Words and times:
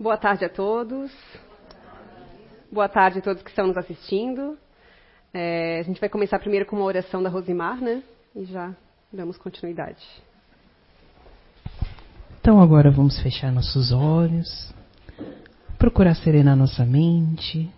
Boa 0.00 0.16
tarde 0.16 0.46
a 0.46 0.48
todos. 0.48 1.12
Boa 2.72 2.88
tarde 2.88 3.18
a 3.18 3.20
todos 3.20 3.42
que 3.42 3.50
estão 3.50 3.66
nos 3.66 3.76
assistindo. 3.76 4.56
É, 5.30 5.80
a 5.80 5.82
gente 5.82 6.00
vai 6.00 6.08
começar 6.08 6.38
primeiro 6.38 6.64
com 6.64 6.74
uma 6.74 6.86
oração 6.86 7.22
da 7.22 7.28
Rosimar, 7.28 7.78
né? 7.82 8.02
E 8.34 8.46
já 8.46 8.74
damos 9.12 9.36
continuidade. 9.36 10.02
Então 12.40 12.62
agora 12.62 12.90
vamos 12.90 13.20
fechar 13.20 13.52
nossos 13.52 13.92
olhos, 13.92 14.72
procurar 15.76 16.14
serenar 16.14 16.56
nossa 16.56 16.86
mente, 16.86 17.70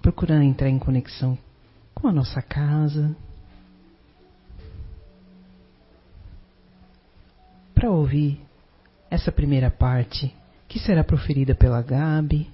procurar 0.00 0.42
entrar 0.42 0.70
em 0.70 0.78
conexão 0.78 1.36
com 1.94 2.08
a 2.08 2.12
nossa 2.12 2.40
casa. 2.40 3.14
Para 7.74 7.90
ouvir 7.90 8.43
essa 9.14 9.32
primeira 9.32 9.70
parte 9.70 10.34
que 10.68 10.78
será 10.78 11.04
proferida 11.04 11.54
pela 11.54 11.80
Gabi, 11.80 12.50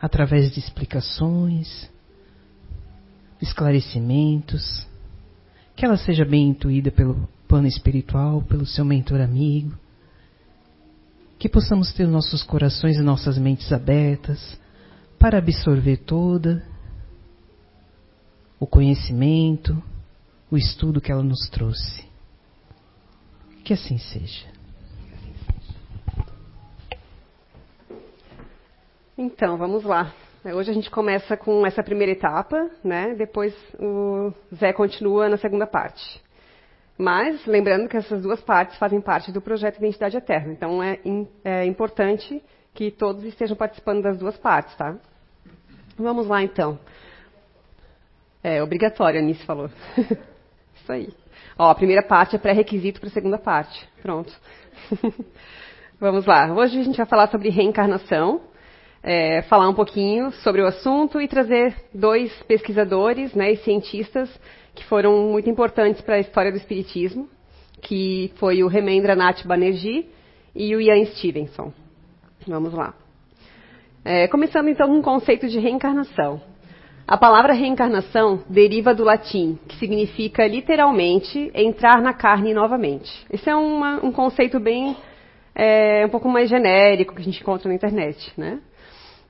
através 0.00 0.52
de 0.52 0.58
explicações, 0.58 1.88
esclarecimentos, 3.40 4.86
que 5.76 5.84
ela 5.84 5.96
seja 5.96 6.24
bem 6.24 6.48
intuída 6.48 6.90
pelo 6.90 7.28
plano 7.46 7.68
espiritual, 7.68 8.42
pelo 8.42 8.66
seu 8.66 8.84
mentor 8.84 9.20
amigo, 9.20 9.78
que 11.38 11.48
possamos 11.48 11.92
ter 11.92 12.06
nossos 12.06 12.42
corações 12.42 12.96
e 12.96 13.02
nossas 13.02 13.38
mentes 13.38 13.72
abertas 13.72 14.58
para 15.18 15.38
absorver 15.38 15.98
toda 15.98 16.64
o 18.58 18.66
conhecimento, 18.66 19.80
o 20.50 20.56
estudo 20.56 21.00
que 21.00 21.10
ela 21.10 21.22
nos 21.22 21.48
trouxe. 21.48 22.11
Que 23.64 23.74
assim 23.74 23.98
seja. 23.98 24.46
Então, 29.16 29.56
vamos 29.56 29.84
lá. 29.84 30.12
Hoje 30.44 30.70
a 30.72 30.74
gente 30.74 30.90
começa 30.90 31.36
com 31.36 31.64
essa 31.64 31.82
primeira 31.82 32.10
etapa, 32.10 32.68
né? 32.82 33.14
Depois 33.14 33.54
o 33.78 34.32
Zé 34.52 34.72
continua 34.72 35.28
na 35.28 35.36
segunda 35.36 35.66
parte. 35.66 36.20
Mas, 36.98 37.46
lembrando 37.46 37.88
que 37.88 37.96
essas 37.96 38.22
duas 38.22 38.40
partes 38.40 38.76
fazem 38.78 39.00
parte 39.00 39.30
do 39.30 39.40
projeto 39.40 39.78
Identidade 39.78 40.16
Eterna. 40.16 40.52
Então, 40.52 40.82
é, 40.82 40.98
é 41.44 41.64
importante 41.64 42.42
que 42.74 42.90
todos 42.90 43.22
estejam 43.24 43.56
participando 43.56 44.02
das 44.02 44.18
duas 44.18 44.36
partes, 44.36 44.74
tá? 44.76 44.96
Vamos 45.96 46.26
lá, 46.26 46.42
então. 46.42 46.78
É 48.42 48.60
obrigatório, 48.60 49.20
a 49.20 49.22
Anice 49.22 49.44
falou. 49.44 49.70
Isso 50.76 50.92
aí. 50.92 51.08
Ó, 51.58 51.70
a 51.70 51.74
primeira 51.74 52.02
parte 52.02 52.36
é 52.36 52.38
pré-requisito 52.38 53.00
para 53.00 53.08
a 53.08 53.12
segunda 53.12 53.38
parte. 53.38 53.88
Pronto. 54.02 54.32
Vamos 56.00 56.26
lá. 56.26 56.52
Hoje 56.52 56.80
a 56.80 56.82
gente 56.82 56.96
vai 56.96 57.06
falar 57.06 57.28
sobre 57.28 57.48
reencarnação, 57.48 58.40
é, 59.02 59.42
falar 59.42 59.68
um 59.68 59.74
pouquinho 59.74 60.32
sobre 60.42 60.60
o 60.60 60.66
assunto 60.66 61.20
e 61.20 61.28
trazer 61.28 61.74
dois 61.94 62.32
pesquisadores 62.44 63.34
né, 63.34 63.52
e 63.52 63.56
cientistas 63.58 64.28
que 64.74 64.84
foram 64.84 65.30
muito 65.30 65.48
importantes 65.48 66.00
para 66.00 66.16
a 66.16 66.20
história 66.20 66.50
do 66.50 66.56
Espiritismo, 66.56 67.28
que 67.82 68.32
foi 68.36 68.64
o 68.64 68.68
Nath 68.68 69.44
Banerjee 69.44 70.08
e 70.54 70.74
o 70.74 70.80
Ian 70.80 71.04
Stevenson. 71.04 71.72
Vamos 72.46 72.72
lá. 72.72 72.94
É, 74.04 74.26
começando 74.26 74.68
então 74.68 74.88
com 74.88 74.98
o 74.98 75.02
conceito 75.02 75.48
de 75.48 75.60
reencarnação. 75.60 76.40
A 77.06 77.16
palavra 77.16 77.52
reencarnação 77.52 78.44
deriva 78.48 78.94
do 78.94 79.02
latim, 79.02 79.58
que 79.68 79.76
significa 79.76 80.46
literalmente 80.46 81.50
entrar 81.52 82.00
na 82.00 82.14
carne 82.14 82.54
novamente. 82.54 83.10
Esse 83.30 83.50
é 83.50 83.56
uma, 83.56 84.04
um 84.04 84.12
conceito 84.12 84.60
bem 84.60 84.96
é, 85.54 86.06
um 86.06 86.08
pouco 86.08 86.28
mais 86.28 86.48
genérico 86.48 87.14
que 87.14 87.20
a 87.20 87.24
gente 87.24 87.40
encontra 87.40 87.68
na 87.68 87.74
internet, 87.74 88.32
né? 88.36 88.60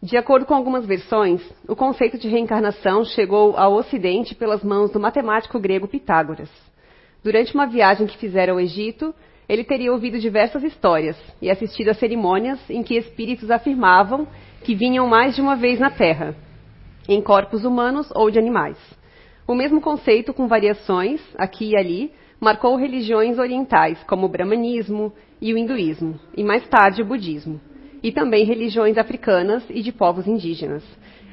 De 0.03 0.17
acordo 0.17 0.45
com 0.45 0.55
algumas 0.55 0.84
versões, 0.84 1.41
o 1.67 1.75
conceito 1.75 2.19
de 2.19 2.29
reencarnação 2.29 3.05
chegou 3.05 3.57
ao 3.57 3.73
Ocidente 3.73 4.35
pelas 4.35 4.63
mãos 4.63 4.91
do 4.91 5.01
matemático 5.01 5.58
grego 5.58 5.89
Pitágoras. 5.89 6.51
Durante 7.25 7.55
uma 7.55 7.67
viagem 7.67 8.07
que 8.07 8.19
fizera 8.19 8.52
ao 8.52 8.61
Egito, 8.61 9.14
ele 9.48 9.64
teria 9.64 9.92
ouvido 9.92 10.19
diversas 10.19 10.63
histórias 10.63 11.17
e 11.41 11.51
assistido 11.51 11.89
a 11.89 11.95
cerimônias 11.95 12.58
em 12.69 12.83
que 12.83 12.96
espíritos 12.96 13.51
afirmavam 13.51 14.27
que 14.63 14.75
vinham 14.75 15.07
mais 15.07 15.35
de 15.35 15.41
uma 15.41 15.57
vez 15.57 15.79
na 15.79 15.91
Terra 15.91 16.36
em 17.08 17.20
corpos 17.20 17.64
humanos 17.64 18.11
ou 18.14 18.30
de 18.30 18.39
animais. 18.39 18.77
O 19.46 19.55
mesmo 19.55 19.80
conceito, 19.80 20.33
com 20.33 20.46
variações, 20.46 21.20
aqui 21.36 21.70
e 21.70 21.77
ali, 21.77 22.13
marcou 22.40 22.77
religiões 22.77 23.39
orientais, 23.39 24.02
como 24.05 24.27
o 24.27 24.29
brahmanismo 24.29 25.13
e 25.40 25.52
o 25.52 25.58
hinduísmo, 25.58 26.18
e 26.36 26.42
mais 26.42 26.67
tarde 26.68 27.02
o 27.02 27.05
budismo, 27.05 27.61
e 28.02 28.11
também 28.11 28.45
religiões 28.45 28.98
africanas 28.98 29.64
e 29.70 29.83
de 29.83 29.92
povos 29.92 30.27
indígenas. 30.27 30.85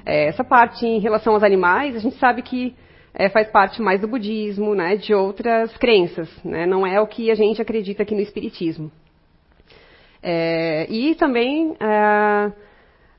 É, 0.05 0.27
essa 0.27 0.43
parte 0.43 0.85
em 0.85 0.99
relação 0.99 1.33
aos 1.33 1.43
animais, 1.43 1.95
a 1.95 1.99
gente 1.99 2.15
sabe 2.17 2.41
que 2.41 2.75
é, 3.13 3.27
faz 3.29 3.49
parte 3.49 3.81
mais 3.81 4.01
do 4.01 4.07
budismo, 4.07 4.75
né, 4.75 4.95
de 4.95 5.13
outras 5.13 5.75
crenças, 5.77 6.29
né, 6.43 6.65
não 6.65 6.85
é 6.85 7.01
o 7.01 7.07
que 7.07 7.31
a 7.31 7.35
gente 7.35 7.61
acredita 7.61 8.03
aqui 8.03 8.13
no 8.13 8.21
espiritismo. 8.21 8.91
É, 10.21 10.85
e 10.91 11.15
também 11.15 11.75
é, 11.79 12.51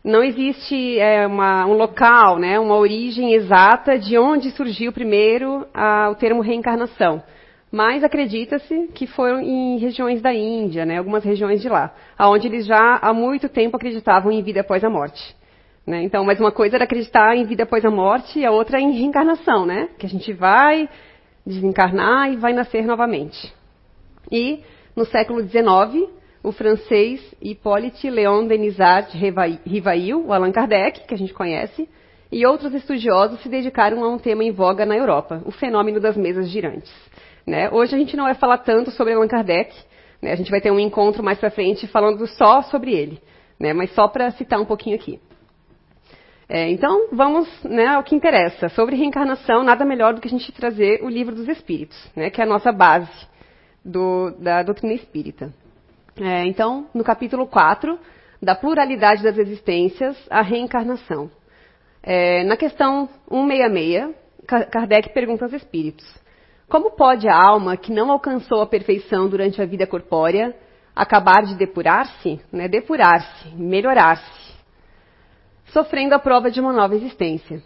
não 0.03 0.23
existe 0.25 0.99
é, 0.99 1.27
uma, 1.27 1.67
um 1.67 1.75
local, 1.75 2.39
né, 2.39 2.59
uma 2.59 2.77
origem 2.77 3.35
exata 3.35 3.99
de 3.99 4.17
onde 4.19 4.51
surgiu 4.53 4.93
primeiro 4.93 5.67
a, 5.75 6.09
o 6.11 6.15
termo 6.15 6.41
reencarnação. 6.41 7.23
Mas 7.71 8.03
acredita-se 8.03 8.89
que 8.95 9.07
foram 9.07 9.41
em 9.41 9.79
regiões 9.79 10.21
da 10.21 10.35
Índia, 10.35 10.85
né, 10.85 10.99
algumas 10.99 11.23
regiões 11.23 11.61
de 11.61 11.69
lá, 11.69 11.95
onde 12.19 12.49
eles 12.49 12.67
já 12.67 12.99
há 13.01 13.13
muito 13.13 13.49
tempo 13.49 13.77
acreditavam 13.77 14.33
em 14.33 14.43
vida 14.43 14.63
após 14.63 14.83
a 14.83 14.91
morte. 14.91 15.37
Né? 15.87 16.03
Então, 16.03 16.25
mas 16.25 16.41
uma 16.41 16.53
coisa 16.53 16.77
era 16.77 16.85
acreditar 16.85 17.37
em 17.37 17.45
vida 17.45 17.65
após 17.65 17.85
a 17.85 17.91
morte 17.91 18.39
e 18.39 18.47
a 18.47 18.51
outra 18.51 18.81
em 18.81 18.93
reencarnação, 18.93 19.65
né? 19.65 19.89
Que 19.99 20.07
a 20.07 20.09
gente 20.09 20.33
vai 20.33 20.89
desencarnar 21.45 22.33
e 22.33 22.37
vai 22.37 22.53
nascer 22.53 22.85
novamente. 22.85 23.53
E 24.31 24.61
no 24.95 25.05
século 25.07 25.43
XIX, 25.43 26.11
o 26.43 26.53
francês 26.53 27.21
Hippolyte 27.41 28.09
Léon 28.09 28.47
Denisard 28.47 29.17
Rivail, 29.67 30.27
o 30.27 30.33
Allan 30.33 30.53
Kardec, 30.53 31.07
que 31.07 31.15
a 31.15 31.19
gente 31.19 31.35
conhece, 31.35 31.89
e 32.33 32.47
outros 32.47 32.73
estudiosos 32.73 33.41
se 33.43 33.49
dedicaram 33.49 34.05
a 34.05 34.09
um 34.09 34.19
tema 34.19 34.45
em 34.45 34.53
voga 34.53 34.87
na 34.87 34.97
Europa, 34.97 35.43
o 35.45 35.51
fenômeno 35.51 36.01
das 36.01 36.17
mesas 36.17 36.49
girantes. 36.49 36.93
Né? 37.47 37.69
Hoje 37.71 37.95
a 37.95 37.99
gente 37.99 38.17
não 38.17 38.25
vai 38.25 38.35
falar 38.35 38.59
tanto 38.59 38.91
sobre 38.91 39.13
Allan 39.13 39.29
Kardec, 39.29 39.75
né? 40.23 40.33
a 40.33 40.37
gente 40.37 40.51
vai 40.51 40.61
ter 40.61 40.71
um 40.71 40.79
encontro 40.79 41.23
mais 41.23 41.39
para 41.39 41.51
frente 41.51 41.87
falando 41.87 42.27
só 42.27 42.63
sobre 42.63 42.93
ele, 42.93 43.21
né? 43.59 43.73
mas 43.73 43.93
só 43.95 44.09
para 44.09 44.31
citar 44.31 44.61
um 44.61 44.65
pouquinho 44.65 44.97
aqui. 44.97 45.19
É, 46.49 46.69
então, 46.69 47.09
vamos 47.13 47.49
né, 47.63 47.87
ao 47.87 48.03
que 48.03 48.13
interessa. 48.13 48.69
Sobre 48.71 48.97
reencarnação, 48.97 49.63
nada 49.63 49.85
melhor 49.85 50.15
do 50.15 50.21
que 50.21 50.27
a 50.27 50.31
gente 50.31 50.51
trazer 50.51 51.01
o 51.01 51.09
livro 51.09 51.33
dos 51.33 51.47
Espíritos, 51.47 52.11
né, 52.17 52.29
que 52.29 52.41
é 52.41 52.45
a 52.45 52.47
nossa 52.47 52.73
base 52.73 53.09
do, 53.85 54.33
da 54.33 54.61
doutrina 54.65 54.93
espírita. 54.95 55.55
É, 56.17 56.47
então, 56.47 56.87
no 56.95 57.05
capítulo 57.05 57.47
4, 57.47 57.99
da 58.43 58.55
pluralidade 58.55 59.23
das 59.23 59.37
existências, 59.37 60.17
a 60.31 60.43
reencarnação. 60.43 61.31
É, 62.03 62.45
na 62.45 62.57
questão 62.57 63.09
166, 63.29 64.15
Kardec 64.71 65.13
pergunta 65.13 65.45
aos 65.45 65.53
espíritos: 65.53 66.07
Como 66.69 66.93
pode 66.93 67.29
a 67.29 67.37
alma 67.37 67.77
que 67.77 67.93
não 67.93 68.11
alcançou 68.11 68.63
a 68.63 68.67
perfeição 68.67 69.29
durante 69.29 69.61
a 69.61 69.67
vida 69.67 69.87
corpórea 69.87 70.57
acabar 70.97 71.43
de 71.43 71.55
depurar-se, 71.55 72.41
né, 72.51 72.69
depurar-se, 72.69 73.49
melhorar-se, 73.55 74.55
sofrendo 75.67 76.15
a 76.15 76.19
prova 76.19 76.51
de 76.51 76.61
uma 76.61 76.73
nova 76.73 76.97
existência? 76.97 77.63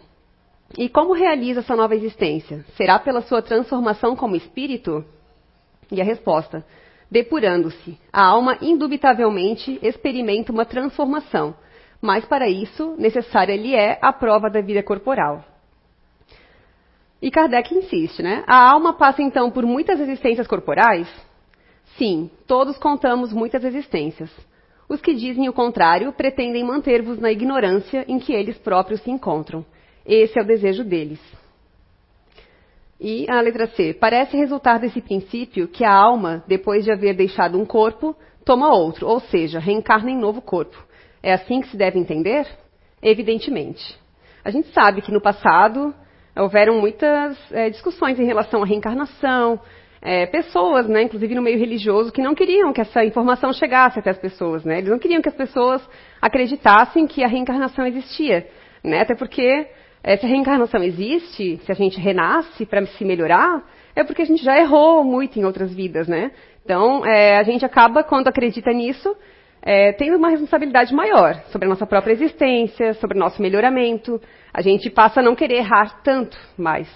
E 0.77 0.89
como 0.89 1.13
realiza 1.13 1.61
essa 1.61 1.75
nova 1.75 1.95
existência? 1.95 2.65
Será 2.75 2.99
pela 2.99 3.21
sua 3.21 3.41
transformação 3.41 4.15
como 4.15 4.35
espírito? 4.35 5.05
E 5.91 6.01
a 6.01 6.03
resposta: 6.03 6.65
depurando-se. 7.15 7.97
A 8.11 8.25
alma, 8.25 8.57
indubitavelmente, 8.61 9.79
experimenta 9.81 10.51
uma 10.51 10.65
transformação, 10.65 11.55
mas 12.01 12.25
para 12.25 12.49
isso, 12.49 12.93
necessária 12.97 13.55
lhe 13.55 13.73
é 13.73 13.97
a 14.01 14.11
prova 14.11 14.49
da 14.49 14.59
vida 14.59 14.83
corporal. 14.83 15.41
E 17.21 17.31
Kardec 17.31 17.73
insiste, 17.73 18.21
né? 18.21 18.43
A 18.45 18.69
alma 18.69 18.91
passa 18.91 19.21
então 19.21 19.49
por 19.49 19.65
muitas 19.65 19.97
existências 20.01 20.45
corporais? 20.45 21.07
Sim, 21.97 22.29
todos 22.45 22.77
contamos 22.77 23.31
muitas 23.31 23.63
existências. 23.63 24.29
Os 24.89 24.99
que 24.99 25.13
dizem 25.13 25.47
o 25.47 25.53
contrário 25.53 26.11
pretendem 26.11 26.65
manter-vos 26.65 27.17
na 27.17 27.31
ignorância 27.31 28.03
em 28.09 28.19
que 28.19 28.33
eles 28.33 28.57
próprios 28.57 28.99
se 29.03 29.09
encontram. 29.09 29.65
Esse 30.05 30.37
é 30.37 30.41
o 30.41 30.45
desejo 30.45 30.83
deles. 30.83 31.21
E 32.99 33.29
a 33.29 33.41
letra 33.41 33.67
C. 33.67 33.93
Parece 33.93 34.37
resultar 34.37 34.79
desse 34.79 35.01
princípio 35.01 35.67
que 35.67 35.83
a 35.83 35.91
alma, 35.91 36.43
depois 36.47 36.85
de 36.85 36.91
haver 36.91 37.13
deixado 37.15 37.59
um 37.59 37.65
corpo, 37.65 38.15
toma 38.45 38.73
outro, 38.73 39.07
ou 39.07 39.19
seja, 39.19 39.59
reencarna 39.59 40.11
em 40.11 40.17
novo 40.17 40.41
corpo. 40.41 40.77
É 41.21 41.33
assim 41.33 41.61
que 41.61 41.67
se 41.67 41.77
deve 41.77 41.99
entender? 41.99 42.47
Evidentemente. 43.01 43.99
A 44.43 44.51
gente 44.51 44.69
sabe 44.69 45.01
que 45.01 45.11
no 45.11 45.19
passado 45.19 45.93
houveram 46.37 46.79
muitas 46.79 47.37
é, 47.51 47.69
discussões 47.69 48.19
em 48.19 48.25
relação 48.25 48.61
à 48.61 48.65
reencarnação, 48.65 49.59
é, 50.01 50.27
pessoas, 50.27 50.87
né, 50.87 51.01
inclusive 51.01 51.33
no 51.33 51.41
meio 51.41 51.57
religioso, 51.57 52.11
que 52.11 52.21
não 52.21 52.35
queriam 52.35 52.71
que 52.71 52.81
essa 52.81 53.03
informação 53.03 53.51
chegasse 53.51 53.97
até 53.97 54.11
as 54.11 54.19
pessoas, 54.19 54.63
né? 54.63 54.77
Eles 54.77 54.89
não 54.91 54.99
queriam 54.99 55.21
que 55.21 55.29
as 55.29 55.35
pessoas 55.35 55.81
acreditassem 56.21 57.07
que 57.07 57.23
a 57.23 57.27
reencarnação 57.27 57.87
existia, 57.87 58.47
né? 58.83 59.01
Até 59.01 59.15
porque 59.15 59.67
é, 60.07 60.15
se 60.17 60.25
a 60.27 60.29
reencarnação 60.29 60.83
existe, 60.83 61.57
se 61.65 61.71
a 61.71 61.73
gente 61.73 61.99
renasce 61.99 62.63
para 62.63 62.85
se 62.85 63.03
melhorar, 63.03 63.67
é 63.95 64.03
porque 64.03 64.21
a 64.21 64.25
gente 64.25 64.43
já 64.43 64.55
errou 64.55 65.03
muito 65.03 65.39
em 65.39 65.43
outras 65.43 65.73
vidas, 65.73 66.07
né? 66.07 66.31
Então, 66.63 67.03
é, 67.03 67.39
a 67.39 67.41
gente 67.41 67.65
acaba, 67.65 68.03
quando 68.03 68.27
acredita 68.27 68.71
nisso, 68.71 69.17
é, 69.63 69.93
tendo 69.93 70.17
uma 70.17 70.29
responsabilidade 70.29 70.93
maior 70.93 71.41
sobre 71.51 71.65
a 71.65 71.69
nossa 71.69 71.87
própria 71.87 72.13
existência, 72.13 72.93
sobre 72.93 73.17
o 73.17 73.19
nosso 73.19 73.41
melhoramento. 73.41 74.21
A 74.53 74.61
gente 74.61 74.91
passa 74.91 75.21
a 75.21 75.23
não 75.23 75.35
querer 75.35 75.55
errar 75.55 76.03
tanto 76.03 76.37
mais. 76.55 76.87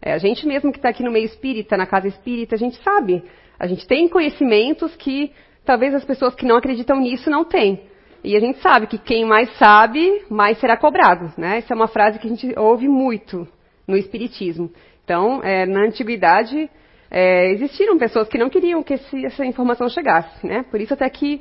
É, 0.00 0.14
a 0.14 0.18
gente 0.18 0.46
mesmo 0.46 0.72
que 0.72 0.78
está 0.78 0.88
aqui 0.88 1.02
no 1.02 1.12
meio 1.12 1.26
espírita, 1.26 1.76
na 1.76 1.84
casa 1.84 2.08
espírita, 2.08 2.54
a 2.54 2.58
gente 2.58 2.82
sabe. 2.82 3.22
A 3.58 3.66
gente 3.66 3.86
tem 3.86 4.08
conhecimentos 4.08 4.96
que 4.96 5.30
talvez 5.62 5.94
as 5.94 6.06
pessoas 6.06 6.34
que 6.34 6.46
não 6.46 6.56
acreditam 6.56 6.98
nisso 7.00 7.28
não 7.28 7.44
têm. 7.44 7.82
E 8.24 8.36
a 8.36 8.40
gente 8.40 8.60
sabe 8.60 8.86
que 8.86 8.98
quem 8.98 9.24
mais 9.24 9.50
sabe, 9.56 10.24
mais 10.28 10.58
será 10.58 10.76
cobrado. 10.76 11.32
Né? 11.36 11.58
Essa 11.58 11.74
é 11.74 11.76
uma 11.76 11.88
frase 11.88 12.18
que 12.18 12.26
a 12.26 12.30
gente 12.30 12.58
ouve 12.58 12.88
muito 12.88 13.46
no 13.86 13.96
Espiritismo. 13.96 14.70
Então, 15.04 15.40
é, 15.42 15.64
na 15.66 15.82
antiguidade, 15.82 16.68
é, 17.10 17.52
existiram 17.52 17.98
pessoas 17.98 18.28
que 18.28 18.38
não 18.38 18.50
queriam 18.50 18.82
que 18.82 18.94
esse, 18.94 19.24
essa 19.24 19.44
informação 19.44 19.88
chegasse. 19.88 20.46
Né? 20.46 20.64
Por 20.70 20.80
isso 20.80 20.94
até 20.94 21.08
que 21.08 21.40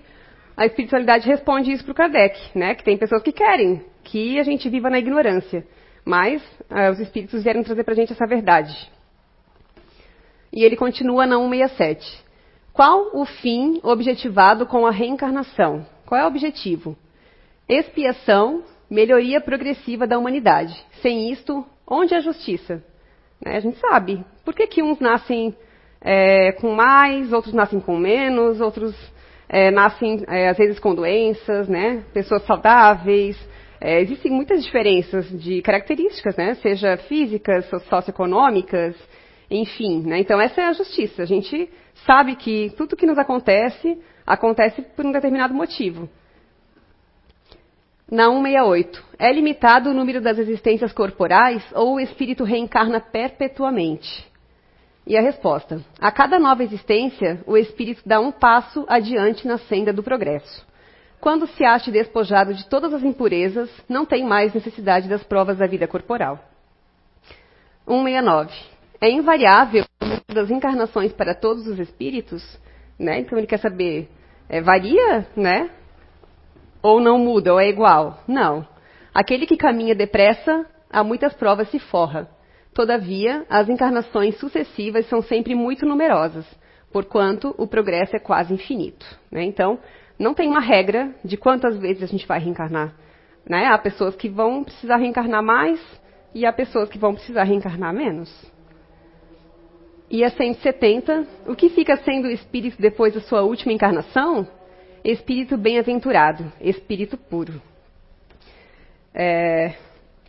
a 0.55 0.65
espiritualidade 0.65 1.27
responde 1.27 1.71
isso 1.71 1.83
para 1.83 1.91
o 1.91 1.95
Kardec, 1.95 2.39
né? 2.57 2.75
que 2.75 2.83
tem 2.83 2.97
pessoas 2.97 3.23
que 3.23 3.31
querem 3.31 3.81
que 4.03 4.39
a 4.39 4.43
gente 4.43 4.69
viva 4.69 4.89
na 4.89 4.99
ignorância. 4.99 5.65
Mas 6.05 6.41
uh, 6.69 6.91
os 6.91 6.99
espíritos 6.99 7.43
vieram 7.43 7.63
trazer 7.63 7.83
para 7.83 7.93
a 7.93 7.97
gente 7.97 8.13
essa 8.13 8.27
verdade. 8.27 8.73
E 10.53 10.63
ele 10.63 10.77
continua 10.77 11.25
na 11.25 11.37
167. 11.37 12.23
Qual 12.71 13.17
o 13.17 13.25
fim 13.25 13.79
objetivado 13.83 14.65
com 14.65 14.85
a 14.85 14.91
reencarnação? 14.91 15.85
Qual 16.05 16.19
é 16.19 16.23
o 16.23 16.27
objetivo? 16.27 16.95
Expiação, 17.67 18.63
melhoria 18.89 19.41
progressiva 19.41 20.05
da 20.05 20.17
humanidade. 20.17 20.75
Sem 21.01 21.31
isto, 21.31 21.65
onde 21.87 22.13
é 22.13 22.17
a 22.17 22.21
justiça? 22.21 22.83
Né, 23.43 23.57
a 23.57 23.59
gente 23.59 23.77
sabe. 23.79 24.23
Por 24.43 24.53
que, 24.53 24.67
que 24.67 24.83
uns 24.83 24.99
nascem 24.99 25.55
é, 26.01 26.51
com 26.53 26.71
mais, 26.71 27.33
outros 27.33 27.53
nascem 27.53 27.79
com 27.79 27.97
menos, 27.97 28.61
outros 28.61 28.95
é, 29.49 29.71
nascem, 29.71 30.23
é, 30.27 30.49
às 30.49 30.57
vezes, 30.57 30.79
com 30.79 30.93
doenças, 30.93 31.67
né? 31.67 32.03
Pessoas 32.13 32.43
saudáveis, 32.45 33.37
é, 33.79 34.01
existem 34.01 34.31
muitas 34.31 34.63
diferenças 34.63 35.29
de 35.29 35.61
características, 35.61 36.35
né? 36.35 36.55
seja 36.55 36.97
físicas, 36.97 37.65
socioeconômicas, 37.87 38.95
enfim. 39.49 40.01
Né? 40.01 40.19
Então, 40.19 40.39
essa 40.39 40.61
é 40.61 40.65
a 40.65 40.73
justiça. 40.73 41.23
A 41.23 41.25
gente 41.25 41.69
sabe 42.05 42.35
que 42.35 42.73
tudo 42.77 42.95
que 42.95 43.05
nos 43.05 43.17
acontece, 43.17 43.97
acontece 44.25 44.81
por 44.81 45.05
um 45.05 45.11
determinado 45.11 45.53
motivo. 45.53 46.09
Na 48.09 48.25
168, 48.25 49.03
é 49.17 49.31
limitado 49.31 49.89
o 49.89 49.93
número 49.93 50.21
das 50.21 50.37
existências 50.37 50.93
corporais 50.93 51.63
ou 51.73 51.95
o 51.95 51.99
espírito 51.99 52.43
reencarna 52.43 52.99
perpetuamente? 52.99 54.27
E 55.07 55.17
a 55.17 55.21
resposta: 55.21 55.81
a 55.99 56.11
cada 56.11 56.39
nova 56.39 56.63
existência, 56.63 57.41
o 57.45 57.57
espírito 57.57 58.01
dá 58.05 58.19
um 58.19 58.31
passo 58.31 58.85
adiante 58.87 59.47
na 59.47 59.57
senda 59.57 59.91
do 59.91 60.03
progresso. 60.03 60.65
Quando 61.19 61.47
se 61.47 61.63
acha 61.63 61.91
despojado 61.91 62.53
de 62.53 62.67
todas 62.67 62.93
as 62.93 63.03
impurezas, 63.03 63.69
não 63.89 64.05
tem 64.05 64.23
mais 64.23 64.53
necessidade 64.53 65.09
das 65.09 65.23
provas 65.23 65.57
da 65.57 65.65
vida 65.65 65.87
corporal. 65.87 66.39
169. 67.87 68.53
É 69.01 69.09
invariável 69.09 69.85
das 70.27 70.51
encarnações 70.51 71.11
para 71.13 71.33
todos 71.33 71.65
os 71.67 71.79
espíritos? 71.79 72.43
Né? 72.97 73.19
Então 73.19 73.37
ele 73.37 73.47
quer 73.47 73.59
saber, 73.59 74.09
é, 74.49 74.61
varia, 74.61 75.27
né? 75.35 75.69
Ou 76.81 76.99
não 76.99 77.17
muda, 77.17 77.53
ou 77.53 77.59
é 77.59 77.67
igual? 77.67 78.19
Não. 78.27 78.67
Aquele 79.13 79.45
que 79.45 79.57
caminha 79.57 79.95
depressa, 79.95 80.65
a 80.89 81.03
muitas 81.03 81.33
provas 81.33 81.69
se 81.69 81.79
forra. 81.79 82.29
Todavia, 82.73 83.45
as 83.49 83.69
encarnações 83.69 84.37
sucessivas 84.37 85.07
são 85.07 85.21
sempre 85.21 85.55
muito 85.55 85.85
numerosas, 85.85 86.45
porquanto 86.91 87.55
o 87.57 87.65
progresso 87.65 88.15
é 88.15 88.19
quase 88.19 88.53
infinito. 88.53 89.05
Né? 89.31 89.43
Então, 89.43 89.79
não 90.19 90.33
tem 90.33 90.49
uma 90.49 90.59
regra 90.59 91.09
de 91.23 91.37
quantas 91.37 91.77
vezes 91.77 92.03
a 92.03 92.05
gente 92.05 92.27
vai 92.27 92.39
reencarnar. 92.39 92.93
Né? 93.47 93.65
Há 93.67 93.77
pessoas 93.77 94.15
que 94.15 94.29
vão 94.29 94.63
precisar 94.63 94.97
reencarnar 94.97 95.41
mais 95.41 95.79
e 96.33 96.45
há 96.45 96.51
pessoas 96.51 96.89
que 96.89 96.97
vão 96.97 97.13
precisar 97.13 97.43
reencarnar 97.43 97.93
menos. 97.93 98.29
E 100.09 100.23
a 100.23 100.29
170, 100.29 101.27
o 101.47 101.55
que 101.55 101.69
fica 101.69 101.97
sendo 101.97 102.29
espírito 102.29 102.79
depois 102.79 103.13
da 103.13 103.21
sua 103.21 103.41
última 103.41 103.73
encarnação? 103.73 104.47
Espírito 105.03 105.57
bem-aventurado, 105.57 106.51
espírito 106.61 107.17
puro. 107.17 107.61
É, 109.13 109.73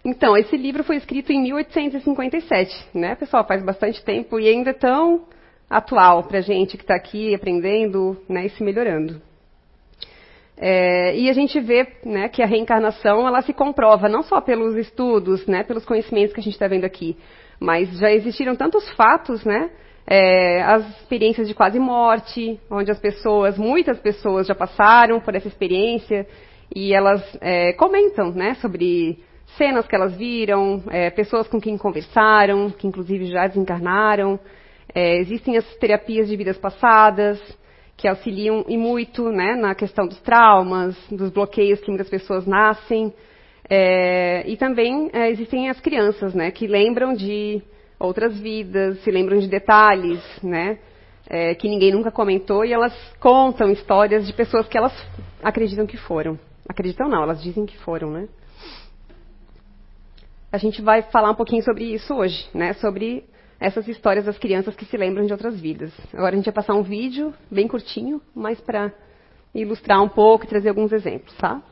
então, 0.05 0.37
esse 0.37 0.57
livro 0.57 0.85
foi 0.85 0.97
escrito 0.97 1.33
em 1.33 1.43
1857, 1.43 2.91
né, 2.95 3.17
pessoal? 3.17 3.45
Faz 3.45 3.63
bastante 3.63 4.05
tempo 4.05 4.39
e 4.39 4.49
ainda 4.49 4.71
é 4.71 4.73
tão 4.73 5.25
atual 5.69 6.23
para 6.23 6.39
a 6.39 6.43
gente 6.43 6.77
que 6.77 6.85
está 6.85 6.95
aqui 6.95 7.35
aprendendo 7.35 8.17
né, 8.29 8.47
e 8.47 8.51
se 8.51 8.63
melhorando. 8.63 9.21
É, 10.57 11.15
e 11.17 11.29
a 11.29 11.33
gente 11.33 11.59
vê 11.61 11.87
né, 12.05 12.29
que 12.29 12.41
a 12.41 12.47
reencarnação 12.47 13.27
ela 13.27 13.43
se 13.43 13.53
comprova 13.53 14.09
não 14.09 14.23
só 14.23 14.41
pelos 14.41 14.77
estudos, 14.77 15.47
né, 15.47 15.65
pelos 15.65 15.85
conhecimentos 15.85 16.33
que 16.33 16.41
a 16.41 16.43
gente 16.43 16.55
está 16.55 16.69
vendo 16.69 16.85
aqui, 16.85 17.17
mas 17.61 17.91
já 17.99 18.11
existiram 18.11 18.55
tantos 18.55 18.89
fatos, 18.93 19.45
né, 19.45 19.71
é, 20.07 20.63
as 20.63 21.01
experiências 21.01 21.49
de 21.49 21.55
quase 21.55 21.79
morte, 21.79 22.61
onde 22.71 22.91
as 22.91 22.99
pessoas, 22.99 23.59
muitas 23.59 23.99
pessoas 23.99 24.47
já 24.47 24.55
passaram 24.55 25.21
por 25.21 25.35
essa 25.35 25.49
experiência 25.49 26.27
e 26.75 26.95
elas 26.95 27.23
é, 27.41 27.73
comentam 27.73 28.31
né, 28.31 28.55
sobre 28.55 29.19
cenas 29.57 29.87
que 29.87 29.95
elas 29.95 30.17
viram, 30.17 30.83
é, 30.91 31.11
pessoas 31.11 31.49
com 31.49 31.61
quem 31.61 31.77
conversaram, 31.77 32.71
que 32.71 32.87
inclusive 32.87 33.27
já 33.27 33.47
desencarnaram. 33.47 34.39
É, 34.95 35.19
existem 35.19 35.57
as 35.57 35.65
terapias 35.77 36.29
de 36.29 36.37
vidas 36.37 36.57
passadas 36.57 37.41
que 37.97 38.07
auxiliam 38.07 38.65
e 38.69 38.77
muito 38.77 39.31
né, 39.31 39.57
na 39.57 39.75
questão 39.75 40.07
dos 40.07 40.21
traumas, 40.21 40.97
dos 41.11 41.31
bloqueios 41.31 41.81
que 41.81 41.89
muitas 41.89 42.09
pessoas 42.09 42.47
nascem. 42.47 43.13
É, 43.69 44.49
e 44.49 44.57
também 44.57 45.11
é, 45.13 45.31
existem 45.31 45.69
as 45.69 45.81
crianças, 45.81 46.35
né, 46.35 46.51
que 46.51 46.67
lembram 46.67 47.15
de 47.15 47.63
outras 47.99 48.39
vidas, 48.39 49.03
se 49.03 49.11
lembram 49.11 49.39
de 49.39 49.49
detalhes, 49.49 50.23
né, 50.43 50.79
é, 51.29 51.55
que 51.55 51.69
ninguém 51.69 51.93
nunca 51.93 52.11
comentou 52.11 52.65
e 52.65 52.73
elas 52.73 52.95
contam 53.19 53.71
histórias 53.73 54.27
de 54.27 54.33
pessoas 54.33 54.69
que 54.69 54.79
elas 54.79 54.93
acreditam 55.43 55.87
que 55.87 55.97
foram. 55.97 56.39
Acreditam 56.69 57.09
não, 57.09 57.23
elas 57.23 57.43
dizem 57.43 57.67
que 57.67 57.77
foram, 57.79 58.11
né? 58.11 58.29
A 60.51 60.59
gente 60.59 60.81
vai 60.81 61.03
falar 61.03 61.31
um 61.31 61.35
pouquinho 61.35 61.63
sobre 61.63 61.85
isso 61.85 62.15
hoje, 62.15 62.49
né? 62.55 62.73
Sobre 62.75 63.25
essas 63.59 63.87
histórias 63.89 64.25
das 64.25 64.39
crianças 64.39 64.75
que 64.75 64.85
se 64.85 64.97
lembram 64.97 65.27
de 65.27 65.33
outras 65.33 65.59
vidas. 65.61 65.93
Agora 66.13 66.35
a 66.35 66.37
gente 66.37 66.47
vai 66.47 66.55
passar 66.55 66.75
um 66.75 66.83
vídeo 66.83 67.33
bem 67.51 67.67
curtinho, 67.67 68.21
mas 68.35 68.61
para 68.61 68.93
ilustrar 69.55 70.03
um 70.03 70.09
pouco 70.09 70.45
e 70.45 70.49
trazer 70.49 70.69
alguns 70.69 70.93
exemplos, 70.93 71.35
tá? 71.37 71.63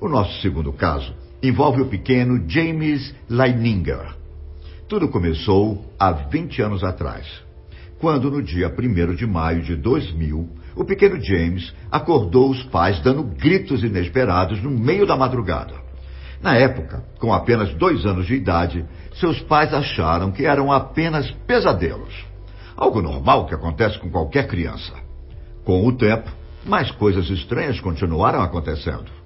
O 0.00 0.08
nosso 0.08 0.40
segundo 0.40 0.72
caso 0.72 1.12
envolve 1.42 1.82
o 1.82 1.86
pequeno 1.86 2.48
James 2.48 3.12
Leininger. 3.28 4.14
Tudo 4.88 5.08
começou 5.08 5.84
há 5.98 6.12
20 6.12 6.62
anos 6.62 6.84
atrás, 6.84 7.26
quando 7.98 8.30
no 8.30 8.40
dia 8.40 8.68
1 8.68 9.16
de 9.16 9.26
maio 9.26 9.60
de 9.60 9.74
2000, 9.74 10.48
o 10.76 10.84
pequeno 10.84 11.20
James 11.20 11.74
acordou 11.90 12.48
os 12.48 12.62
pais 12.64 13.00
dando 13.00 13.24
gritos 13.24 13.82
inesperados 13.82 14.62
no 14.62 14.70
meio 14.70 15.04
da 15.04 15.16
madrugada. 15.16 15.74
Na 16.40 16.54
época, 16.54 17.02
com 17.18 17.32
apenas 17.34 17.74
dois 17.74 18.06
anos 18.06 18.28
de 18.28 18.34
idade, 18.34 18.84
seus 19.14 19.40
pais 19.40 19.74
acharam 19.74 20.30
que 20.30 20.46
eram 20.46 20.70
apenas 20.70 21.28
pesadelos. 21.44 22.24
Algo 22.76 23.02
normal 23.02 23.46
que 23.46 23.54
acontece 23.54 23.98
com 23.98 24.08
qualquer 24.08 24.46
criança. 24.46 24.94
Com 25.64 25.84
o 25.84 25.92
tempo, 25.92 26.30
mais 26.64 26.88
coisas 26.92 27.28
estranhas 27.30 27.80
continuaram 27.80 28.40
acontecendo. 28.40 29.17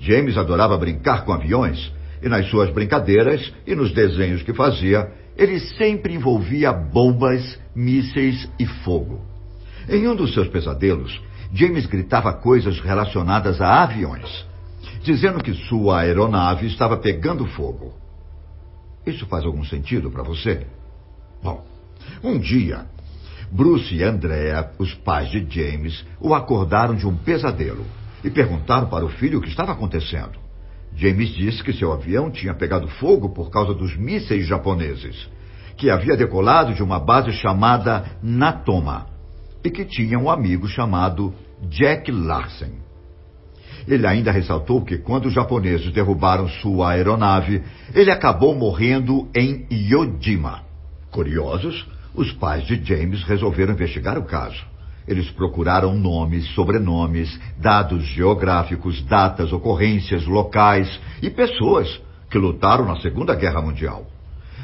James 0.00 0.36
adorava 0.36 0.76
brincar 0.76 1.24
com 1.24 1.32
aviões, 1.32 1.92
e 2.22 2.28
nas 2.28 2.48
suas 2.48 2.70
brincadeiras 2.70 3.52
e 3.66 3.74
nos 3.74 3.92
desenhos 3.92 4.42
que 4.42 4.52
fazia, 4.52 5.10
ele 5.36 5.60
sempre 5.60 6.14
envolvia 6.14 6.72
bombas, 6.72 7.58
mísseis 7.74 8.48
e 8.58 8.66
fogo. 8.66 9.20
Em 9.88 10.06
um 10.08 10.16
dos 10.16 10.34
seus 10.34 10.48
pesadelos, 10.48 11.20
James 11.52 11.86
gritava 11.86 12.32
coisas 12.32 12.80
relacionadas 12.80 13.60
a 13.60 13.82
aviões 13.82 14.48
dizendo 15.02 15.42
que 15.42 15.54
sua 15.54 16.00
aeronave 16.00 16.66
estava 16.66 16.96
pegando 16.96 17.46
fogo. 17.46 17.94
Isso 19.06 19.26
faz 19.26 19.44
algum 19.44 19.64
sentido 19.64 20.10
para 20.10 20.22
você? 20.22 20.66
Bom, 21.42 21.64
um 22.22 22.38
dia, 22.38 22.86
Bruce 23.50 23.94
e 23.94 24.02
Andrea, 24.02 24.70
os 24.78 24.92
pais 24.94 25.30
de 25.30 25.46
James, 25.48 26.04
o 26.20 26.34
acordaram 26.34 26.94
de 26.94 27.06
um 27.06 27.16
pesadelo 27.16 27.86
e 28.22 28.30
perguntaram 28.30 28.88
para 28.88 29.04
o 29.04 29.08
filho 29.08 29.38
o 29.38 29.42
que 29.42 29.48
estava 29.48 29.72
acontecendo. 29.72 30.38
James 30.94 31.28
disse 31.30 31.62
que 31.62 31.72
seu 31.72 31.92
avião 31.92 32.30
tinha 32.30 32.54
pegado 32.54 32.88
fogo 32.88 33.28
por 33.28 33.50
causa 33.50 33.74
dos 33.74 33.96
mísseis 33.96 34.46
japoneses, 34.46 35.28
que 35.76 35.90
havia 35.90 36.16
decolado 36.16 36.74
de 36.74 36.82
uma 36.82 36.98
base 36.98 37.32
chamada 37.32 38.04
Natoma 38.22 39.06
e 39.64 39.70
que 39.70 39.84
tinha 39.84 40.18
um 40.18 40.30
amigo 40.30 40.66
chamado 40.66 41.32
Jack 41.68 42.10
Larsen. 42.10 42.72
Ele 43.86 44.06
ainda 44.06 44.30
ressaltou 44.30 44.84
que 44.84 44.98
quando 44.98 45.26
os 45.26 45.32
japoneses 45.32 45.92
derrubaram 45.92 46.48
sua 46.48 46.90
aeronave, 46.90 47.62
ele 47.94 48.10
acabou 48.10 48.54
morrendo 48.54 49.28
em 49.34 49.66
Yojima. 49.70 50.62
Curiosos, 51.10 51.86
os 52.14 52.32
pais 52.32 52.66
de 52.66 52.82
James 52.84 53.22
resolveram 53.22 53.72
investigar 53.72 54.18
o 54.18 54.24
caso. 54.24 54.62
Eles 55.08 55.30
procuraram 55.30 55.98
nomes, 55.98 56.46
sobrenomes, 56.54 57.40
dados 57.56 58.04
geográficos, 58.08 59.02
datas, 59.02 59.52
ocorrências, 59.52 60.26
locais 60.26 61.00
e 61.22 61.30
pessoas 61.30 62.00
que 62.30 62.36
lutaram 62.36 62.84
na 62.84 63.00
Segunda 63.00 63.34
Guerra 63.34 63.62
Mundial. 63.62 64.06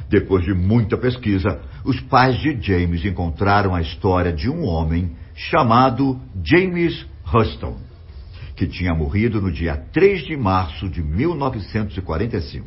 Depois 0.09 0.45
de 0.45 0.53
muita 0.53 0.99
pesquisa, 0.99 1.61
os 1.83 1.99
pais 2.01 2.39
de 2.39 2.61
James 2.61 3.05
encontraram 3.05 3.75
a 3.75 3.81
história 3.81 4.33
de 4.33 4.51
um 4.51 4.65
homem 4.65 5.17
chamado 5.35 6.21
James 6.43 7.07
Huston, 7.33 7.79
que 8.55 8.67
tinha 8.67 8.95
morrido 8.95 9.41
no 9.41 9.51
dia 9.51 9.77
3 9.93 10.27
de 10.27 10.37
março 10.37 10.91
de 10.91 11.03
1945, 11.03 12.67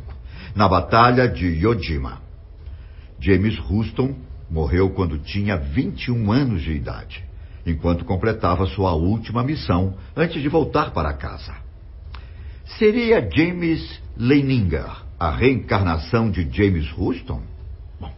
na 0.55 0.67
Batalha 0.67 1.27
de 1.27 1.45
Yojima. 1.45 2.21
James 3.19 3.57
Huston 3.69 4.15
morreu 4.49 4.89
quando 4.89 5.19
tinha 5.19 5.57
21 5.57 6.31
anos 6.31 6.63
de 6.63 6.71
idade, 6.71 7.23
enquanto 7.71 8.05
completava 8.05 8.65
sua 8.65 8.93
última 8.93 9.43
missão 9.43 9.95
antes 10.15 10.41
de 10.41 10.47
voltar 10.47 10.91
para 10.91 11.13
casa. 11.13 11.53
Seria 12.77 13.27
James 13.29 14.01
Leininger 14.17 14.89
a 15.19 15.31
reencarnação 15.31 16.29
de 16.29 16.47
James 16.51 16.87
Houston? 16.97 17.41
Bom, 17.99 18.13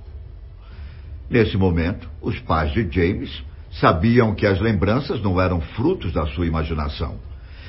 nesse 1.30 1.58
momento, 1.58 2.10
os 2.22 2.40
pais 2.40 2.72
de 2.74 2.90
James 2.90 3.44
sabiam 3.72 4.36
que 4.36 4.46
as 4.46 4.60
lembranças 4.60 5.22
não 5.22 5.40
eram 5.40 5.62
frutos 5.62 6.12
da 6.12 6.26
sua 6.28 6.46
imaginação. 6.46 7.18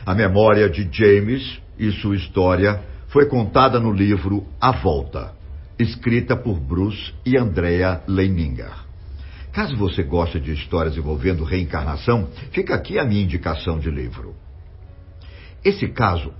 A 0.04 0.14
memória 0.14 0.68
de 0.68 0.88
James 0.90 1.60
e 1.78 1.90
sua 1.92 2.16
história 2.16 2.82
foi 3.08 3.26
contada 3.26 3.78
no 3.78 3.92
livro 3.92 4.46
A 4.60 4.72
Volta, 4.72 5.32
escrita 5.78 6.36
por 6.36 6.58
Bruce 6.58 7.12
e 7.24 7.36
Andrea 7.36 8.02
Leininger. 8.06 8.89
Caso 9.52 9.76
você 9.76 10.02
goste 10.02 10.38
de 10.38 10.52
histórias 10.52 10.96
envolvendo 10.96 11.42
reencarnação, 11.42 12.28
fica 12.52 12.74
aqui 12.74 12.98
a 12.98 13.04
minha 13.04 13.22
indicação 13.22 13.78
de 13.78 13.90
livro. 13.90 14.34
Esse 15.64 15.88
caso 15.88 16.32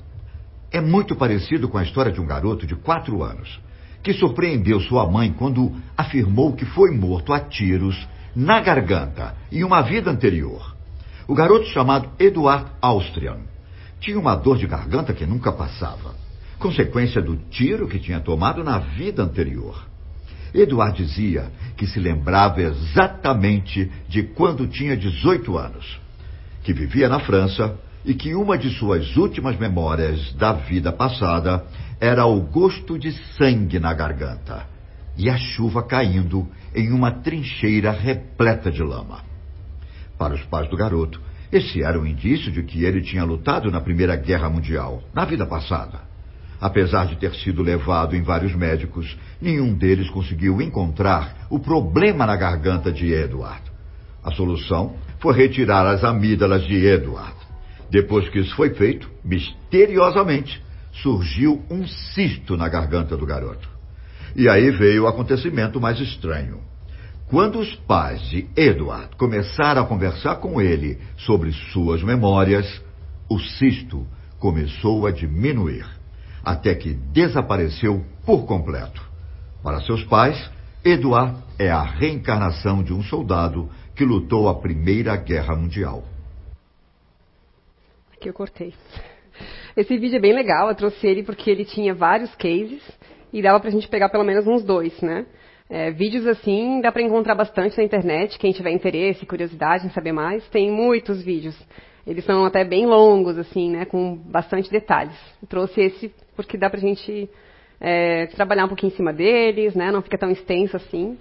é 0.70 0.80
muito 0.80 1.16
parecido 1.16 1.68
com 1.68 1.76
a 1.76 1.82
história 1.82 2.12
de 2.12 2.20
um 2.20 2.26
garoto 2.26 2.66
de 2.66 2.76
quatro 2.76 3.22
anos 3.22 3.60
que 4.02 4.14
surpreendeu 4.14 4.80
sua 4.80 5.10
mãe 5.10 5.32
quando 5.32 5.74
afirmou 5.96 6.54
que 6.54 6.64
foi 6.64 6.90
morto 6.92 7.32
a 7.32 7.40
tiros 7.40 8.08
na 8.34 8.60
garganta 8.60 9.34
em 9.50 9.64
uma 9.64 9.82
vida 9.82 10.10
anterior. 10.10 10.74
O 11.26 11.34
garoto 11.34 11.66
chamado 11.66 12.08
Eduard 12.18 12.70
Austrian 12.80 13.40
tinha 13.98 14.18
uma 14.18 14.34
dor 14.36 14.56
de 14.56 14.66
garganta 14.66 15.12
que 15.12 15.26
nunca 15.26 15.52
passava, 15.52 16.14
consequência 16.58 17.20
do 17.20 17.36
tiro 17.36 17.88
que 17.88 17.98
tinha 17.98 18.20
tomado 18.20 18.64
na 18.64 18.78
vida 18.78 19.22
anterior. 19.22 19.89
Eduard 20.54 20.96
dizia 20.96 21.50
que 21.76 21.86
se 21.86 22.00
lembrava 22.00 22.60
exatamente 22.60 23.90
de 24.08 24.22
quando 24.22 24.66
tinha 24.66 24.96
18 24.96 25.56
anos, 25.56 26.00
que 26.62 26.72
vivia 26.72 27.08
na 27.08 27.20
França 27.20 27.76
e 28.04 28.14
que 28.14 28.34
uma 28.34 28.56
de 28.58 28.70
suas 28.70 29.16
últimas 29.16 29.58
memórias 29.58 30.32
da 30.34 30.52
vida 30.52 30.92
passada 30.92 31.64
era 32.00 32.24
o 32.26 32.40
gosto 32.40 32.98
de 32.98 33.12
sangue 33.36 33.78
na 33.78 33.92
garganta 33.92 34.66
e 35.16 35.28
a 35.28 35.36
chuva 35.36 35.82
caindo 35.82 36.48
em 36.74 36.92
uma 36.92 37.10
trincheira 37.10 37.90
repleta 37.90 38.70
de 38.70 38.82
lama. 38.82 39.22
Para 40.18 40.34
os 40.34 40.42
pais 40.44 40.68
do 40.68 40.76
garoto, 40.76 41.20
esse 41.52 41.82
era 41.82 41.98
um 41.98 42.06
indício 42.06 42.50
de 42.50 42.62
que 42.62 42.84
ele 42.84 43.02
tinha 43.02 43.24
lutado 43.24 43.70
na 43.70 43.80
Primeira 43.80 44.16
Guerra 44.16 44.48
Mundial, 44.48 45.02
na 45.12 45.24
vida 45.24 45.44
passada. 45.44 46.09
Apesar 46.60 47.06
de 47.06 47.16
ter 47.16 47.34
sido 47.34 47.62
levado 47.62 48.14
em 48.14 48.22
vários 48.22 48.54
médicos, 48.54 49.16
nenhum 49.40 49.72
deles 49.72 50.10
conseguiu 50.10 50.60
encontrar 50.60 51.46
o 51.48 51.58
problema 51.58 52.26
na 52.26 52.36
garganta 52.36 52.92
de 52.92 53.12
Edward. 53.12 53.62
A 54.22 54.30
solução 54.32 54.94
foi 55.18 55.34
retirar 55.34 55.86
as 55.86 56.04
amígdalas 56.04 56.64
de 56.64 56.76
Edward. 56.84 57.34
Depois 57.90 58.28
que 58.28 58.38
isso 58.38 58.54
foi 58.54 58.74
feito, 58.74 59.10
misteriosamente, 59.24 60.62
surgiu 61.02 61.62
um 61.70 61.86
cisto 61.86 62.56
na 62.56 62.68
garganta 62.68 63.16
do 63.16 63.24
garoto. 63.24 63.68
E 64.36 64.48
aí 64.48 64.70
veio 64.70 65.04
o 65.04 65.06
acontecimento 65.06 65.80
mais 65.80 65.98
estranho. 65.98 66.60
Quando 67.26 67.58
os 67.58 67.74
pais 67.74 68.20
de 68.28 68.46
Edward 68.56 69.16
começaram 69.16 69.82
a 69.82 69.86
conversar 69.86 70.36
com 70.36 70.60
ele 70.60 70.98
sobre 71.16 71.52
suas 71.72 72.02
memórias, 72.02 72.82
o 73.28 73.38
cisto 73.38 74.06
começou 74.38 75.06
a 75.06 75.12
diminuir, 75.12 75.86
até 76.44 76.74
que 76.74 76.94
desapareceu 76.94 78.04
por 78.24 78.46
completo. 78.46 79.02
Para 79.62 79.80
seus 79.80 80.02
pais, 80.04 80.50
Edward 80.84 81.36
é 81.58 81.70
a 81.70 81.82
reencarnação 81.82 82.82
de 82.82 82.92
um 82.92 83.02
soldado 83.02 83.68
que 83.94 84.04
lutou 84.04 84.48
a 84.48 84.54
Primeira 84.54 85.14
Guerra 85.16 85.54
Mundial. 85.54 86.02
Aqui 88.14 88.28
eu 88.28 88.32
cortei. 88.32 88.74
Esse 89.76 89.96
vídeo 89.96 90.16
é 90.16 90.20
bem 90.20 90.32
legal, 90.32 90.68
eu 90.68 90.74
trouxe 90.74 91.06
ele 91.06 91.22
porque 91.22 91.50
ele 91.50 91.64
tinha 91.64 91.94
vários 91.94 92.34
cases 92.34 92.82
e 93.32 93.40
dava 93.40 93.60
pra 93.60 93.70
gente 93.70 93.88
pegar 93.88 94.08
pelo 94.08 94.24
menos 94.24 94.46
uns 94.46 94.62
dois, 94.62 94.98
né? 95.00 95.26
É, 95.68 95.90
vídeos 95.90 96.26
assim 96.26 96.80
dá 96.80 96.90
para 96.90 97.02
encontrar 97.02 97.34
bastante 97.34 97.78
na 97.78 97.84
internet, 97.84 98.38
quem 98.38 98.52
tiver 98.52 98.72
interesse, 98.72 99.24
curiosidade 99.24 99.86
em 99.86 99.90
saber 99.90 100.12
mais, 100.12 100.46
tem 100.48 100.70
muitos 100.70 101.22
vídeos. 101.22 101.56
Eles 102.06 102.24
são 102.24 102.44
até 102.44 102.64
bem 102.64 102.86
longos, 102.86 103.38
assim, 103.38 103.70
né, 103.70 103.84
com 103.84 104.16
bastante 104.16 104.70
detalhes. 104.70 105.14
Eu 105.40 105.46
trouxe 105.46 105.80
esse 105.80 106.12
porque 106.44 106.58
dá 106.58 106.68
pra 106.68 106.80
gente 106.80 107.28
é, 107.80 108.26
trabalhar 108.28 108.64
um 108.64 108.68
pouquinho 108.68 108.92
em 108.92 108.96
cima 108.96 109.12
deles, 109.12 109.74
né, 109.74 109.90
não 109.90 110.02
fica 110.02 110.18
tão 110.18 110.30
extenso 110.30 110.76
assim. 110.76 111.18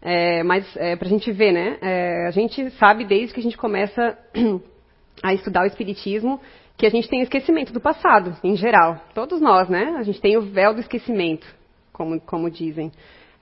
É, 0.00 0.42
mas 0.42 0.64
é, 0.76 0.96
para 0.96 1.06
a 1.06 1.10
gente 1.10 1.30
ver, 1.30 1.52
né, 1.52 1.78
é, 1.80 2.26
a 2.26 2.30
gente 2.30 2.70
sabe 2.72 3.04
desde 3.04 3.32
que 3.34 3.40
a 3.40 3.42
gente 3.42 3.56
começa 3.56 4.18
a 5.22 5.32
estudar 5.34 5.62
o 5.62 5.66
Espiritismo, 5.66 6.40
que 6.76 6.86
a 6.86 6.90
gente 6.90 7.08
tem 7.08 7.20
esquecimento 7.20 7.72
do 7.72 7.80
passado, 7.80 8.36
em 8.42 8.56
geral. 8.56 9.00
Todos 9.14 9.40
nós, 9.40 9.68
né? 9.68 9.94
A 9.98 10.02
gente 10.02 10.20
tem 10.20 10.36
o 10.36 10.42
véu 10.42 10.74
do 10.74 10.80
esquecimento, 10.80 11.46
como, 11.92 12.20
como 12.20 12.50
dizem. 12.50 12.90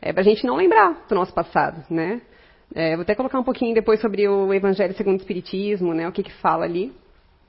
É 0.03 0.13
para 0.13 0.21
a 0.21 0.25
gente 0.25 0.45
não 0.45 0.57
lembrar 0.57 1.07
do 1.09 1.15
nosso 1.15 1.33
passado, 1.33 1.83
né? 1.89 2.21
É, 2.75 2.95
vou 2.95 3.03
até 3.03 3.15
colocar 3.15 3.39
um 3.39 3.45
pouquinho 3.45 3.75
depois 3.75 4.01
sobre 4.01 4.29
o 4.29 4.53
Evangelho 4.53 4.95
segundo 4.95 5.15
o 5.15 5.23
Espiritismo, 5.23 5.95
né? 5.95 6.09
O 6.09 6.13
que, 6.13 6.23
que 6.23 6.33
fala 6.35 6.65
ali. 6.65 6.93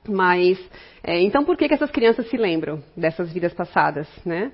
Mas, 0.08 0.60
é, 1.04 1.22
então 1.22 1.44
por 1.44 1.56
que, 1.56 1.68
que 1.68 1.74
essas 1.74 1.92
crianças 1.92 2.30
se 2.30 2.38
lembram 2.38 2.84
dessas 2.98 3.32
vidas 3.32 3.54
passadas, 3.54 4.08
né? 4.26 4.52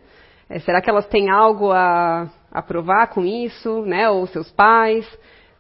É, 0.50 0.60
será 0.60 0.82
que 0.82 0.90
elas 0.90 1.08
têm 1.08 1.30
algo 1.30 1.72
a, 1.72 2.30
a 2.52 2.62
provar 2.62 3.08
com 3.08 3.26
isso, 3.26 3.82
né? 3.84 4.10
Ou 4.10 4.28
seus 4.28 4.50
pais? 4.52 5.06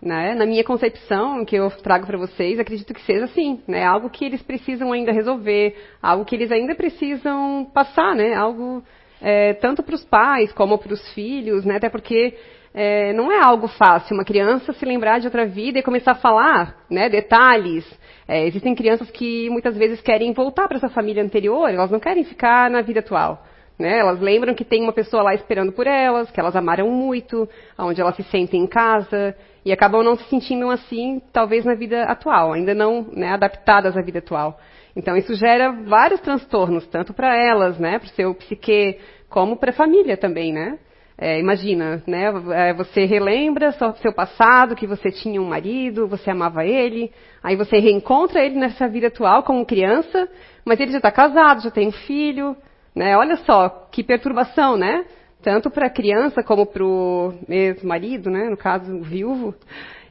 Né? 0.01 0.35
Na 0.35 0.45
minha 0.45 0.63
concepção, 0.63 1.43
que 1.43 1.55
eu 1.55 1.71
trago 1.71 2.05
para 2.05 2.19
vocês, 2.19 2.59
acredito 2.59 2.93
que 2.93 3.01
seja 3.01 3.25
assim, 3.25 3.61
né? 3.67 3.83
Algo 3.83 4.09
que 4.09 4.23
eles 4.23 4.41
precisam 4.43 4.91
ainda 4.91 5.11
resolver, 5.11 5.75
algo 6.01 6.23
que 6.23 6.35
eles 6.35 6.51
ainda 6.51 6.75
precisam 6.75 7.67
passar, 7.73 8.15
né? 8.15 8.35
Algo 8.35 8.83
é, 9.21 9.53
tanto 9.55 9.81
para 9.81 9.95
os 9.95 10.05
pais 10.05 10.51
como 10.53 10.77
para 10.77 10.93
os 10.93 11.13
filhos, 11.13 11.65
né? 11.65 11.77
Até 11.77 11.89
porque 11.89 12.37
é, 12.79 13.11
não 13.11 13.31
é 13.31 13.43
algo 13.43 13.67
fácil 13.67 14.13
uma 14.13 14.23
criança 14.23 14.71
se 14.71 14.85
lembrar 14.85 15.17
de 15.17 15.25
outra 15.25 15.47
vida 15.47 15.79
e 15.79 15.81
começar 15.81 16.11
a 16.11 16.15
falar, 16.15 16.75
né? 16.87 17.09
Detalhes. 17.09 17.83
É, 18.27 18.45
existem 18.45 18.75
crianças 18.75 19.09
que 19.09 19.49
muitas 19.49 19.75
vezes 19.75 19.99
querem 19.99 20.31
voltar 20.31 20.67
para 20.67 20.77
essa 20.77 20.87
família 20.87 21.23
anterior, 21.23 21.67
elas 21.71 21.89
não 21.89 21.99
querem 21.99 22.23
ficar 22.23 22.69
na 22.69 22.81
vida 22.81 22.99
atual. 22.99 23.43
Né? 23.79 23.97
Elas 23.97 24.19
lembram 24.19 24.53
que 24.53 24.63
tem 24.63 24.83
uma 24.83 24.93
pessoa 24.93 25.23
lá 25.23 25.33
esperando 25.33 25.71
por 25.71 25.87
elas, 25.87 26.29
que 26.29 26.39
elas 26.39 26.55
amaram 26.55 26.87
muito, 26.91 27.49
onde 27.79 27.99
elas 27.99 28.15
se 28.15 28.23
sentem 28.23 28.61
em 28.61 28.67
casa 28.67 29.35
e 29.65 29.71
acabam 29.71 30.03
não 30.03 30.15
se 30.15 30.29
sentindo 30.29 30.69
assim, 30.69 31.19
talvez 31.33 31.65
na 31.65 31.73
vida 31.73 32.03
atual, 32.03 32.53
ainda 32.53 32.75
não 32.75 33.07
né, 33.11 33.29
adaptadas 33.29 33.97
à 33.97 34.01
vida 34.01 34.19
atual. 34.19 34.59
Então 34.95 35.17
isso 35.17 35.33
gera 35.33 35.71
vários 35.71 36.19
transtornos, 36.21 36.85
tanto 36.87 37.11
para 37.11 37.35
elas, 37.35 37.79
né, 37.79 37.97
para 37.97 38.05
o 38.05 38.11
seu 38.11 38.35
psique, 38.35 38.99
como 39.29 39.57
para 39.57 39.71
a 39.71 39.73
família 39.73 40.15
também, 40.15 40.53
né? 40.53 40.77
É, 41.19 41.39
imagina, 41.39 42.03
né? 42.05 42.31
É, 42.53 42.73
você 42.73 43.05
relembra 43.05 43.71
seu 43.71 44.13
passado, 44.13 44.75
que 44.75 44.85
você 44.85 45.09
tinha 45.09 45.41
um 45.41 45.47
marido, 45.47 46.07
você 46.07 46.29
amava 46.29 46.63
ele, 46.63 47.11
aí 47.41 47.55
você 47.55 47.79
reencontra 47.79 48.45
ele 48.45 48.59
nessa 48.59 48.87
vida 48.87 49.07
atual 49.07 49.41
como 49.41 49.65
criança, 49.65 50.29
mas 50.63 50.79
ele 50.79 50.91
já 50.91 50.97
está 50.97 51.11
casado, 51.11 51.63
já 51.63 51.71
tem 51.71 51.87
um 51.87 51.91
filho, 51.91 52.55
né? 52.95 53.17
Olha 53.17 53.35
só, 53.37 53.87
que 53.91 54.03
perturbação, 54.03 54.77
né? 54.77 55.05
Tanto 55.41 55.71
para 55.71 55.87
a 55.87 55.89
criança 55.89 56.43
como 56.43 56.67
para 56.67 56.83
o 56.85 57.33
ex-marido, 57.49 58.29
né? 58.29 58.49
no 58.49 58.57
caso, 58.57 58.95
o 58.95 59.03
viúvo, 59.03 59.55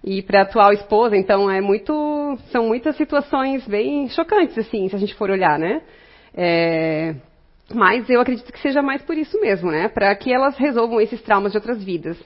e 0.03 0.23
para 0.23 0.41
a 0.41 0.43
atual 0.43 0.73
esposa. 0.73 1.17
Então, 1.17 1.49
é 1.49 1.61
muito, 1.61 2.37
são 2.51 2.67
muitas 2.67 2.97
situações 2.97 3.67
bem 3.67 4.09
chocantes, 4.09 4.59
assim, 4.59 4.89
se 4.89 4.97
a 4.97 4.99
gente 4.99 5.15
for 5.15 5.31
olhar, 5.31 5.59
né? 5.59 5.83
É, 6.35 7.15
mas 7.75 8.09
eu 8.09 8.21
acredito 8.21 8.53
que 8.53 8.61
seja 8.61 8.81
mais 8.81 9.03
por 9.03 9.17
isso 9.17 9.41
mesmo, 9.41 9.71
né? 9.71 9.89
Para 9.89 10.15
que 10.15 10.33
elas 10.33 10.57
resolvam 10.57 11.01
esses 11.01 11.21
traumas 11.23 11.53
de 11.53 11.59
outras 11.59 11.83
vidas. 11.83 12.17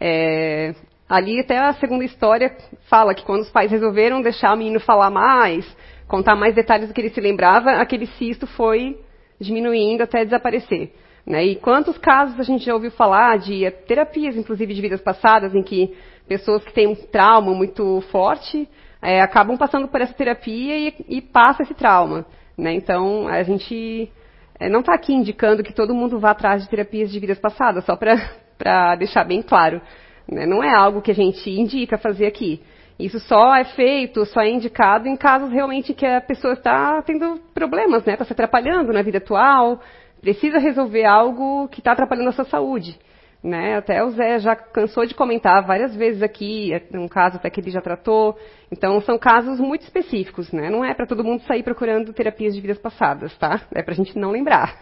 É, 0.00 0.74
ali 1.08 1.40
até 1.40 1.58
a 1.58 1.72
segunda 1.74 2.04
história 2.04 2.56
fala 2.88 3.14
que 3.14 3.24
quando 3.24 3.42
os 3.42 3.50
pais 3.50 3.70
resolveram 3.70 4.22
deixar 4.22 4.54
o 4.54 4.56
menino 4.56 4.80
falar 4.80 5.10
mais, 5.10 5.66
contar 6.06 6.36
mais 6.36 6.54
detalhes 6.54 6.88
do 6.88 6.94
que 6.94 7.00
ele 7.00 7.10
se 7.10 7.20
lembrava, 7.20 7.72
aquele 7.72 8.06
cisto 8.06 8.46
foi 8.46 8.98
diminuindo 9.40 10.02
até 10.02 10.24
desaparecer. 10.24 10.92
Né? 11.26 11.44
E 11.44 11.56
quantos 11.56 11.98
casos 11.98 12.38
a 12.38 12.42
gente 12.42 12.64
já 12.64 12.74
ouviu 12.74 12.90
falar 12.90 13.38
de 13.38 13.68
terapias, 13.86 14.36
inclusive 14.36 14.74
de 14.74 14.80
vidas 14.80 15.00
passadas, 15.00 15.54
em 15.54 15.62
que 15.62 15.96
pessoas 16.28 16.62
que 16.64 16.72
têm 16.72 16.86
um 16.86 16.94
trauma 16.94 17.52
muito 17.52 18.00
forte 18.12 18.68
é, 19.02 19.20
acabam 19.20 19.56
passando 19.56 19.88
por 19.88 20.00
essa 20.00 20.14
terapia 20.14 20.76
e, 20.76 20.94
e 21.08 21.20
passa 21.20 21.62
esse 21.62 21.74
trauma. 21.74 22.24
Né? 22.56 22.74
Então, 22.74 23.26
a 23.26 23.42
gente 23.42 24.10
é, 24.58 24.68
não 24.68 24.80
está 24.80 24.94
aqui 24.94 25.12
indicando 25.12 25.62
que 25.62 25.72
todo 25.72 25.94
mundo 25.94 26.18
vá 26.18 26.30
atrás 26.30 26.62
de 26.62 26.68
terapias 26.68 27.10
de 27.10 27.18
vidas 27.18 27.38
passadas, 27.38 27.84
só 27.84 27.96
para 27.96 28.94
deixar 28.96 29.24
bem 29.24 29.42
claro. 29.42 29.80
Né? 30.28 30.46
Não 30.46 30.62
é 30.62 30.72
algo 30.74 31.02
que 31.02 31.10
a 31.10 31.14
gente 31.14 31.50
indica 31.50 31.98
fazer 31.98 32.26
aqui. 32.26 32.62
Isso 32.98 33.18
só 33.18 33.56
é 33.56 33.64
feito, 33.64 34.24
só 34.26 34.40
é 34.40 34.48
indicado 34.48 35.08
em 35.08 35.16
casos 35.16 35.50
realmente 35.50 35.92
que 35.92 36.06
a 36.06 36.20
pessoa 36.20 36.54
está 36.54 37.02
tendo 37.02 37.40
problemas, 37.52 38.06
está 38.06 38.12
né? 38.12 38.24
se 38.24 38.32
atrapalhando 38.32 38.92
na 38.92 39.02
vida 39.02 39.18
atual, 39.18 39.80
precisa 40.20 40.58
resolver 40.58 41.04
algo 41.04 41.68
que 41.68 41.80
está 41.80 41.92
atrapalhando 41.92 42.28
a 42.28 42.32
sua 42.32 42.44
saúde. 42.44 42.96
Né? 43.44 43.76
Até 43.76 44.02
o 44.02 44.10
Zé 44.12 44.38
já 44.38 44.56
cansou 44.56 45.04
de 45.04 45.14
comentar 45.14 45.62
várias 45.66 45.94
vezes 45.94 46.22
aqui, 46.22 46.72
é 46.72 46.98
um 46.98 47.06
caso 47.06 47.36
até 47.36 47.50
que 47.50 47.60
ele 47.60 47.70
já 47.70 47.82
tratou. 47.82 48.38
Então, 48.72 48.98
são 49.02 49.18
casos 49.18 49.60
muito 49.60 49.82
específicos, 49.82 50.50
né? 50.50 50.70
Não 50.70 50.82
é 50.82 50.94
para 50.94 51.06
todo 51.06 51.22
mundo 51.22 51.42
sair 51.42 51.62
procurando 51.62 52.10
terapias 52.14 52.54
de 52.54 52.60
vidas 52.62 52.78
passadas, 52.78 53.36
tá? 53.36 53.60
É 53.74 53.82
para 53.82 53.92
a 53.92 53.96
gente 53.96 54.18
não 54.18 54.30
lembrar. 54.30 54.80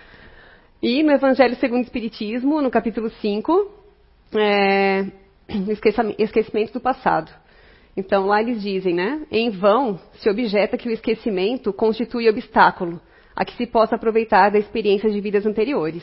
e 0.82 1.02
no 1.02 1.12
Evangelho 1.12 1.54
segundo 1.56 1.80
o 1.80 1.84
Espiritismo, 1.84 2.62
no 2.62 2.70
capítulo 2.70 3.10
5, 3.10 3.70
é, 4.34 5.04
esquecimento 6.18 6.72
do 6.72 6.80
passado. 6.80 7.30
Então, 7.94 8.24
lá 8.24 8.40
eles 8.40 8.62
dizem, 8.62 8.94
né? 8.94 9.26
Em 9.30 9.50
vão 9.50 10.00
se 10.14 10.30
objeta 10.30 10.78
que 10.78 10.88
o 10.88 10.92
esquecimento 10.92 11.70
constitui 11.70 12.30
obstáculo 12.30 12.98
a 13.36 13.44
que 13.44 13.54
se 13.58 13.66
possa 13.66 13.96
aproveitar 13.96 14.50
da 14.50 14.58
experiência 14.58 15.10
de 15.10 15.20
vidas 15.20 15.44
anteriores. 15.44 16.02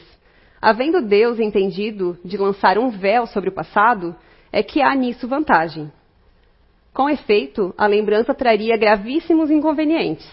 Havendo 0.61 1.01
Deus 1.01 1.39
entendido 1.39 2.19
de 2.23 2.37
lançar 2.37 2.77
um 2.77 2.89
véu 2.89 3.25
sobre 3.25 3.49
o 3.49 3.53
passado, 3.53 4.15
é 4.51 4.61
que 4.61 4.79
há 4.79 4.93
nisso 4.93 5.27
vantagem. 5.27 5.91
Com 6.93 7.09
efeito, 7.09 7.73
a 7.75 7.87
lembrança 7.87 8.31
traria 8.31 8.77
gravíssimos 8.77 9.49
inconvenientes. 9.49 10.29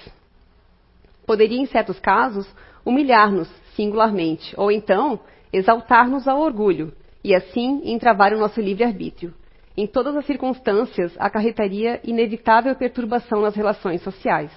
Poderia, 1.27 1.59
em 1.59 1.65
certos 1.65 1.99
casos, 1.99 2.47
humilhar-nos 2.85 3.49
singularmente, 3.75 4.55
ou 4.59 4.71
então 4.71 5.19
exaltar-nos 5.51 6.29
ao 6.29 6.41
orgulho, 6.41 6.93
e 7.25 7.35
assim 7.35 7.81
entravar 7.85 8.35
o 8.35 8.39
nosso 8.39 8.61
livre-arbítrio. 8.61 9.33
Em 9.77 9.87
todas 9.87 10.15
as 10.15 10.27
circunstâncias, 10.27 11.15
acarretaria 11.19 12.01
inevitável 12.05 12.75
perturbação 12.75 13.41
nas 13.41 13.55
relações 13.55 14.03
sociais. 14.03 14.51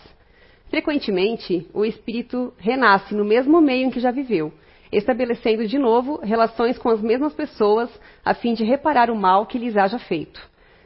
Frequentemente, 0.70 1.68
o 1.74 1.86
espírito 1.86 2.54
renasce 2.58 3.13
no 3.13 3.24
mesmo 3.24 3.62
meio 3.62 3.88
em 3.88 3.92
que 3.92 4.00
já 4.00 4.12
viveu, 4.12 4.51
estabelecendo 4.92 5.68
de 5.68 5.78
novo 5.78 6.20
relações 6.24 6.78
com 6.78 6.90
as 6.90 7.02
mesmas 7.02 7.34
pessoas 7.34 7.90
a 8.24 8.34
fim 8.34 8.54
de 8.54 8.64
reparar 8.64 9.10
o 9.10 9.16
mal 9.16 9.46
que 9.46 9.58
lhes 9.58 9.78
haja 9.78 9.98
feito. 9.98 10.42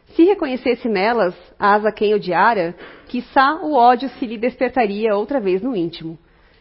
Se 0.09 0.23
reconhecesse 0.23 0.87
nelas 0.87 1.35
as 1.59 1.85
a 1.85 1.91
quem 1.91 2.13
odiara, 2.13 2.75
quiçá 3.07 3.59
o 3.63 3.73
ódio 3.73 4.07
se 4.09 4.25
lhe 4.25 4.37
despertaria 4.37 5.15
outra 5.15 5.39
vez 5.39 5.61
no 5.61 5.75
íntimo. 5.75 6.17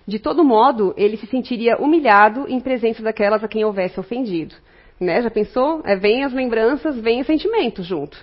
De 0.06 0.18
todo 0.18 0.44
modo, 0.44 0.94
ele 0.96 1.16
se 1.16 1.26
sentiria 1.26 1.76
humilhado 1.78 2.46
em 2.48 2.60
presença 2.60 3.02
daquelas 3.02 3.42
a 3.42 3.48
quem 3.48 3.64
houvesse 3.64 3.98
ofendido. 3.98 4.54
Né? 5.00 5.22
Já 5.22 5.30
pensou? 5.30 5.82
É, 5.84 5.96
vem 5.96 6.24
as 6.24 6.32
lembranças, 6.32 6.98
vem 7.00 7.20
o 7.20 7.24
sentimento 7.24 7.82
junto. 7.82 8.16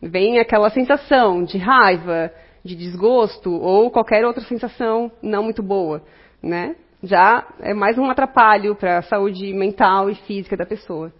Vem 0.00 0.38
aquela 0.38 0.70
sensação 0.70 1.42
de 1.44 1.58
raiva, 1.58 2.32
de 2.64 2.74
desgosto 2.74 3.50
ou 3.50 3.90
qualquer 3.90 4.24
outra 4.24 4.42
sensação 4.44 5.10
não 5.22 5.42
muito 5.42 5.62
boa. 5.62 6.02
Né? 6.42 6.76
Já 7.02 7.46
é 7.60 7.72
mais 7.72 7.96
um 7.96 8.10
atrapalho 8.10 8.74
para 8.74 8.98
a 8.98 9.02
saúde 9.02 9.52
mental 9.52 10.10
e 10.10 10.14
física 10.14 10.56
da 10.56 10.66
pessoa. 10.66 11.12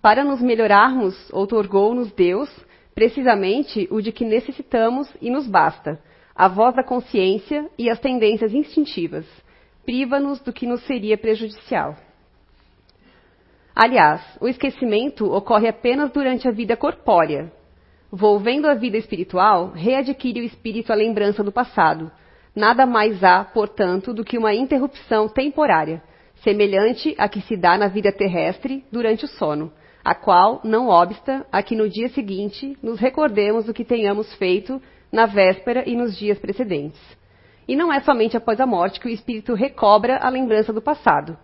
Para 0.00 0.24
nos 0.24 0.40
melhorarmos, 0.40 1.14
outorgou-nos 1.32 2.10
Deus 2.12 2.50
precisamente 2.94 3.88
o 3.90 4.00
de 4.00 4.12
que 4.12 4.24
necessitamos 4.24 5.08
e 5.20 5.30
nos 5.30 5.46
basta, 5.46 6.00
a 6.34 6.48
voz 6.48 6.74
da 6.74 6.82
consciência 6.82 7.68
e 7.78 7.90
as 7.90 7.98
tendências 7.98 8.54
instintivas. 8.54 9.26
Priva-nos 9.84 10.40
do 10.40 10.52
que 10.52 10.66
nos 10.66 10.82
seria 10.86 11.18
prejudicial. 11.18 11.96
Aliás, 13.74 14.22
o 14.40 14.46
esquecimento 14.46 15.30
ocorre 15.30 15.68
apenas 15.68 16.10
durante 16.12 16.46
a 16.46 16.52
vida 16.52 16.76
corpórea. 16.76 17.52
Volvendo 18.10 18.68
à 18.68 18.74
vida 18.74 18.96
espiritual, 18.96 19.72
readquire 19.74 20.40
o 20.40 20.44
espírito 20.44 20.92
a 20.92 20.94
lembrança 20.94 21.42
do 21.42 21.50
passado, 21.50 22.10
Nada 22.54 22.86
mais 22.86 23.24
há, 23.24 23.42
portanto, 23.42 24.14
do 24.14 24.24
que 24.24 24.38
uma 24.38 24.54
interrupção 24.54 25.28
temporária, 25.28 26.00
semelhante 26.36 27.12
à 27.18 27.28
que 27.28 27.40
se 27.40 27.56
dá 27.56 27.76
na 27.76 27.88
vida 27.88 28.12
terrestre 28.12 28.84
durante 28.92 29.24
o 29.24 29.28
sono, 29.28 29.72
a 30.04 30.14
qual 30.14 30.60
não 30.62 30.88
obsta 30.88 31.44
a 31.50 31.62
que 31.64 31.74
no 31.74 31.88
dia 31.88 32.08
seguinte 32.10 32.78
nos 32.80 33.00
recordemos 33.00 33.64
do 33.64 33.74
que 33.74 33.84
tenhamos 33.84 34.32
feito 34.34 34.80
na 35.10 35.26
véspera 35.26 35.82
e 35.84 35.96
nos 35.96 36.16
dias 36.16 36.38
precedentes. 36.38 37.00
E 37.66 37.74
não 37.74 37.92
é 37.92 38.00
somente 38.00 38.36
após 38.36 38.60
a 38.60 38.66
morte 38.66 39.00
que 39.00 39.08
o 39.08 39.10
espírito 39.10 39.54
recobra 39.54 40.18
a 40.18 40.28
lembrança 40.28 40.72
do 40.72 40.82
passado. 40.82 41.36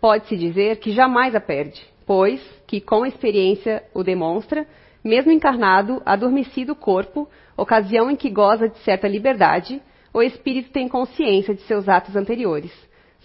Pode-se 0.00 0.36
dizer 0.36 0.76
que 0.76 0.92
jamais 0.92 1.34
a 1.34 1.40
perde, 1.40 1.82
pois 2.06 2.40
que 2.66 2.80
com 2.80 3.02
a 3.02 3.08
experiência 3.08 3.82
o 3.92 4.02
demonstra, 4.02 4.66
mesmo 5.02 5.30
encarnado, 5.30 6.00
adormecido 6.06 6.72
o 6.72 6.76
corpo, 6.76 7.28
ocasião 7.54 8.10
em 8.10 8.16
que 8.16 8.30
goza 8.30 8.68
de 8.68 8.78
certa 8.78 9.06
liberdade, 9.08 9.82
o 10.14 10.22
espírito 10.22 10.70
tem 10.70 10.88
consciência 10.88 11.52
de 11.52 11.62
seus 11.62 11.88
atos 11.88 12.14
anteriores, 12.14 12.72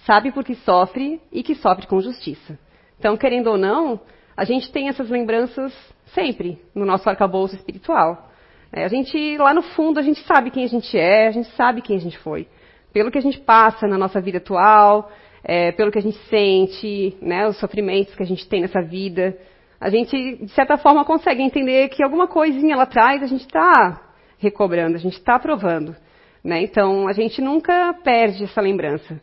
sabe 0.08 0.32
por 0.32 0.43
que 0.43 0.56
sofre 0.56 1.21
e 1.32 1.43
que 1.43 1.54
sofre 1.54 1.86
com 1.86 2.02
justiça. 2.02 2.58
Então, 2.97 3.15
querendo 3.15 3.52
ou 3.52 3.58
não, 3.58 4.02
a 4.36 4.43
gente 4.43 4.71
tem 4.71 4.89
essas 4.89 5.08
lembranças 5.08 5.71
sempre 6.15 6.60
no 6.73 6.86
nosso 6.86 7.08
arcabouço 7.08 7.56
espiritual. 7.56 8.28
É, 8.71 8.84
a 8.84 8.88
gente, 8.88 9.38
lá 9.38 9.54
no 9.54 9.62
fundo, 9.62 9.99
a 9.99 10.04
gente 10.04 10.19
sabe 10.25 10.49
quem 10.49 10.63
a 10.63 10.67
gente 10.67 10.97
é, 10.97 11.28
a 11.28 11.32
gente 11.32 11.49
sabe 11.52 11.82
quem 11.82 11.95
a 11.95 11.99
gente 11.99 12.17
foi. 12.17 12.47
Pelo 12.91 13.12
que 13.12 13.19
a 13.19 13.21
gente 13.21 13.39
passa 13.39 13.88
na 13.88 13.97
nossa 13.97 14.19
vida 14.19 14.39
atual, 14.39 15.12
é, 15.43 15.71
pelo 15.71 15.91
que 15.91 15.99
a 15.99 16.02
gente 16.02 16.17
sente, 16.28 17.15
né, 17.21 17.47
os 17.47 17.58
sofrimentos 17.60 18.15
que 18.15 18.23
a 18.23 18.25
gente 18.25 18.49
tem 18.49 18.62
nessa 18.62 18.82
vida. 18.82 19.38
A 19.80 19.91
gente, 19.91 20.38
de 20.38 20.52
certa 20.54 20.75
forma, 20.75 21.06
consegue 21.06 21.43
entender 21.43 21.89
que 21.89 22.04
alguma 22.04 22.28
coisinha 22.28 22.75
lá 22.75 22.84
atrás 22.84 23.21
a 23.21 23.28
gente 23.28 23.45
está 23.45 24.10
recobrando, 24.39 24.95
a 24.95 24.99
gente 24.99 25.17
está 25.17 25.38
provando. 25.38 25.95
Né? 26.43 26.62
Então, 26.63 27.08
a 27.08 27.13
gente 27.13 27.41
nunca 27.41 27.93
perde 28.04 28.43
essa 28.43 28.62
lembrança. 28.62 29.21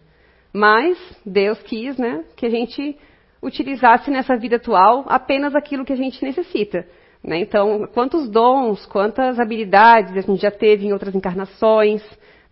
Mas 0.52 0.98
Deus 1.24 1.60
quis 1.62 1.96
né, 1.98 2.24
que 2.36 2.46
a 2.46 2.50
gente 2.50 2.96
utilizasse 3.42 4.10
nessa 4.10 4.36
vida 4.36 4.56
atual 4.56 5.04
apenas 5.06 5.54
aquilo 5.54 5.84
que 5.84 5.92
a 5.92 5.96
gente 5.96 6.22
necessita. 6.24 6.86
Né? 7.22 7.40
Então, 7.40 7.88
quantos 7.92 8.30
dons, 8.30 8.86
quantas 8.86 9.38
habilidades 9.38 10.16
a 10.16 10.20
gente 10.20 10.40
já 10.40 10.50
teve 10.50 10.86
em 10.86 10.92
outras 10.92 11.14
encarnações, 11.14 12.02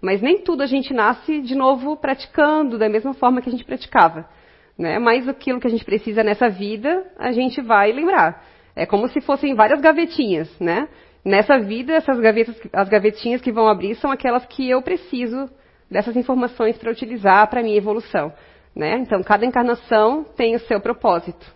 mas 0.00 0.20
nem 0.20 0.38
tudo 0.38 0.62
a 0.62 0.66
gente 0.66 0.92
nasce 0.92 1.40
de 1.40 1.54
novo 1.54 1.96
praticando 1.96 2.78
da 2.78 2.88
mesma 2.88 3.14
forma 3.14 3.40
que 3.40 3.48
a 3.48 3.52
gente 3.52 3.64
praticava. 3.64 4.28
Né? 4.76 4.98
Mas 4.98 5.28
aquilo 5.28 5.60
que 5.60 5.66
a 5.66 5.70
gente 5.70 5.84
precisa 5.84 6.22
nessa 6.22 6.48
vida, 6.48 7.04
a 7.18 7.32
gente 7.32 7.60
vai 7.62 7.92
lembrar. 7.92 8.44
É 8.76 8.84
como 8.84 9.08
se 9.08 9.20
fossem 9.20 9.54
várias 9.54 9.80
gavetinhas, 9.80 10.50
né? 10.58 10.88
Nessa 11.24 11.58
vida, 11.58 11.94
essas 11.94 12.20
gavetas, 12.20 12.54
as 12.72 12.88
gavetinhas 12.88 13.40
que 13.40 13.50
vão 13.50 13.66
abrir 13.66 13.94
são 13.94 14.10
aquelas 14.10 14.44
que 14.44 14.68
eu 14.68 14.82
preciso 14.82 15.48
dessas 15.90 16.16
informações 16.16 16.76
para 16.76 16.90
utilizar 16.90 17.48
para 17.48 17.62
minha 17.62 17.76
evolução. 17.76 18.32
Né? 18.76 18.98
Então, 18.98 19.22
cada 19.22 19.46
encarnação 19.46 20.24
tem 20.36 20.54
o 20.54 20.58
seu 20.58 20.80
propósito 20.80 21.46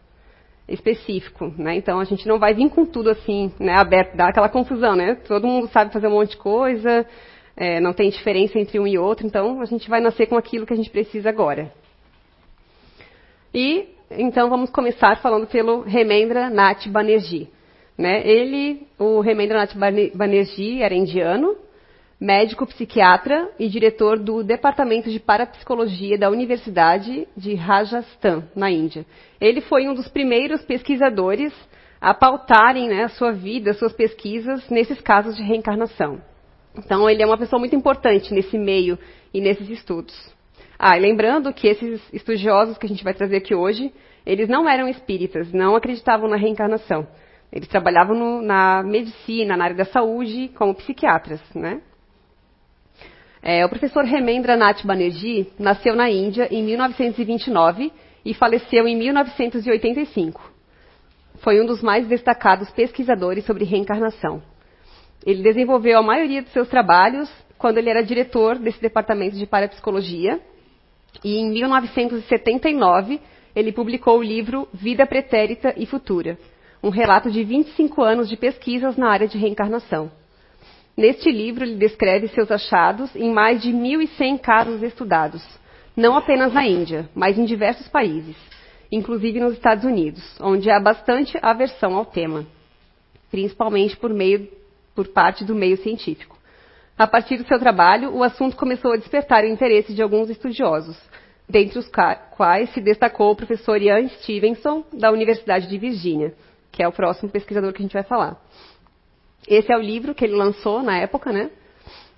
específico. 0.66 1.52
Né? 1.58 1.76
Então, 1.76 2.00
a 2.00 2.04
gente 2.04 2.26
não 2.26 2.38
vai 2.38 2.54
vir 2.54 2.70
com 2.70 2.86
tudo 2.86 3.10
assim, 3.10 3.52
né, 3.58 3.74
aberto, 3.74 4.16
dá 4.16 4.28
aquela 4.28 4.48
confusão. 4.48 4.96
Né? 4.96 5.16
Todo 5.26 5.46
mundo 5.46 5.68
sabe 5.68 5.92
fazer 5.92 6.06
um 6.06 6.12
monte 6.12 6.30
de 6.30 6.36
coisa, 6.38 7.04
é, 7.56 7.80
não 7.80 7.92
tem 7.92 8.08
diferença 8.08 8.58
entre 8.58 8.78
um 8.78 8.86
e 8.86 8.96
outro, 8.96 9.26
então 9.26 9.60
a 9.60 9.64
gente 9.64 9.90
vai 9.90 10.00
nascer 10.00 10.26
com 10.26 10.36
aquilo 10.36 10.64
que 10.64 10.72
a 10.72 10.76
gente 10.76 10.90
precisa 10.90 11.28
agora. 11.28 11.72
E, 13.52 13.88
então, 14.10 14.48
vamos 14.48 14.70
começar 14.70 15.16
falando 15.20 15.46
pelo 15.46 15.82
Remendra 15.82 16.48
Nath 16.48 16.86
Banerjee. 16.86 17.50
Né? 17.98 18.24
Ele, 18.24 18.86
o 18.96 19.20
Remendranath 19.20 19.74
Banerjee, 20.14 20.82
era 20.82 20.94
indiano, 20.94 21.56
médico 22.20 22.64
psiquiatra 22.66 23.50
e 23.58 23.68
diretor 23.68 24.18
do 24.18 24.44
Departamento 24.44 25.10
de 25.10 25.18
Parapsicologia 25.18 26.16
da 26.16 26.30
Universidade 26.30 27.26
de 27.36 27.54
Rajasthan, 27.54 28.44
na 28.54 28.70
Índia. 28.70 29.04
Ele 29.40 29.60
foi 29.60 29.88
um 29.88 29.94
dos 29.94 30.08
primeiros 30.08 30.62
pesquisadores 30.62 31.52
a 32.00 32.14
pautarem 32.14 32.88
né, 32.88 33.04
a 33.04 33.08
sua 33.08 33.32
vida, 33.32 33.74
suas 33.74 33.92
pesquisas 33.92 34.68
nesses 34.70 35.00
casos 35.00 35.36
de 35.36 35.42
reencarnação. 35.42 36.20
Então, 36.76 37.10
ele 37.10 37.22
é 37.22 37.26
uma 37.26 37.38
pessoa 37.38 37.58
muito 37.58 37.74
importante 37.74 38.32
nesse 38.32 38.56
meio 38.56 38.96
e 39.34 39.40
nesses 39.40 39.68
estudos. 39.68 40.14
Ah, 40.78 40.96
e 40.96 41.00
lembrando 41.00 41.52
que 41.52 41.66
esses 41.66 42.00
estudiosos 42.12 42.78
que 42.78 42.86
a 42.86 42.88
gente 42.88 43.02
vai 43.02 43.12
trazer 43.12 43.38
aqui 43.38 43.52
hoje, 43.52 43.92
eles 44.24 44.48
não 44.48 44.68
eram 44.68 44.88
espíritas, 44.88 45.52
não 45.52 45.74
acreditavam 45.74 46.28
na 46.28 46.36
reencarnação. 46.36 47.06
Eles 47.52 47.68
trabalhavam 47.68 48.14
no, 48.14 48.42
na 48.42 48.82
medicina, 48.82 49.56
na 49.56 49.64
área 49.64 49.76
da 49.76 49.84
saúde, 49.86 50.50
como 50.54 50.74
psiquiatras, 50.74 51.40
né? 51.54 51.80
É, 53.42 53.64
o 53.64 53.68
professor 53.68 54.04
Hemendra 54.04 54.56
Nath 54.56 54.84
Banerjee 54.84 55.52
nasceu 55.58 55.94
na 55.94 56.10
Índia 56.10 56.48
em 56.50 56.62
1929 56.62 57.92
e 58.24 58.34
faleceu 58.34 58.86
em 58.86 58.96
1985. 58.96 60.52
Foi 61.36 61.60
um 61.60 61.66
dos 61.66 61.80
mais 61.80 62.06
destacados 62.06 62.70
pesquisadores 62.72 63.44
sobre 63.44 63.64
reencarnação. 63.64 64.42
Ele 65.24 65.42
desenvolveu 65.42 65.98
a 65.98 66.02
maioria 66.02 66.42
dos 66.42 66.52
seus 66.52 66.68
trabalhos 66.68 67.30
quando 67.56 67.78
ele 67.78 67.90
era 67.90 68.02
diretor 68.02 68.58
desse 68.58 68.80
departamento 68.80 69.36
de 69.36 69.46
parapsicologia. 69.46 70.40
E 71.24 71.38
em 71.38 71.50
1979, 71.50 73.20
ele 73.54 73.72
publicou 73.72 74.18
o 74.18 74.22
livro 74.22 74.68
Vida 74.72 75.06
Pretérita 75.06 75.74
e 75.76 75.86
Futura, 75.86 76.38
um 76.82 76.90
relato 76.90 77.30
de 77.30 77.42
25 77.42 78.02
anos 78.02 78.28
de 78.28 78.36
pesquisas 78.36 78.96
na 78.96 79.10
área 79.10 79.26
de 79.26 79.36
reencarnação. 79.38 80.10
Neste 80.96 81.30
livro, 81.30 81.64
ele 81.64 81.76
descreve 81.76 82.28
seus 82.28 82.50
achados 82.50 83.14
em 83.14 83.32
mais 83.32 83.62
de 83.62 83.72
1.100 83.72 84.40
casos 84.40 84.82
estudados, 84.82 85.42
não 85.96 86.16
apenas 86.16 86.52
na 86.52 86.66
Índia, 86.66 87.08
mas 87.14 87.38
em 87.38 87.44
diversos 87.44 87.88
países, 87.88 88.36
inclusive 88.90 89.40
nos 89.40 89.52
Estados 89.52 89.84
Unidos, 89.84 90.22
onde 90.40 90.70
há 90.70 90.80
bastante 90.80 91.38
aversão 91.40 91.94
ao 91.96 92.04
tema, 92.04 92.44
principalmente 93.30 93.96
por, 93.96 94.10
meio, 94.10 94.48
por 94.94 95.08
parte 95.08 95.44
do 95.44 95.54
meio 95.54 95.76
científico. 95.76 96.36
A 96.96 97.06
partir 97.06 97.36
do 97.36 97.46
seu 97.46 97.60
trabalho, 97.60 98.12
o 98.12 98.24
assunto 98.24 98.56
começou 98.56 98.92
a 98.92 98.96
despertar 98.96 99.44
o 99.44 99.48
interesse 99.48 99.94
de 99.94 100.02
alguns 100.02 100.28
estudiosos, 100.28 100.96
dentre 101.48 101.78
os 101.78 101.88
quais 102.36 102.70
se 102.70 102.80
destacou 102.80 103.30
o 103.30 103.36
professor 103.36 103.80
Ian 103.80 104.08
Stevenson, 104.08 104.84
da 104.92 105.12
Universidade 105.12 105.68
de 105.68 105.78
Virgínia, 105.78 106.34
que 106.70 106.82
é 106.82 106.88
o 106.88 106.92
próximo 106.92 107.30
pesquisador 107.30 107.72
que 107.72 107.80
a 107.80 107.84
gente 107.84 107.94
vai 107.94 108.02
falar. 108.02 108.36
Esse 109.46 109.72
é 109.72 109.76
o 109.76 109.80
livro 109.80 110.14
que 110.14 110.24
ele 110.24 110.34
lançou 110.34 110.82
na 110.82 110.98
época, 110.98 111.32
né? 111.32 111.50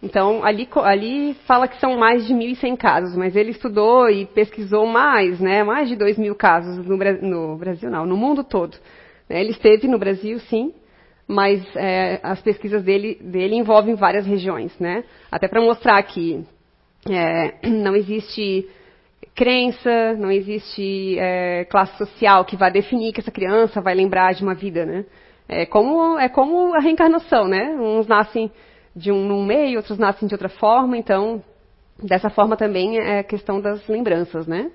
Então, 0.03 0.43
ali, 0.43 0.67
ali 0.77 1.35
fala 1.47 1.69
que 1.69 1.79
são 1.79 1.99
mais 1.99 2.27
de 2.27 2.35
1.100 2.35 2.77
casos, 2.77 3.17
mas 3.17 3.37
ele 3.37 3.51
estudou 3.51 4.09
e 4.09 4.25
pesquisou 4.27 4.87
mais, 4.87 5.39
né? 5.39 5.63
Mais 5.63 5.89
de 5.89 5.97
2 5.97 6.17
mil 6.19 6.35
casos 6.35 6.77
no, 6.79 6.97
no, 6.97 7.57
Brasil, 7.59 7.91
não, 7.91 8.07
no 8.07 8.17
mundo 8.17 8.43
todo. 8.43 8.77
Ele 9.29 9.51
esteve 9.51 9.87
no 9.87 9.99
Brasil, 9.99 10.39
sim, 10.41 10.73
mas 11.29 11.63
é, 11.77 12.19
as 12.23 12.41
pesquisas 12.41 12.83
dele, 12.83 13.19
dele 13.21 13.55
envolvem 13.55 13.95
várias 13.95 14.27
regiões, 14.27 14.77
né? 14.81 15.05
Até 15.31 15.47
para 15.47 15.61
mostrar 15.61 16.03
que 16.03 16.45
é, 17.09 17.55
não 17.69 17.95
existe 17.95 18.69
crença, 19.35 20.15
não 20.15 20.31
existe 20.31 21.19
é, 21.19 21.65
classe 21.65 21.97
social 21.97 22.45
que 22.45 22.57
vai 22.57 22.71
definir 22.71 23.13
que 23.13 23.21
essa 23.21 23.31
criança 23.31 23.81
vai 23.81 23.95
lembrar 23.95 24.33
de 24.35 24.43
uma 24.43 24.55
vida, 24.55 24.85
né? 24.85 25.05
É 25.49 25.67
como, 25.67 26.19
é 26.19 26.29
como 26.29 26.75
a 26.75 26.81
reencarnação, 26.81 27.49
né? 27.49 27.75
Uns 27.79 28.07
nascem 28.07 28.51
de 28.95 29.11
um 29.11 29.25
num 29.27 29.45
meio, 29.45 29.79
outros 29.79 29.99
nascem 29.99 30.29
de 30.29 30.35
outra 30.35 30.49
forma, 30.49 30.97
então 30.97 31.43
dessa 32.03 32.31
forma 32.31 32.57
também 32.57 32.99
é 32.99 33.23
questão 33.23 33.61
das 33.61 33.87
lembranças, 33.89 34.47
né? 34.47 34.71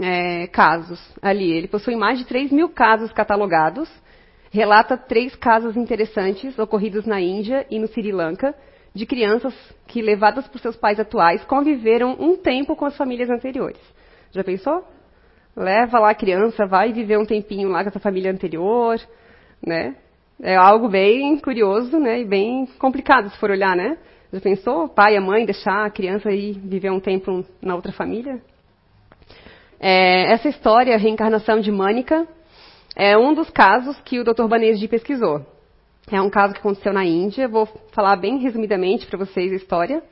É, 0.00 0.46
casos 0.46 1.00
ali, 1.20 1.50
ele 1.50 1.66
possui 1.66 1.96
mais 1.96 2.18
de 2.18 2.24
3 2.24 2.52
mil 2.52 2.68
casos 2.68 3.12
catalogados, 3.12 3.90
relata 4.50 4.96
três 4.96 5.34
casos 5.34 5.76
interessantes 5.76 6.56
ocorridos 6.58 7.04
na 7.04 7.20
Índia 7.20 7.66
e 7.70 7.78
no 7.78 7.88
Sri 7.88 8.12
Lanka, 8.12 8.54
de 8.94 9.06
crianças 9.06 9.54
que, 9.86 10.02
levadas 10.02 10.46
por 10.48 10.60
seus 10.60 10.76
pais 10.76 10.98
atuais, 10.98 11.44
conviveram 11.44 12.16
um 12.18 12.36
tempo 12.36 12.74
com 12.74 12.84
as 12.84 12.96
famílias 12.96 13.30
anteriores. 13.30 13.80
Já 14.32 14.42
pensou? 14.42 14.84
Leva 15.56 15.98
lá 15.98 16.10
a 16.10 16.14
criança, 16.14 16.66
vai 16.66 16.92
viver 16.92 17.18
um 17.18 17.24
tempinho 17.24 17.68
lá 17.68 17.82
com 17.82 17.88
essa 17.88 18.00
família 18.00 18.30
anterior, 18.30 19.00
né? 19.64 19.96
É 20.40 20.54
algo 20.54 20.88
bem 20.88 21.36
curioso, 21.38 21.98
né? 21.98 22.20
E 22.20 22.24
bem 22.24 22.66
complicado 22.78 23.28
se 23.30 23.38
for 23.38 23.50
olhar, 23.50 23.76
né? 23.76 23.98
Já 24.32 24.40
pensou? 24.40 24.88
Pai 24.88 25.14
e 25.14 25.16
a 25.16 25.20
mãe 25.20 25.44
deixar 25.44 25.86
a 25.86 25.90
criança 25.90 26.30
ir 26.30 26.52
viver 26.52 26.90
um 26.90 27.00
tempo 27.00 27.44
na 27.60 27.74
outra 27.74 27.92
família? 27.92 28.40
É, 29.80 30.32
essa 30.32 30.48
história, 30.48 30.94
a 30.94 30.98
reencarnação 30.98 31.60
de 31.60 31.72
Mânica, 31.72 32.26
é 32.94 33.16
um 33.16 33.32
dos 33.32 33.48
casos 33.50 33.98
que 34.00 34.18
o 34.18 34.24
Dr. 34.24 34.46
Banerjee 34.46 34.88
pesquisou. 34.88 35.46
É 36.10 36.20
um 36.20 36.30
caso 36.30 36.54
que 36.54 36.60
aconteceu 36.60 36.92
na 36.92 37.04
Índia. 37.04 37.46
Vou 37.46 37.66
falar 37.92 38.16
bem 38.16 38.38
resumidamente 38.38 39.06
para 39.06 39.18
vocês 39.18 39.52
a 39.52 39.56
história. 39.56 40.02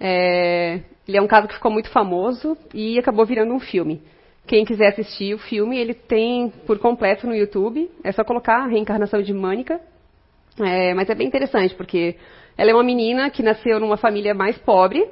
É, 0.00 0.80
ele 1.06 1.16
é 1.16 1.22
um 1.22 1.26
caso 1.26 1.48
que 1.48 1.54
ficou 1.54 1.70
muito 1.70 1.90
famoso 1.90 2.56
e 2.72 2.98
acabou 2.98 3.26
virando 3.26 3.52
um 3.52 3.60
filme. 3.60 4.02
Quem 4.46 4.64
quiser 4.64 4.88
assistir 4.88 5.34
o 5.34 5.38
filme, 5.38 5.78
ele 5.78 5.92
tem 5.92 6.50
por 6.66 6.78
completo 6.78 7.26
no 7.26 7.34
YouTube. 7.34 7.90
É 8.02 8.10
só 8.12 8.24
colocar 8.24 8.64
a 8.64 8.66
reencarnação 8.66 9.20
de 9.20 9.34
Mânica. 9.34 9.80
É, 10.58 10.94
mas 10.94 11.10
é 11.10 11.14
bem 11.14 11.26
interessante, 11.26 11.74
porque 11.74 12.16
ela 12.56 12.70
é 12.70 12.74
uma 12.74 12.82
menina 12.82 13.28
que 13.30 13.42
nasceu 13.42 13.78
numa 13.78 13.96
família 13.96 14.34
mais 14.34 14.56
pobre 14.58 15.06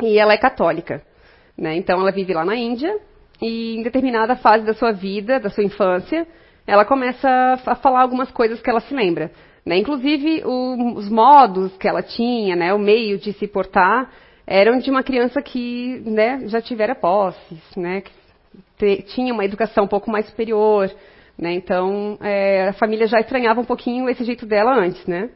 e 0.00 0.18
ela 0.18 0.32
é 0.34 0.38
católica. 0.38 1.02
Né? 1.58 1.76
Então 1.76 2.00
ela 2.00 2.12
vive 2.12 2.32
lá 2.32 2.44
na 2.44 2.54
Índia 2.54 2.96
e 3.42 3.76
em 3.76 3.82
determinada 3.82 4.36
fase 4.36 4.64
da 4.64 4.72
sua 4.72 4.92
vida, 4.92 5.40
da 5.40 5.50
sua 5.50 5.64
infância, 5.64 6.26
ela 6.66 6.84
começa 6.84 7.28
a 7.64 7.74
falar 7.76 8.02
algumas 8.02 8.30
coisas 8.30 8.60
que 8.60 8.68
ela 8.68 8.80
se 8.80 8.94
lembra. 8.94 9.30
Né? 9.64 9.78
Inclusive 9.78 10.42
o, 10.44 10.94
os 10.94 11.08
modos 11.08 11.76
que 11.76 11.88
ela 11.88 12.02
tinha, 12.02 12.56
né? 12.56 12.72
o 12.72 12.78
meio 12.78 13.18
de 13.18 13.32
se 13.32 13.46
portar, 13.46 14.10
eram 14.46 14.78
de 14.78 14.90
uma 14.90 15.02
criança 15.02 15.42
que 15.42 16.02
né, 16.04 16.42
já 16.46 16.60
tivera 16.60 16.94
posses, 16.94 17.60
né? 17.76 18.02
que 18.78 19.02
tinha 19.08 19.32
uma 19.32 19.44
educação 19.44 19.84
um 19.84 19.88
pouco 19.88 20.10
mais 20.10 20.26
superior, 20.26 20.90
né? 21.38 21.52
Então 21.52 22.16
é, 22.20 22.68
a 22.68 22.72
família 22.72 23.06
já 23.06 23.20
estranhava 23.20 23.60
um 23.60 23.64
pouquinho 23.64 24.08
esse 24.08 24.24
jeito 24.24 24.46
dela 24.46 24.74
antes, 24.74 25.04
né? 25.06 25.30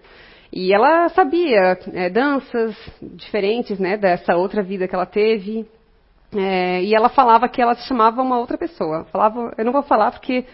E 0.53 0.73
ela 0.75 1.09
sabia 1.11 1.79
é, 1.93 2.09
danças 2.09 2.75
diferentes, 3.01 3.79
né? 3.79 3.97
Dessa 3.97 4.37
outra 4.37 4.63
vida 4.63 4.89
que 4.89 4.95
ela 4.95 5.07
teve. 5.07 5.67
É, 6.35 6.83
e 6.83 6.95
ela 6.95 7.09
falava 7.09 7.49
que 7.49 7.61
ela 7.61 7.75
se 7.75 7.87
chamava 7.87 8.23
uma 8.23 8.39
outra 8.39 8.57
pessoa. 8.57 9.05
Falava, 9.13 9.53
eu 9.57 9.65
não 9.65 9.73
vou 9.73 9.83
falar 9.83 10.13
porque 10.13 10.45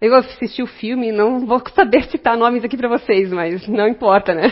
eu 0.00 0.14
assisti 0.14 0.62
o 0.62 0.66
filme, 0.66 1.12
não 1.12 1.46
vou 1.46 1.62
saber 1.74 2.04
citar 2.04 2.36
nomes 2.36 2.64
aqui 2.64 2.76
para 2.76 2.88
vocês, 2.88 3.32
mas 3.32 3.66
não 3.68 3.88
importa, 3.88 4.34
né? 4.34 4.48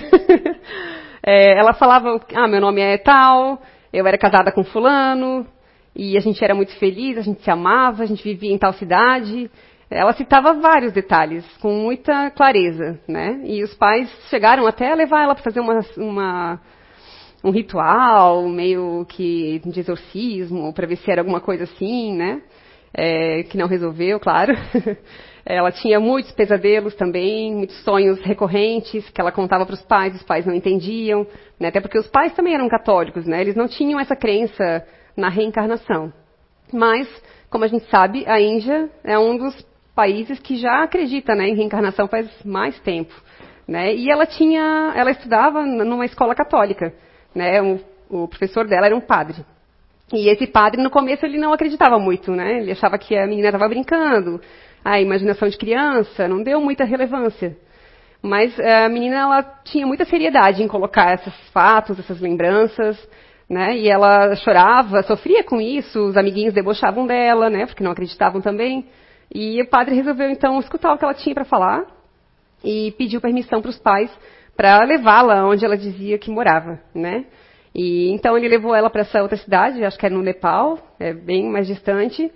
é, 1.23 1.59
ela 1.59 1.73
falava, 1.73 2.21
ah, 2.35 2.49
meu 2.49 2.61
nome 2.61 2.81
é 2.81 2.99
tal, 2.99 3.61
eu 3.93 4.07
era 4.07 4.19
casada 4.19 4.51
com 4.51 4.65
fulano, 4.65 5.47
e 5.95 6.17
a 6.17 6.21
gente 6.21 6.43
era 6.43 6.55
muito 6.55 6.75
feliz, 6.79 7.19
a 7.19 7.23
gente 7.23 7.43
se 7.43 7.51
amava, 7.51 8.03
a 8.03 8.07
gente 8.07 8.25
vivia 8.25 8.53
em 8.53 8.59
tal 8.59 8.73
cidade. 8.73 9.51
Ela 9.91 10.15
citava 10.15 10.55
vários 10.55 10.93
detalhes, 10.93 11.45
com 11.59 11.71
muita 11.71 12.31
clareza, 12.31 12.99
né? 13.07 13.43
E 13.45 13.63
os 13.63 13.75
pais 13.75 14.11
chegaram 14.31 14.67
até 14.67 14.91
a 14.91 14.95
levar 14.95 15.23
ela 15.23 15.35
para 15.35 15.45
fazer 15.45 15.61
uma, 15.61 15.81
uma, 15.99 16.61
um 17.45 17.51
ritual, 17.51 18.49
meio 18.49 19.05
que 19.07 19.61
de 19.67 19.81
exorcismo, 19.81 20.73
para 20.73 20.87
ver 20.87 20.97
se 20.97 21.11
era 21.11 21.21
alguma 21.21 21.41
coisa 21.43 21.65
assim, 21.65 22.17
né? 22.17 22.41
É, 22.95 23.43
que 23.45 23.59
não 23.59 23.67
resolveu, 23.67 24.19
claro. 24.19 24.55
ela 25.45 25.73
tinha 25.73 25.99
muitos 25.99 26.33
pesadelos 26.33 26.95
também, 26.95 27.55
muitos 27.55 27.83
sonhos 27.83 28.21
recorrentes 28.23 29.09
que 29.11 29.21
ela 29.21 29.33
contava 29.33 29.67
para 29.67 29.75
os 29.75 29.83
pais, 29.83 30.15
os 30.15 30.23
pais 30.23 30.47
não 30.47 30.55
entendiam, 30.55 31.27
né? 31.59 31.69
até 31.69 31.81
porque 31.81 31.99
os 31.99 32.07
pais 32.07 32.33
também 32.35 32.55
eram 32.55 32.69
católicos, 32.69 33.27
né? 33.27 33.41
eles 33.41 33.57
não 33.57 33.67
tinham 33.67 33.99
essa 33.99 34.15
crença 34.15 34.87
na 35.17 35.29
reencarnação. 35.29 36.13
Mas, 36.73 37.09
como 37.51 37.65
a 37.65 37.69
gente 37.69 37.89
sabe, 37.91 38.25
a 38.27 38.41
Índia 38.41 38.89
é 39.05 39.19
um 39.19 39.37
dos 39.37 39.67
países 39.95 40.39
que 40.39 40.57
já 40.57 40.83
acredita 40.83 41.35
né, 41.35 41.49
em 41.49 41.55
reencarnação 41.55 42.09
faz 42.09 42.29
mais 42.45 42.79
tempo. 42.81 43.13
Né? 43.67 43.95
E 43.95 44.11
ela 44.11 44.27
tinha, 44.27 44.93
ela 44.95 45.11
estudava 45.11 45.63
numa 45.65 46.05
escola 46.05 46.35
católica. 46.35 46.95
Né? 47.35 47.61
O, 48.11 48.29
professor 48.29 48.67
dela 48.67 48.87
era 48.87 48.97
um 48.97 49.01
padre. 49.01 49.45
E 50.13 50.29
esse 50.29 50.47
padre, 50.47 50.83
no 50.83 50.91
começo, 50.91 51.25
ele 51.25 51.39
não 51.39 51.53
acreditava 51.53 51.99
muito, 51.99 52.33
né? 52.33 52.59
Ele 52.61 52.73
achava 52.73 52.99
que 52.99 53.17
a 53.17 53.27
menina 53.27 53.49
estava 53.49 53.67
brincando, 53.67 54.43
a 54.85 55.01
imaginação 55.01 55.49
de 55.49 55.57
criança, 55.57 56.27
não 56.29 56.43
deu 56.43 56.61
muita 56.61 56.85
relevância. 56.85 57.57
Mas 58.23 58.59
a 58.61 58.89
menina, 58.89 59.17
ela 59.17 59.43
tinha 59.65 59.87
muita 59.87 60.05
seriedade 60.05 60.63
em 60.63 60.69
colocar 60.69 61.15
esses 61.15 61.35
fatos, 61.51 61.99
essas 61.99 62.21
lembranças, 62.21 62.97
né? 63.49 63.77
E 63.77 63.89
ela 63.89 64.35
chorava, 64.37 65.03
sofria 65.03 65.43
com 65.43 65.61
isso, 65.61 66.01
os 66.01 66.17
amiguinhos 66.17 66.55
debochavam 66.55 67.07
dela, 67.07 67.51
né? 67.51 67.67
Porque 67.67 67.83
não 67.83 67.91
acreditavam 67.91 68.41
também. 68.41 68.87
E 69.35 69.61
o 69.61 69.69
padre 69.69 69.95
resolveu 69.95 70.31
então 70.31 70.59
escutar 70.61 70.93
o 70.93 70.99
que 70.99 71.05
ela 71.05 71.15
tinha 71.15 71.35
para 71.35 71.45
falar 71.45 71.85
e 72.63 72.93
pediu 72.93 73.21
permissão 73.21 73.61
para 73.61 73.71
os 73.71 73.79
pais 73.79 74.11
para 74.57 74.85
levá-la 74.85 75.47
onde 75.47 75.65
ela 75.65 75.77
dizia 75.77 76.19
que 76.19 76.31
morava, 76.31 76.79
né? 76.95 77.25
E 77.75 78.11
então 78.11 78.37
ele 78.37 78.49
levou 78.49 78.75
ela 78.75 78.91
para 78.91 79.01
essa 79.01 79.23
outra 79.23 79.37
cidade, 79.37 79.85
acho 79.85 79.99
que 79.99 80.05
era 80.05 80.15
no 80.15 80.23
Nepal, 80.23 80.79
é 81.01 81.13
bem 81.13 81.49
mais 81.51 81.67
distante. 81.67 82.31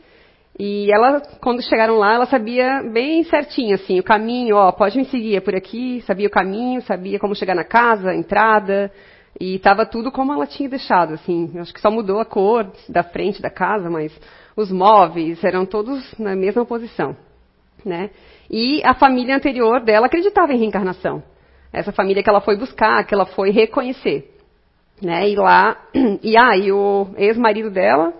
E 0.59 0.91
ela, 0.91 1.21
quando 1.41 1.63
chegaram 1.63 1.99
lá, 1.99 2.15
ela 2.15 2.27
sabia 2.27 2.83
bem 2.91 3.23
certinho, 3.25 3.75
assim, 3.75 4.01
o 4.01 4.03
caminho, 4.03 4.57
ó, 4.57 4.73
pode 4.73 4.97
me 4.97 5.05
seguir, 5.05 5.37
é 5.37 5.41
por 5.41 5.55
aqui, 5.55 6.03
sabia 6.07 6.29
o 6.29 6.31
caminho, 6.31 6.81
sabia 6.83 7.19
como 7.19 7.35
chegar 7.35 7.55
na 7.55 7.65
casa, 7.65 8.11
a 8.11 8.17
entrada, 8.17 8.91
e 9.39 9.57
estava 9.57 9.85
tudo 9.85 10.11
como 10.11 10.33
ela 10.33 10.47
tinha 10.47 10.69
deixado, 10.69 11.13
assim. 11.13 11.53
Acho 11.59 11.75
que 11.75 11.81
só 11.81 11.91
mudou 11.91 12.21
a 12.21 12.25
cor 12.25 12.73
da 12.89 13.03
frente 13.03 13.43
da 13.43 13.51
casa, 13.51 13.91
mas 13.91 14.19
os 14.57 14.73
móveis 14.73 15.45
eram 15.45 15.67
todos 15.67 16.19
na 16.19 16.35
mesma 16.35 16.65
posição, 16.65 17.15
né? 17.85 18.09
E 18.51 18.81
a 18.83 18.95
família 18.95 19.37
anterior 19.37 19.85
dela 19.85 20.07
acreditava 20.07 20.55
em 20.55 20.59
reencarnação. 20.59 21.23
Essa 21.71 21.93
família 21.93 22.23
que 22.23 22.31
ela 22.31 22.41
foi 22.41 22.57
buscar, 22.57 23.05
que 23.05 23.13
ela 23.13 23.27
foi 23.27 23.51
reconhecer, 23.51 24.35
né? 25.03 25.29
E 25.29 25.37
lá, 25.37 25.77
e 26.23 26.35
aí 26.39 26.71
ah, 26.71 26.75
o 26.75 27.09
ex-marido 27.19 27.71
dela, 27.71 28.15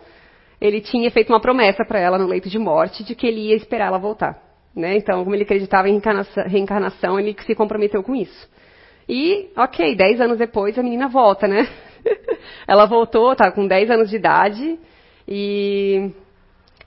ele 0.61 0.81
tinha 0.81 1.11
feito 1.11 1.33
uma 1.33 1.41
promessa 1.41 1.85
para 1.85 1.99
ela 1.99 2.19
no 2.19 2.27
leito 2.27 2.49
de 2.49 2.59
morte 2.59 3.05
de 3.05 3.15
que 3.15 3.27
ele 3.27 3.49
ia 3.49 3.57
esperar 3.57 3.87
ela 3.87 3.99
voltar, 3.99 4.43
né? 4.75 4.97
Então, 4.97 5.23
como 5.23 5.35
ele 5.35 5.45
acreditava 5.45 5.89
em 5.89 5.93
reencarnação, 5.93 6.45
reencarnação 6.45 7.21
ele 7.21 7.37
se 7.45 7.55
comprometeu 7.55 8.03
com 8.03 8.15
isso. 8.15 8.49
E, 9.09 9.51
ok, 9.57 9.95
dez 9.95 10.21
anos 10.21 10.39
depois 10.39 10.79
a 10.79 10.83
menina 10.83 11.09
volta, 11.09 11.47
né? 11.47 11.69
ela 12.67 12.87
voltou, 12.87 13.35
tá 13.35 13.51
com 13.51 13.67
10 13.67 13.91
anos 13.91 14.11
de 14.11 14.17
idade, 14.17 14.79
e 15.27 16.11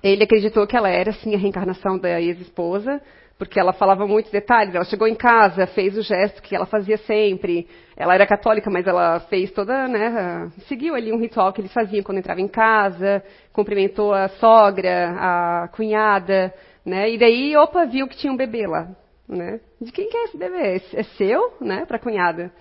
ele 0.01 0.23
acreditou 0.23 0.65
que 0.65 0.75
ela 0.75 0.89
era, 0.89 1.11
sim, 1.11 1.35
a 1.35 1.37
reencarnação 1.37 1.97
da 1.97 2.21
ex-esposa, 2.21 3.01
porque 3.37 3.59
ela 3.59 3.73
falava 3.73 4.05
muitos 4.05 4.31
detalhes. 4.31 4.75
Ela 4.75 4.85
chegou 4.85 5.07
em 5.07 5.15
casa, 5.15 5.67
fez 5.67 5.97
o 5.97 6.01
gesto 6.01 6.41
que 6.41 6.55
ela 6.55 6.65
fazia 6.65 6.97
sempre. 6.97 7.67
Ela 7.99 8.15
era 8.15 8.25
católica, 8.25 8.69
mas 8.71 8.87
ela 8.87 9.19
fez 9.19 9.51
toda, 9.51 9.85
né, 9.85 10.49
seguiu 10.69 10.95
ali 10.95 11.11
um 11.11 11.19
ritual 11.19 11.51
que 11.51 11.59
eles 11.59 11.73
faziam 11.73 12.01
quando 12.01 12.19
entrava 12.19 12.39
em 12.39 12.47
casa, 12.47 13.21
cumprimentou 13.51 14.13
a 14.13 14.29
sogra, 14.29 15.15
a 15.19 15.67
cunhada, 15.67 16.53
né? 16.85 17.11
E 17.11 17.17
daí, 17.17 17.57
opa, 17.57 17.85
viu 17.85 18.07
que 18.07 18.15
tinha 18.15 18.31
um 18.31 18.37
bebê 18.37 18.65
lá, 18.65 18.87
né? 19.27 19.59
De 19.81 19.91
quem 19.91 20.07
que 20.07 20.15
é 20.15 20.23
esse 20.23 20.37
bebê? 20.37 20.81
É 20.93 21.03
seu, 21.03 21.57
né, 21.59 21.85
para 21.85 21.97
a 21.97 21.99
cunhada. 21.99 22.53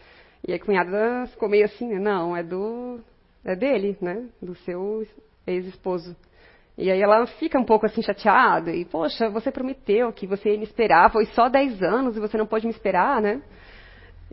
E 0.46 0.53
a 0.53 0.59
cunhada 0.59 1.27
ficou 1.29 1.48
meio 1.48 1.66
assim, 1.66 1.87
né? 1.87 2.01
não, 2.01 2.37
é 2.37 2.42
do 2.42 2.98
é 3.44 3.55
dele, 3.55 3.96
né, 4.01 4.27
do 4.42 4.57
seu 4.57 5.07
ex-esposo. 5.46 6.16
E 6.77 6.90
aí 6.90 7.01
ela 7.01 7.24
fica 7.27 7.61
um 7.61 7.64
pouco 7.64 7.87
assim 7.87 8.03
chateada 8.03 8.72
e, 8.72 8.85
poxa, 8.85 9.29
você 9.31 9.53
prometeu 9.53 10.12
que 10.12 10.27
você 10.27 10.57
me 10.57 10.64
esperar, 10.64 11.12
foi 11.12 11.27
só 11.27 11.48
10 11.48 11.81
anos 11.81 12.16
e 12.16 12.20
você 12.20 12.37
não 12.37 12.46
pode 12.46 12.66
me 12.66 12.72
esperar, 12.72 13.22
né? 13.22 13.40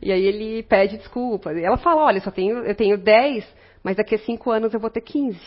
E 0.01 0.11
aí 0.11 0.25
ele 0.25 0.63
pede 0.63 0.97
desculpas. 0.97 1.57
E 1.57 1.63
ela 1.63 1.77
fala, 1.77 2.03
olha, 2.03 2.19
só 2.19 2.31
tenho, 2.31 2.59
eu 2.59 2.75
tenho 2.75 2.97
10, 2.97 3.45
mas 3.83 3.95
daqui 3.95 4.15
a 4.15 4.19
5 4.19 4.51
anos 4.51 4.73
eu 4.73 4.79
vou 4.79 4.89
ter 4.89 5.01
15. 5.01 5.39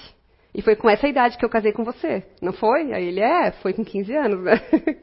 E 0.55 0.63
foi 0.63 0.75
com 0.75 0.89
essa 0.89 1.07
idade 1.07 1.37
que 1.37 1.45
eu 1.45 1.51
casei 1.51 1.73
com 1.73 1.85
você, 1.85 2.25
não 2.41 2.53
foi? 2.53 2.93
Aí 2.93 3.07
ele, 3.07 3.21
é, 3.21 3.53
foi 3.63 3.73
com 3.73 3.85
15 3.85 4.15
anos, 4.17 4.43
né? 4.43 4.55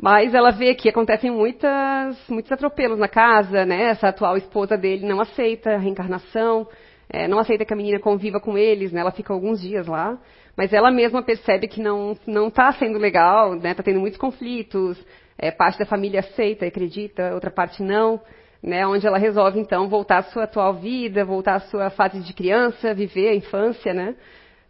Mas 0.00 0.32
ela 0.32 0.50
vê 0.50 0.74
que 0.74 0.88
acontecem 0.88 1.30
muitas, 1.30 2.16
muitos 2.28 2.50
atropelos 2.52 2.98
na 2.98 3.08
casa, 3.08 3.66
né? 3.66 3.90
Essa 3.90 4.08
atual 4.08 4.36
esposa 4.36 4.76
dele 4.76 5.06
não 5.06 5.20
aceita 5.20 5.70
a 5.70 5.78
reencarnação, 5.78 6.66
é, 7.08 7.26
não 7.26 7.38
aceita 7.38 7.64
que 7.64 7.74
a 7.74 7.76
menina 7.76 7.98
conviva 7.98 8.40
com 8.40 8.56
eles, 8.56 8.92
né? 8.92 9.00
Ela 9.00 9.10
fica 9.10 9.32
alguns 9.32 9.60
dias 9.60 9.86
lá. 9.86 10.18
Mas 10.56 10.72
ela 10.72 10.90
mesma 10.90 11.22
percebe 11.22 11.68
que 11.68 11.80
não 11.80 12.16
não 12.26 12.48
está 12.48 12.72
sendo 12.72 12.98
legal, 12.98 13.54
né? 13.54 13.72
Está 13.72 13.82
tendo 13.82 14.00
muitos 14.00 14.18
conflitos. 14.18 15.04
É, 15.36 15.50
parte 15.50 15.78
da 15.78 15.86
família 15.86 16.20
aceita, 16.20 16.66
acredita, 16.66 17.34
outra 17.34 17.50
parte 17.50 17.82
não. 17.82 18.20
Né, 18.62 18.86
onde 18.86 19.06
ela 19.06 19.16
resolve 19.16 19.58
então 19.58 19.88
voltar 19.88 20.18
à 20.18 20.22
sua 20.24 20.44
atual 20.44 20.74
vida, 20.74 21.24
voltar 21.24 21.54
à 21.54 21.60
sua 21.60 21.88
fase 21.88 22.20
de 22.20 22.34
criança, 22.34 22.92
viver 22.92 23.30
a 23.30 23.34
infância, 23.34 23.94
né, 23.94 24.14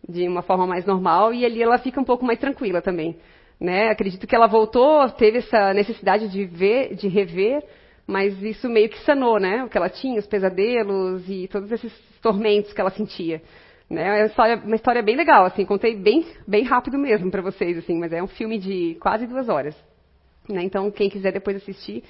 de 0.09 0.29
uma 0.29 0.43
forma 0.43 0.65
mais 0.65 0.85
normal 0.85 1.35
e 1.35 1.45
ali 1.45 1.61
ela 1.61 1.77
fica 1.77 2.01
um 2.01 2.05
pouco 2.05 2.25
mais 2.25 2.39
tranquila 2.39 2.81
também, 2.81 3.17
né? 3.59 3.89
Acredito 3.91 4.29
que 4.29 4.35
ela 4.35 4.47
voltou, 4.47 5.09
teve 5.11 5.39
essa 5.39 5.75
necessidade 5.75 6.29
de 6.29 6.45
ver, 6.45 6.95
de 6.95 7.09
rever, 7.09 7.65
mas 8.07 8.41
isso 8.43 8.69
meio 8.69 8.89
que 8.89 8.99
sanou, 9.01 9.41
né? 9.41 9.65
O 9.65 9.69
que 9.69 9.77
ela 9.77 9.89
tinha, 9.89 10.19
os 10.19 10.27
pesadelos 10.27 11.29
e 11.29 11.49
todos 11.49 11.71
esses 11.73 11.93
tormentos 12.23 12.73
que 12.73 12.81
ela 12.81 12.91
sentia. 12.91 13.43
Né? 13.91 14.03
É 14.03 14.23
uma 14.23 14.27
história, 14.27 14.57
uma 14.65 14.77
história 14.77 15.03
bem 15.03 15.17
legal, 15.17 15.45
assim, 15.45 15.65
contei 15.65 15.97
bem, 15.97 16.25
bem 16.47 16.63
rápido 16.63 16.97
mesmo 16.97 17.29
para 17.29 17.43
vocês, 17.43 17.77
assim, 17.77 17.99
mas 17.99 18.13
é 18.13 18.23
um 18.23 18.29
filme 18.29 18.57
de 18.57 18.97
quase 19.01 19.27
duas 19.27 19.49
horas. 19.49 19.77
Né? 20.49 20.63
Então, 20.63 20.91
quem 20.93 21.11
quiser 21.11 21.33
depois 21.33 21.57
assistir, 21.57 22.05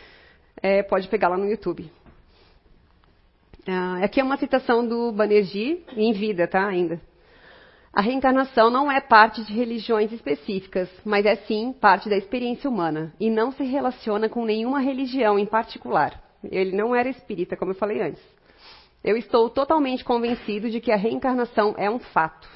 é, 0.63 0.83
pode 0.83 1.09
pegar 1.09 1.29
lá 1.29 1.37
no 1.37 1.49
YouTube. 1.49 1.91
Ah, 3.67 4.01
aqui 4.03 4.21
é 4.21 4.25
uma 4.25 4.37
citação 4.37 4.87
do 4.87 5.13
Banerjee, 5.13 5.85
em 5.97 6.13
vida, 6.13 6.47
tá, 6.47 6.67
ainda. 6.67 7.01
A 7.93 8.01
reencarnação 8.01 8.71
não 8.71 8.91
é 8.91 9.01
parte 9.01 9.45
de 9.45 9.53
religiões 9.53 10.13
específicas, 10.13 10.89
mas 11.05 11.27
é 11.27 11.35
sim 11.37 11.73
parte 11.73 12.09
da 12.09 12.17
experiência 12.17 12.71
humana, 12.71 13.13
e 13.19 13.29
não 13.29 13.51
se 13.51 13.65
relaciona 13.65 14.29
com 14.29 14.45
nenhuma 14.45 14.81
religião 14.81 15.39
em 15.39 15.47
particular. 15.47 16.23
Ele 16.45 16.77
não 16.77 16.95
era 16.95 17.09
espírita, 17.09 17.57
como 17.57 17.73
eu 17.73 17.77
falei 17.77 18.01
antes. 18.01 18.23
Eu 19.03 19.17
estou 19.17 19.51
totalmente 19.51 20.05
convencido 20.05 20.71
de 20.71 20.81
que 20.81 20.93
a 20.93 20.97
reencarnação 20.97 21.75
é 21.77 21.91
um 21.91 21.99
fato. 21.99 22.49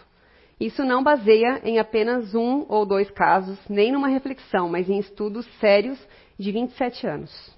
Isso 0.60 0.84
não 0.84 1.02
baseia 1.02 1.60
em 1.64 1.78
apenas 1.78 2.34
um 2.34 2.64
ou 2.68 2.86
dois 2.86 3.10
casos, 3.10 3.58
nem 3.68 3.90
numa 3.90 4.08
reflexão, 4.08 4.68
mas 4.68 4.88
em 4.88 4.98
estudos 4.98 5.46
sérios 5.58 5.98
de 6.38 6.52
27 6.52 7.06
anos. 7.06 7.54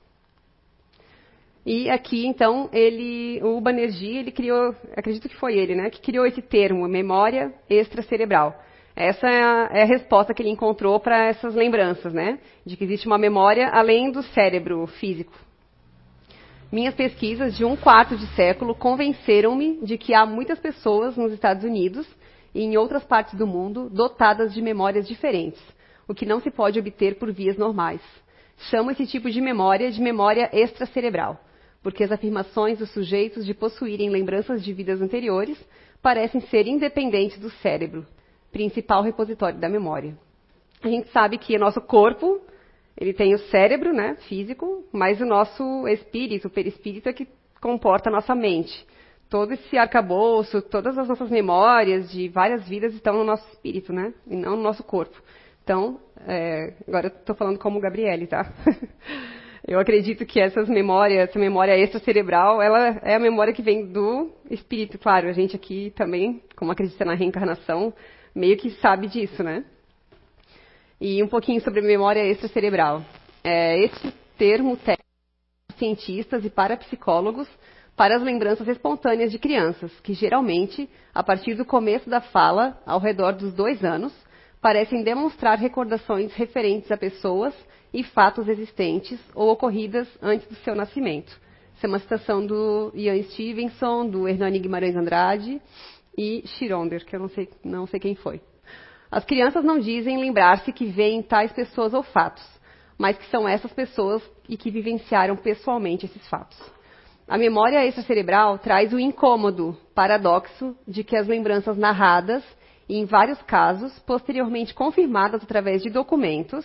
E 1.67 1.91
aqui, 1.91 2.25
então, 2.25 2.71
ele, 2.73 3.43
o 3.43 3.61
Banerjee, 3.61 4.19
ele 4.19 4.31
criou, 4.31 4.73
acredito 4.97 5.29
que 5.29 5.35
foi 5.35 5.59
ele, 5.59 5.75
né, 5.75 5.91
que 5.91 6.01
criou 6.01 6.25
esse 6.25 6.41
termo, 6.41 6.87
memória 6.87 7.53
extracerebral. 7.69 8.57
Essa 8.95 9.27
é 9.27 9.43
a, 9.43 9.69
é 9.73 9.83
a 9.83 9.87
resposta 9.87 10.33
que 10.33 10.41
ele 10.41 10.51
encontrou 10.51 11.01
para 11.01 11.27
essas 11.27 11.57
lembranças, 11.57 12.15
né, 12.15 12.39
de 12.65 12.77
que 12.77 12.85
existe 12.85 13.09
uma 13.09 13.19
memória 13.19 13.69
além 13.71 14.13
do 14.13 14.23
cérebro 14.23 14.87
físico. 14.87 15.33
Minhas 16.71 16.95
pesquisas 16.95 17.57
de 17.57 17.65
um 17.65 17.75
quarto 17.75 18.17
de 18.17 18.29
século 18.37 18.73
convenceram-me 18.73 19.85
de 19.85 19.99
que 19.99 20.15
há 20.15 20.25
muitas 20.25 20.61
pessoas 20.61 21.17
nos 21.17 21.33
Estados 21.33 21.65
Unidos 21.65 22.07
e 22.55 22.63
em 22.63 22.77
outras 22.77 23.03
partes 23.03 23.35
do 23.35 23.47
mundo 23.47 23.91
dotadas 23.91 24.55
de 24.55 24.63
memórias 24.63 25.09
diferentes, 25.09 25.61
o 26.07 26.15
que 26.15 26.25
não 26.25 26.41
se 26.41 26.51
pode 26.51 26.79
obter 26.79 27.17
por 27.17 27.33
vias 27.33 27.57
normais. 27.57 28.01
Chamo 28.71 28.93
esse 28.93 29.05
tipo 29.05 29.29
de 29.29 29.41
memória 29.41 29.91
de 29.91 30.01
memória 30.01 30.49
extracerebral, 30.53 31.41
porque 31.87 32.03
as 32.03 32.11
afirmações 32.11 32.81
dos 32.81 32.91
sujeitos 32.91 33.47
de 33.47 33.55
possuírem 33.55 34.11
lembranças 34.11 34.65
de 34.65 34.73
vidas 34.73 35.01
anteriores 35.01 35.57
parecem 36.03 36.41
ser 36.41 36.67
independentes 36.67 37.39
do 37.39 37.49
cérebro, 37.49 38.05
principal 38.51 39.05
repositório 39.05 39.61
da 39.61 39.69
memória. 39.69 40.19
A 40.83 40.89
gente 40.89 41.09
sabe 41.11 41.39
que 41.39 41.55
o 41.55 41.61
nosso 41.61 41.81
corpo 41.81 42.41
ele 42.97 43.13
tem 43.13 43.37
o 43.37 43.39
cérebro, 43.39 43.93
né, 43.93 44.17
físico, 44.29 44.85
mas 44.93 45.21
o 45.21 45.25
nosso 45.25 45.87
espírito, 45.87 46.49
o 46.49 46.51
perispírito 46.51 47.09
é 47.09 47.13
que 47.13 47.29
comporta 47.61 48.11
a 48.11 48.13
nossa 48.13 48.35
mente. 48.35 48.85
Todo 49.31 49.53
esse 49.53 49.79
arcabouço, 49.79 50.61
todas 50.63 50.99
as 50.99 51.07
nossas 51.07 51.31
memórias 51.31 52.11
de 52.11 52.29
várias 52.29 52.67
vidas 52.67 52.95
estão 52.95 53.15
no 53.15 53.23
nosso 53.23 53.49
espírito, 53.53 53.93
né, 53.93 54.13
e 54.27 54.35
não 54.35 54.57
no 54.57 54.63
nosso 54.65 54.83
corpo. 54.83 55.23
Então, 55.63 56.01
é, 56.27 56.75
agora 56.89 57.07
estou 57.07 57.37
falando 57.37 57.61
como 57.61 57.79
Gabriele, 57.79 58.27
tá? 58.27 58.53
Eu 59.67 59.81
acredito 59.81 60.25
que 60.25 60.41
essas 60.41 60.69
memórias, 60.69 61.29
essa 61.29 61.39
memória 61.39 61.77
extracerebral, 61.77 62.63
ela 62.63 63.01
é 63.03 63.17
a 63.17 63.19
memória 63.19 63.53
que 63.53 63.63
vem 63.63 63.87
do 63.87 64.31
espírito. 64.51 64.99
Claro, 64.99 65.29
a 65.29 65.33
gente 65.33 65.57
aqui 65.57 65.93
também, 65.97 66.43
como 66.55 66.71
acredita 66.71 67.05
na 67.05 67.15
reencarnação, 67.15 67.93
meio 68.35 68.57
que 68.57 68.71
sabe 68.71 69.09
disso, 69.09 69.43
né? 69.43 69.65
e 71.01 71.23
um 71.23 71.29
pouquinho 71.29 71.61
sobre 71.61 71.81
memória 71.81 72.25
extracerebral. 72.27 73.03
É, 73.45 73.79
esse 73.85 74.13
termo 74.37 74.77
técnico 74.77 75.05
cientistas 75.77 76.43
e 76.45 76.49
parapsicólogos 76.49 77.47
para 77.95 78.17
as 78.17 78.23
lembranças 78.23 78.67
espontâneas 78.67 79.31
de 79.31 79.39
crianças, 79.39 79.93
que 80.01 80.15
geralmente, 80.15 80.89
a 81.15 81.23
partir 81.23 81.55
do 81.55 81.67
começo 81.67 82.09
da 82.09 82.21
fala, 82.21 82.81
ao 82.87 82.99
redor 82.99 83.33
dos 83.33 83.53
dois 83.53 83.85
anos, 83.85 84.13
parecem 84.61 85.03
demonstrar 85.03 85.59
recordações 85.59 86.33
referentes 86.33 86.91
a 86.91 86.97
pessoas 86.97 87.55
e 87.93 88.03
fatos 88.03 88.49
existentes 88.49 89.21
ou 89.35 89.51
ocorridas 89.51 90.09
antes 90.23 90.47
do 90.49 90.55
seu 90.57 90.75
nascimento. 90.75 91.39
Isso 91.75 91.85
é 91.85 91.89
uma 91.89 91.99
citação 91.99 92.45
do 92.45 92.91
Ian 92.95 93.23
Stevenson, 93.25 94.09
do 94.09 94.29
Hernani 94.29 94.59
Guimarães 94.59 94.97
Andrade 94.97 95.61
e 96.17 96.43
Schironder, 96.47 97.05
que 97.05 97.15
eu 97.15 97.21
não 97.21 97.29
sei, 97.29 97.49
não 97.63 97.87
sei 97.87 98.01
quem 98.01 98.15
foi. 98.15 98.41
As 99.11 99.25
crianças 99.25 99.65
não 99.65 99.79
dizem 99.79 100.19
lembrar-se 100.19 100.73
que 100.73 100.87
veem 100.87 101.23
tais 101.23 101.53
pessoas 101.53 101.95
ou 101.95 102.03
fatos, 102.03 102.45
mas 102.99 103.17
que 103.19 103.27
são 103.27 103.47
essas 103.47 103.73
pessoas 103.73 104.23
e 104.49 104.57
que 104.57 104.71
vivenciaram 104.71 105.37
pessoalmente 105.37 106.07
esses 106.07 106.27
fatos. 106.29 106.59
A 107.29 107.37
memória 107.37 107.85
extracerebral 107.85 108.59
traz 108.59 108.93
o 108.93 109.01
incômodo, 109.01 109.77
paradoxo, 109.95 110.77
de 110.87 111.03
que 111.03 111.17
as 111.17 111.27
lembranças 111.27 111.77
narradas, 111.77 112.45
e 112.89 112.97
em 112.97 113.05
vários 113.05 113.43
casos, 113.43 113.99
posteriormente 114.01 114.73
confirmadas 114.73 115.43
através 115.43 115.83
de 115.83 115.91
documentos, 115.91 116.65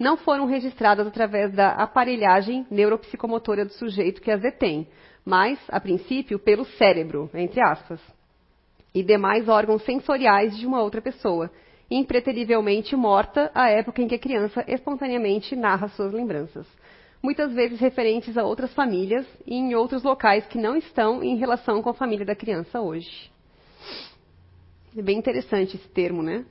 não 0.00 0.16
foram 0.16 0.46
registradas 0.46 1.06
através 1.06 1.52
da 1.52 1.72
aparelhagem 1.72 2.66
neuropsicomotora 2.70 3.66
do 3.66 3.72
sujeito 3.74 4.22
que 4.22 4.30
as 4.30 4.40
detém, 4.40 4.88
mas, 5.24 5.60
a 5.68 5.78
princípio, 5.78 6.38
pelo 6.38 6.64
cérebro, 6.64 7.30
entre 7.34 7.62
aspas 7.62 8.00
e 8.94 9.02
demais 9.02 9.48
órgãos 9.48 9.84
sensoriais 9.84 10.56
de 10.56 10.66
uma 10.66 10.82
outra 10.82 11.00
pessoa, 11.00 11.50
impreterivelmente 11.90 12.96
morta 12.96 13.50
à 13.54 13.68
época 13.68 14.02
em 14.02 14.08
que 14.08 14.14
a 14.14 14.18
criança 14.18 14.64
espontaneamente 14.66 15.54
narra 15.54 15.88
suas 15.88 16.12
lembranças, 16.12 16.66
muitas 17.22 17.52
vezes 17.52 17.78
referentes 17.78 18.36
a 18.36 18.44
outras 18.44 18.72
famílias 18.74 19.26
e 19.46 19.54
em 19.54 19.74
outros 19.74 20.02
locais 20.02 20.46
que 20.46 20.58
não 20.58 20.76
estão 20.76 21.22
em 21.22 21.36
relação 21.36 21.82
com 21.82 21.90
a 21.90 21.94
família 21.94 22.24
da 22.24 22.34
criança 22.34 22.80
hoje. 22.80 23.30
É 24.96 25.02
bem 25.02 25.18
interessante 25.18 25.76
esse 25.76 25.88
termo, 25.88 26.22
né? 26.22 26.44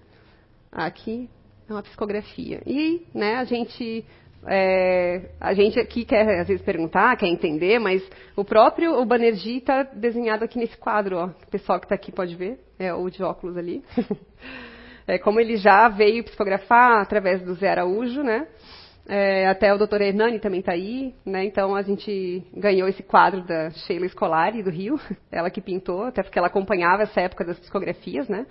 Aqui 0.72 1.30
é 1.70 1.74
uma 1.74 1.84
psicografia. 1.84 2.62
E, 2.66 3.06
né, 3.14 3.36
a 3.36 3.44
gente 3.44 4.06
é, 4.48 5.32
a 5.40 5.54
gente 5.54 5.80
aqui 5.80 6.06
quer 6.06 6.40
às 6.40 6.48
vezes 6.48 6.64
perguntar, 6.64 7.16
quer 7.18 7.28
entender, 7.28 7.78
mas 7.78 8.02
o 8.36 8.44
próprio 8.44 9.00
o 9.00 9.06
Banerjee 9.06 9.58
está 9.58 9.84
desenhado 9.84 10.44
aqui 10.44 10.58
nesse 10.58 10.78
quadro, 10.78 11.18
ó. 11.18 11.26
O 11.28 11.52
pessoal 11.52 11.80
que 11.80 11.86
está 11.86 11.96
aqui 11.96 12.12
pode 12.12 12.36
ver, 12.36 12.60
é 12.80 12.94
o 12.94 13.10
de 13.10 13.22
óculos 13.22 13.58
ali. 13.58 13.84
é, 15.06 15.18
como 15.18 15.40
ele 15.40 15.58
já 15.58 15.90
veio 15.90 16.24
psicografar 16.24 17.02
através 17.02 17.42
do 17.42 17.54
Zé 17.56 17.70
Araújo, 17.70 18.24
né? 18.24 18.48
É, 19.08 19.48
até 19.48 19.74
o 19.74 19.78
doutor 19.78 20.02
Hernani 20.02 20.40
também 20.40 20.60
está 20.60 20.74
aí, 20.74 21.16
né? 21.26 21.44
Então 21.44 21.76
a 21.76 21.82
gente 21.82 22.44
ganhou 22.56 22.88
esse 22.88 23.02
quadro 23.02 23.42
da 23.42 23.72
Sheila 23.72 24.08
Scolari 24.08 24.64
do 24.64 24.70
Rio, 24.70 25.00
ela 25.32 25.50
que 25.50 25.62
pintou, 25.62 26.04
até 26.04 26.24
porque 26.24 26.38
ela 26.38 26.48
acompanhava 26.48 27.04
essa 27.04 27.20
época 27.22 27.44
das 27.44 27.60
psicografias, 27.60 28.28
né? 28.30 28.46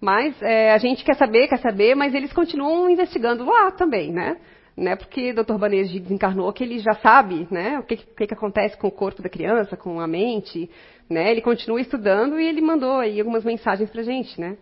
Mas 0.00 0.40
é, 0.42 0.72
a 0.72 0.78
gente 0.78 1.04
quer 1.04 1.14
saber, 1.14 1.48
quer 1.48 1.58
saber, 1.58 1.94
mas 1.94 2.14
eles 2.14 2.32
continuam 2.32 2.88
investigando 2.88 3.44
lá 3.44 3.70
também, 3.70 4.12
né? 4.12 4.36
né, 4.80 4.96
porque 4.96 5.30
o 5.30 5.34
Dr. 5.34 5.58
Banerjee 5.58 6.00
desencarnou, 6.00 6.52
que 6.52 6.64
ele 6.64 6.78
já 6.78 6.94
sabe 6.94 7.46
né, 7.50 7.78
o 7.78 7.82
que, 7.82 7.96
que, 7.96 8.26
que, 8.26 8.34
acontece 8.34 8.78
com 8.78 8.88
o 8.88 8.92
corpo 8.92 9.22
da 9.22 9.28
criança, 9.28 9.76
com 9.76 10.00
a 10.00 10.06
mente. 10.06 10.70
Né, 11.08 11.30
ele 11.30 11.42
continua 11.42 11.80
estudando 11.80 12.40
e 12.40 12.46
ele 12.46 12.62
mandou 12.62 12.98
aí 12.98 13.18
algumas 13.18 13.44
mensagens 13.44 13.90
para 13.90 14.00
a 14.00 14.04
gente. 14.04 14.40
Né. 14.40 14.56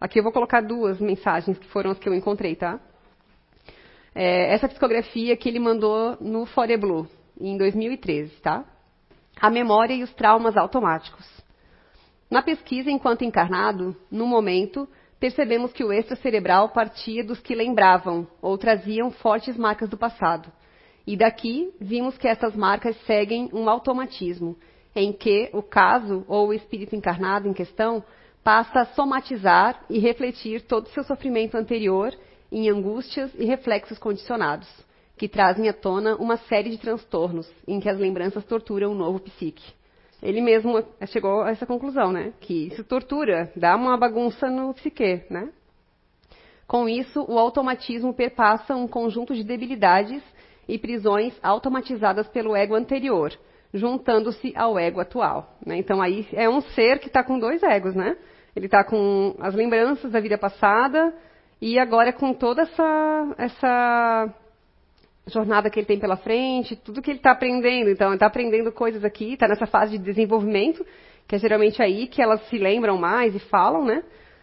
Aqui 0.00 0.18
eu 0.18 0.24
vou 0.24 0.32
colocar 0.32 0.60
duas 0.60 0.98
mensagens 1.00 1.56
que 1.58 1.68
foram 1.68 1.92
as 1.92 1.98
que 1.98 2.08
eu 2.08 2.14
encontrei. 2.14 2.56
Tá? 2.56 2.80
É, 4.12 4.52
essa 4.54 4.68
psicografia 4.68 5.36
que 5.36 5.48
ele 5.48 5.60
mandou 5.60 6.16
no 6.20 6.46
Foreblu, 6.46 7.06
em 7.40 7.56
2013. 7.56 8.40
Tá? 8.40 8.64
A 9.40 9.50
memória 9.50 9.94
e 9.94 10.02
os 10.02 10.12
traumas 10.14 10.56
automáticos. 10.56 11.39
Na 12.30 12.42
pesquisa 12.42 12.88
enquanto 12.88 13.24
encarnado, 13.24 13.96
no 14.08 14.24
momento, 14.24 14.88
percebemos 15.18 15.72
que 15.72 15.82
o 15.82 15.92
extracerebral 15.92 16.68
partia 16.68 17.24
dos 17.24 17.40
que 17.40 17.56
lembravam 17.56 18.24
ou 18.40 18.56
traziam 18.56 19.10
fortes 19.10 19.56
marcas 19.56 19.88
do 19.88 19.98
passado. 19.98 20.50
E 21.04 21.16
daqui 21.16 21.74
vimos 21.80 22.16
que 22.16 22.28
essas 22.28 22.54
marcas 22.54 22.96
seguem 23.04 23.50
um 23.52 23.68
automatismo, 23.68 24.56
em 24.94 25.12
que 25.12 25.50
o 25.52 25.60
caso 25.60 26.24
ou 26.28 26.48
o 26.48 26.54
espírito 26.54 26.94
encarnado 26.94 27.48
em 27.48 27.52
questão 27.52 28.04
passa 28.44 28.82
a 28.82 28.86
somatizar 28.86 29.84
e 29.90 29.98
refletir 29.98 30.62
todo 30.62 30.86
o 30.86 30.90
seu 30.90 31.02
sofrimento 31.02 31.56
anterior 31.56 32.14
em 32.50 32.70
angústias 32.70 33.32
e 33.34 33.44
reflexos 33.44 33.98
condicionados, 33.98 34.68
que 35.16 35.28
trazem 35.28 35.68
à 35.68 35.72
tona 35.72 36.14
uma 36.14 36.36
série 36.36 36.70
de 36.70 36.78
transtornos 36.78 37.50
em 37.66 37.80
que 37.80 37.88
as 37.88 37.98
lembranças 37.98 38.44
torturam 38.44 38.92
o 38.92 38.94
novo 38.94 39.18
psique. 39.18 39.79
Ele 40.22 40.40
mesmo 40.40 40.84
chegou 41.06 41.42
a 41.42 41.50
essa 41.50 41.66
conclusão, 41.66 42.12
né? 42.12 42.32
Que 42.40 42.68
isso 42.68 42.84
tortura, 42.84 43.50
dá 43.56 43.74
uma 43.74 43.96
bagunça 43.96 44.50
no 44.50 44.74
psique, 44.74 45.24
né? 45.30 45.48
Com 46.66 46.88
isso, 46.88 47.24
o 47.28 47.38
automatismo 47.38 48.14
perpassa 48.14 48.76
um 48.76 48.86
conjunto 48.86 49.34
de 49.34 49.42
debilidades 49.42 50.22
e 50.68 50.78
prisões 50.78 51.36
automatizadas 51.42 52.28
pelo 52.28 52.54
ego 52.54 52.76
anterior, 52.76 53.32
juntando-se 53.74 54.52
ao 54.54 54.78
ego 54.78 55.00
atual. 55.00 55.56
Né? 55.66 55.78
Então 55.78 56.00
aí 56.00 56.28
é 56.32 56.48
um 56.48 56.60
ser 56.60 57.00
que 57.00 57.08
está 57.08 57.24
com 57.24 57.38
dois 57.38 57.62
egos, 57.62 57.94
né? 57.94 58.16
Ele 58.54 58.66
está 58.66 58.84
com 58.84 59.34
as 59.40 59.54
lembranças 59.54 60.12
da 60.12 60.20
vida 60.20 60.38
passada 60.38 61.12
e 61.60 61.78
agora 61.78 62.12
com 62.12 62.32
toda 62.32 62.62
essa, 62.62 63.34
essa 63.36 64.34
jornada 65.30 65.70
que 65.70 65.78
ele 65.78 65.86
tem 65.86 65.98
pela 65.98 66.16
frente, 66.16 66.76
tudo 66.76 67.00
que 67.00 67.10
ele 67.10 67.18
está 67.18 67.30
aprendendo. 67.30 67.88
Então, 67.90 68.08
ele 68.08 68.16
está 68.16 68.26
aprendendo 68.26 68.70
coisas 68.70 69.04
aqui, 69.04 69.32
está 69.32 69.48
nessa 69.48 69.66
fase 69.66 69.96
de 69.96 70.04
desenvolvimento, 70.04 70.84
que 71.26 71.36
é 71.36 71.38
geralmente 71.38 71.82
aí 71.82 72.06
que 72.06 72.20
elas 72.20 72.46
se 72.48 72.58
lembram 72.58 72.98
mais 72.98 73.34
e 73.34 73.38
falam, 73.38 73.84
né? 73.84 74.02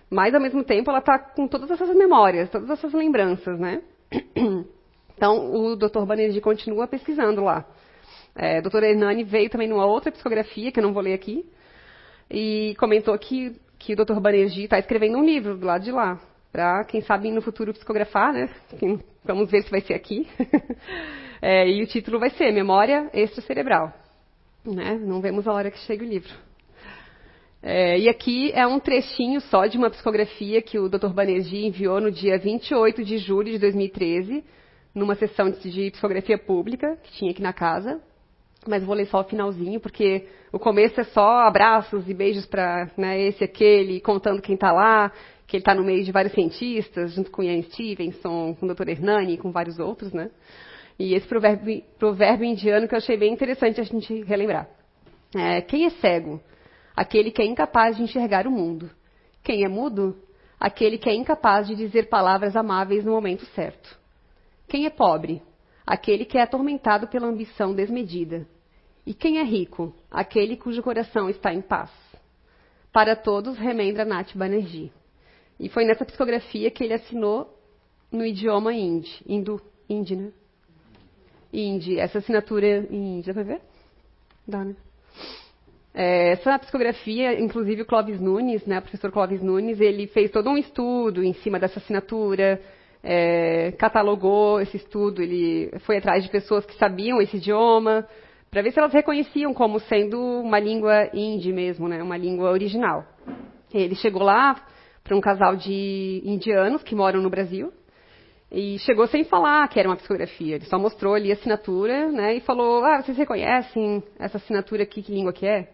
Mas, 0.10 0.34
ao 0.34 0.41
mesmo 0.41 0.63
tempo, 0.63 0.89
ela 0.89 1.00
está 1.00 1.19
com 1.19 1.47
todas 1.47 1.69
essas 1.69 1.95
memórias, 1.95 2.50
todas 2.50 2.69
essas 2.69 2.93
lembranças, 2.93 3.60
né? 3.60 3.82
Então, 5.17 5.52
o 5.52 5.76
Dr. 5.76 6.06
Banerjee 6.06 6.39
continua 6.39 6.88
pesquisando 6.88 7.43
lá. 7.43 7.65
É, 8.36 8.62
Dr. 8.62 8.84
Hernani 8.84 9.23
veio 9.23 9.50
também 9.50 9.67
numa 9.67 9.88
outra 9.88 10.12
psicografia, 10.12 10.71
que 10.71 10.80
eu 10.80 10.84
não 10.84 10.93
vou 10.93 11.02
ler 11.02 11.13
aqui, 11.13 11.43
e 12.30 12.76
comentou 12.78 13.17
que, 13.17 13.60
que 13.80 13.93
o 13.93 13.95
Dr. 13.95 14.19
Banerjee 14.19 14.65
está 14.65 14.78
escrevendo 14.78 15.17
um 15.17 15.26
livro 15.26 15.58
do 15.58 15.65
lado 15.65 15.84
de 15.84 15.91
lá 15.91 16.19
para, 16.52 16.84
quem 16.86 17.02
sabe, 17.02 17.32
no 17.32 17.41
futuro 17.41 17.73
psicografar, 17.73 18.32
né? 18.32 18.47
Vamos 19.27 19.51
ver 19.51 19.61
se 19.63 19.69
vai 19.69 19.81
ser 19.81 19.93
aqui. 19.93 20.25
é, 21.41 21.69
e 21.69 21.83
o 21.83 21.87
título 21.87 22.17
vai 22.17 22.29
ser 22.31 22.51
Memória 22.53 23.09
Extracerebral. 23.13 23.93
Né? 24.65 24.97
Não 25.01 25.19
vemos 25.19 25.47
a 25.47 25.53
hora 25.53 25.69
que 25.69 25.77
chegue 25.79 26.05
o 26.05 26.07
livro. 26.07 26.33
É, 27.61 27.99
e 27.99 28.07
aqui 28.07 28.51
é 28.53 28.65
um 28.65 28.79
trechinho 28.79 29.41
só 29.41 29.65
de 29.65 29.77
uma 29.77 29.89
psicografia 29.89 30.61
que 30.61 30.79
o 30.79 30.87
Dr. 30.87 31.09
Banerjee 31.09 31.65
enviou 31.65 31.99
no 31.99 32.09
dia 32.09 32.37
28 32.37 33.03
de 33.03 33.17
julho 33.17 33.51
de 33.51 33.57
2013, 33.59 34.43
numa 34.95 35.15
sessão 35.15 35.49
de 35.49 35.91
psicografia 35.91 36.37
pública 36.37 36.97
que 37.03 37.11
tinha 37.13 37.31
aqui 37.31 37.41
na 37.41 37.51
casa. 37.51 38.01
Mas 38.65 38.83
vou 38.83 38.95
ler 38.95 39.07
só 39.07 39.21
o 39.21 39.23
finalzinho, 39.25 39.79
porque 39.79 40.25
o 40.51 40.59
começo 40.59 40.99
é 41.01 41.03
só 41.03 41.39
abraços 41.39 42.07
e 42.07 42.13
beijos 42.13 42.45
para 42.45 42.89
né, 42.97 43.21
esse 43.21 43.43
aquele, 43.43 43.99
contando 43.99 44.41
quem 44.41 44.55
está 44.55 44.71
lá, 44.71 45.11
que 45.47 45.55
ele 45.55 45.62
está 45.62 45.73
no 45.73 45.83
meio 45.83 46.03
de 46.03 46.12
vários 46.12 46.33
cientistas, 46.33 47.13
junto 47.13 47.31
com 47.31 47.41
Ian 47.41 47.62
Stevenson, 47.63 48.53
com 48.55 48.65
o 48.65 48.75
Dr. 48.75 48.89
Hernani 48.89 49.36
e 49.36 49.38
com 49.38 49.49
vários 49.49 49.79
outros, 49.79 50.12
né? 50.12 50.29
E 50.99 51.13
esse 51.13 51.25
provérbio, 51.25 51.83
provérbio 51.97 52.45
indiano 52.45 52.88
que 52.88 52.93
eu 52.93 52.97
achei 52.97 53.15
bem 53.15 53.31
interessante 53.31 53.79
a 53.79 53.83
gente 53.83 54.23
relembrar. 54.23 54.67
É, 55.33 55.62
quem 55.62 55.86
é 55.86 55.89
cego? 55.89 56.41
Aquele 56.95 57.31
que 57.31 57.41
é 57.41 57.45
incapaz 57.45 57.95
de 57.95 58.03
enxergar 58.03 58.45
o 58.45 58.51
mundo. 58.51 58.89
Quem 59.41 59.63
é 59.63 59.69
mudo? 59.69 60.17
Aquele 60.60 60.97
que 60.97 61.10
é 61.10 61.15
incapaz 61.15 61.67
de 61.67 61.75
dizer 61.75 62.10
palavras 62.10 62.55
amáveis 62.55 63.05
no 63.05 63.12
momento 63.12 63.45
certo. 63.47 63.97
Quem 64.67 64.86
é 64.86 64.89
pobre? 64.89 65.41
Aquele 65.86 66.25
que 66.25 66.38
é 66.38 66.41
atormentado 66.41 67.07
pela 67.07 67.27
ambição 67.27 67.73
desmedida. 67.73 68.45
E 69.05 69.13
quem 69.13 69.38
é 69.38 69.43
rico? 69.43 69.95
Aquele 70.12 70.57
cujo 70.57 70.81
coração 70.81 71.29
está 71.29 71.53
em 71.53 71.62
paz. 71.62 71.91
Para 72.91 73.15
todos, 73.15 73.57
remendra 73.57 74.03
Nath 74.03 74.36
Banerjee. 74.36 74.91
E 75.59 75.69
foi 75.69 75.85
nessa 75.85 76.05
psicografia 76.05 76.69
que 76.69 76.83
ele 76.83 76.93
assinou 76.93 77.57
no 78.11 78.25
idioma 78.25 78.73
hindi, 78.73 79.09
hindu, 79.27 79.61
hindi, 79.89 80.15
né? 80.15 80.31
Hindi, 81.51 81.99
essa 81.99 82.19
assinatura 82.19 82.87
em 82.89 83.17
hindi, 83.17 83.27
dá 83.27 83.33
pra 83.33 83.43
ver? 83.43 83.61
Dá, 84.47 84.63
né? 84.63 84.75
É, 85.99 86.33
essa 86.33 86.59
psicografia, 86.59 87.39
inclusive 87.41 87.81
o 87.81 87.85
Clóvis 87.85 88.19
Nunes, 88.19 88.63
né, 88.67 88.77
o 88.77 88.81
professor 88.83 89.11
Clóvis 89.11 89.41
Nunes, 89.41 89.81
ele 89.81 90.05
fez 90.05 90.29
todo 90.29 90.47
um 90.47 90.55
estudo 90.55 91.23
em 91.23 91.33
cima 91.33 91.57
dessa 91.59 91.79
assinatura, 91.79 92.61
é, 93.03 93.71
catalogou 93.79 94.61
esse 94.61 94.77
estudo, 94.77 95.23
ele 95.23 95.71
foi 95.79 95.97
atrás 95.97 96.23
de 96.23 96.29
pessoas 96.29 96.67
que 96.67 96.77
sabiam 96.77 97.19
esse 97.19 97.37
idioma, 97.37 98.07
para 98.51 98.61
ver 98.61 98.71
se 98.71 98.79
elas 98.79 98.93
reconheciam 98.93 99.55
como 99.55 99.79
sendo 99.79 100.21
uma 100.21 100.59
língua 100.59 101.09
hindi 101.13 101.51
mesmo, 101.51 101.87
né, 101.87 102.03
uma 102.03 102.15
língua 102.15 102.51
original. 102.51 103.03
Ele 103.73 103.95
chegou 103.95 104.21
lá, 104.21 104.63
para 105.07 105.15
um 105.15 105.21
casal 105.21 105.55
de 105.55 106.21
indianos 106.25 106.83
que 106.83 106.93
moram 106.93 107.21
no 107.21 107.29
Brasil. 107.29 107.71
E 108.51 108.77
chegou 108.79 109.07
sem 109.07 109.23
falar 109.23 109.67
que 109.69 109.79
era 109.79 109.87
uma 109.89 109.95
psicografia. 109.95 110.55
Ele 110.55 110.65
só 110.65 110.77
mostrou 110.77 111.13
ali 111.15 111.31
a 111.31 111.33
assinatura, 111.33 112.11
né? 112.11 112.35
E 112.35 112.41
falou: 112.41 112.83
Ah, 112.83 113.01
vocês 113.01 113.17
reconhecem 113.17 114.03
essa 114.19 114.37
assinatura 114.37 114.83
aqui? 114.83 115.01
Que 115.01 115.13
língua 115.13 115.33
que 115.33 115.45
é? 115.45 115.69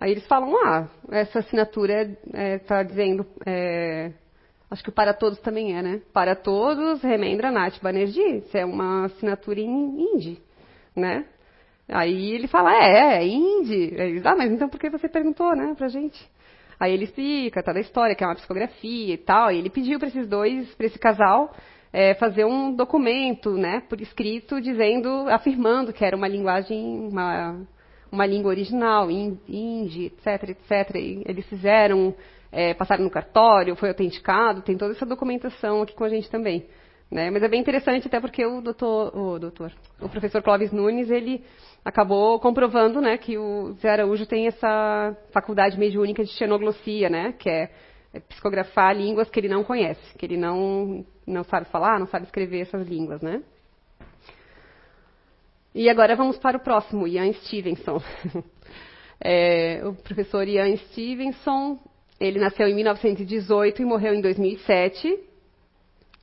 Aí 0.00 0.12
eles 0.12 0.26
falam: 0.26 0.54
Ah, 0.64 0.88
essa 1.10 1.40
assinatura 1.40 2.02
está 2.02 2.38
é, 2.38 2.58
tá 2.58 2.82
dizendo. 2.82 3.26
É, 3.44 4.12
acho 4.70 4.82
que 4.82 4.90
o 4.90 4.92
para 4.92 5.12
todos 5.12 5.38
também 5.40 5.76
é, 5.76 5.82
né? 5.82 6.00
Para 6.12 6.34
todos, 6.34 7.02
Remendra 7.02 7.50
Nath 7.50 7.80
Banerjee. 7.80 8.38
Isso 8.38 8.56
é 8.56 8.64
uma 8.64 9.06
assinatura 9.06 9.60
em 9.60 9.66
hindi, 9.68 10.40
né? 10.96 11.24
Aí 11.88 12.32
ele 12.32 12.48
fala: 12.48 12.74
É, 12.74 13.22
é 13.22 13.26
hindi. 13.26 13.94
Eles, 13.94 14.26
ah, 14.26 14.34
mas 14.36 14.50
então 14.50 14.68
por 14.68 14.78
que 14.80 14.90
você 14.90 15.08
perguntou, 15.08 15.54
né, 15.54 15.74
pra 15.76 15.88
gente? 15.88 16.18
Aí 16.78 16.92
ele 16.92 17.04
explica 17.04 17.62
toda 17.62 17.78
a 17.78 17.82
história, 17.82 18.14
que 18.14 18.22
é 18.22 18.26
uma 18.26 18.36
psicografia 18.36 19.14
e 19.14 19.18
tal. 19.18 19.50
E 19.50 19.58
ele 19.58 19.70
pediu 19.70 19.98
para 19.98 20.08
esses 20.08 20.28
dois, 20.28 20.72
para 20.74 20.86
esse 20.86 20.98
casal, 20.98 21.52
é, 21.92 22.14
fazer 22.14 22.44
um 22.44 22.74
documento, 22.74 23.52
né, 23.52 23.82
por 23.88 24.00
escrito, 24.00 24.60
dizendo, 24.60 25.28
afirmando 25.28 25.92
que 25.92 26.04
era 26.04 26.16
uma 26.16 26.28
linguagem, 26.28 27.08
uma, 27.08 27.60
uma 28.12 28.26
língua 28.26 28.50
original, 28.50 29.10
hindi, 29.10 30.06
etc, 30.06 30.50
etc. 30.50 30.94
E 30.96 31.22
eles 31.26 31.46
fizeram, 31.46 32.14
é, 32.52 32.74
passaram 32.74 33.04
no 33.04 33.10
cartório, 33.10 33.74
foi 33.74 33.88
autenticado, 33.88 34.62
tem 34.62 34.76
toda 34.76 34.92
essa 34.92 35.06
documentação 35.06 35.82
aqui 35.82 35.94
com 35.94 36.04
a 36.04 36.08
gente 36.08 36.30
também. 36.30 36.66
Né? 37.10 37.30
Mas 37.30 37.42
é 37.42 37.48
bem 37.48 37.60
interessante 37.60 38.06
até 38.06 38.20
porque 38.20 38.44
o 38.44 38.60
doutor, 38.60 39.16
o 39.16 39.38
doutor, 39.38 39.72
o 40.00 40.08
professor 40.10 40.42
Clóvis 40.42 40.70
Nunes, 40.70 41.10
ele 41.10 41.42
acabou 41.88 42.38
comprovando, 42.38 43.00
né, 43.00 43.16
que 43.16 43.38
o 43.38 43.72
Zé 43.80 43.88
Araújo 43.88 44.26
tem 44.26 44.46
essa 44.46 45.16
faculdade 45.32 45.78
mediúnica 45.78 46.22
de 46.22 46.30
xenoglossia, 46.32 47.08
né, 47.08 47.32
que 47.38 47.48
é, 47.48 47.70
é 48.12 48.20
psicografar 48.20 48.94
línguas 48.94 49.30
que 49.30 49.40
ele 49.40 49.48
não 49.48 49.64
conhece, 49.64 50.16
que 50.18 50.26
ele 50.26 50.36
não 50.36 51.04
não 51.26 51.44
sabe 51.44 51.66
falar, 51.70 51.98
não 51.98 52.06
sabe 52.06 52.26
escrever 52.26 52.60
essas 52.60 52.86
línguas, 52.86 53.20
né? 53.20 53.42
E 55.74 55.88
agora 55.90 56.16
vamos 56.16 56.38
para 56.38 56.56
o 56.56 56.60
próximo, 56.60 57.06
Ian 57.06 57.32
Stevenson. 57.34 58.02
é, 59.20 59.82
o 59.84 59.94
professor 59.94 60.46
Ian 60.48 60.74
Stevenson, 60.76 61.78
ele 62.18 62.38
nasceu 62.38 62.66
em 62.66 62.74
1918 62.74 63.82
e 63.82 63.84
morreu 63.84 64.14
em 64.14 64.22
2007 64.22 65.18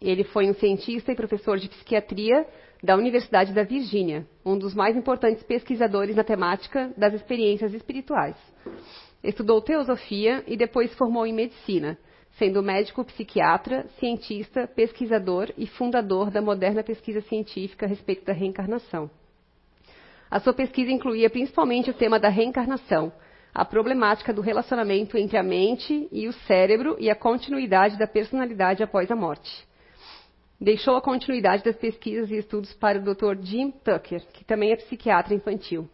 Ele 0.01 0.23
foi 0.23 0.49
um 0.49 0.55
cientista 0.55 1.11
e 1.11 1.15
professor 1.15 1.57
de 1.57 1.69
psiquiatria 1.69 2.45
da 2.83 2.95
Universidade 2.95 3.53
da 3.53 3.63
Virgínia, 3.63 4.25
um 4.45 4.57
dos 4.57 4.73
mais 4.73 4.95
importantes 4.95 5.43
pesquisadores 5.43 6.15
na 6.15 6.23
temática 6.23 6.91
das 6.97 7.13
experiências 7.13 7.73
espirituais. 7.73 8.35
Estudou 9.23 9.61
teosofia 9.61 10.43
e 10.45 10.55
depois 10.55 10.93
formou 10.93 11.25
em 11.25 11.33
medicina, 11.33 11.97
sendo 12.37 12.61
médico 12.61 13.03
psiquiatra, 13.03 13.85
cientista, 13.99 14.67
pesquisador 14.67 15.51
e 15.57 15.65
fundador 15.65 16.29
da 16.29 16.41
moderna 16.41 16.83
pesquisa 16.83 17.21
científica 17.21 17.85
a 17.85 17.89
respeito 17.89 18.25
da 18.25 18.33
reencarnação. 18.33 19.09
A 20.29 20.39
sua 20.39 20.53
pesquisa 20.53 20.91
incluía 20.91 21.29
principalmente 21.29 21.89
o 21.89 21.93
tema 21.93 22.19
da 22.19 22.29
reencarnação, 22.29 23.11
a 23.53 23.63
problemática 23.63 24.33
do 24.33 24.41
relacionamento 24.41 25.17
entre 25.17 25.37
a 25.37 25.43
mente 25.43 26.09
e 26.11 26.27
o 26.27 26.33
cérebro 26.33 26.97
e 26.99 27.09
a 27.09 27.15
continuidade 27.15 27.97
da 27.97 28.05
personalidade 28.05 28.83
após 28.83 29.09
a 29.09 29.15
morte. 29.15 29.65
Deixou 30.59 30.95
a 30.95 31.01
continuidade 31.01 31.63
das 31.63 31.75
pesquisas 31.75 32.31
e 32.31 32.37
estudos 32.37 32.73
para 32.73 32.99
o 32.99 33.01
Dr. 33.01 33.41
Jim 33.41 33.71
Tucker, 33.71 34.25
que 34.31 34.45
também 34.45 34.71
é 34.71 34.75
psiquiatra 34.77 35.33
infantil. 35.33 35.89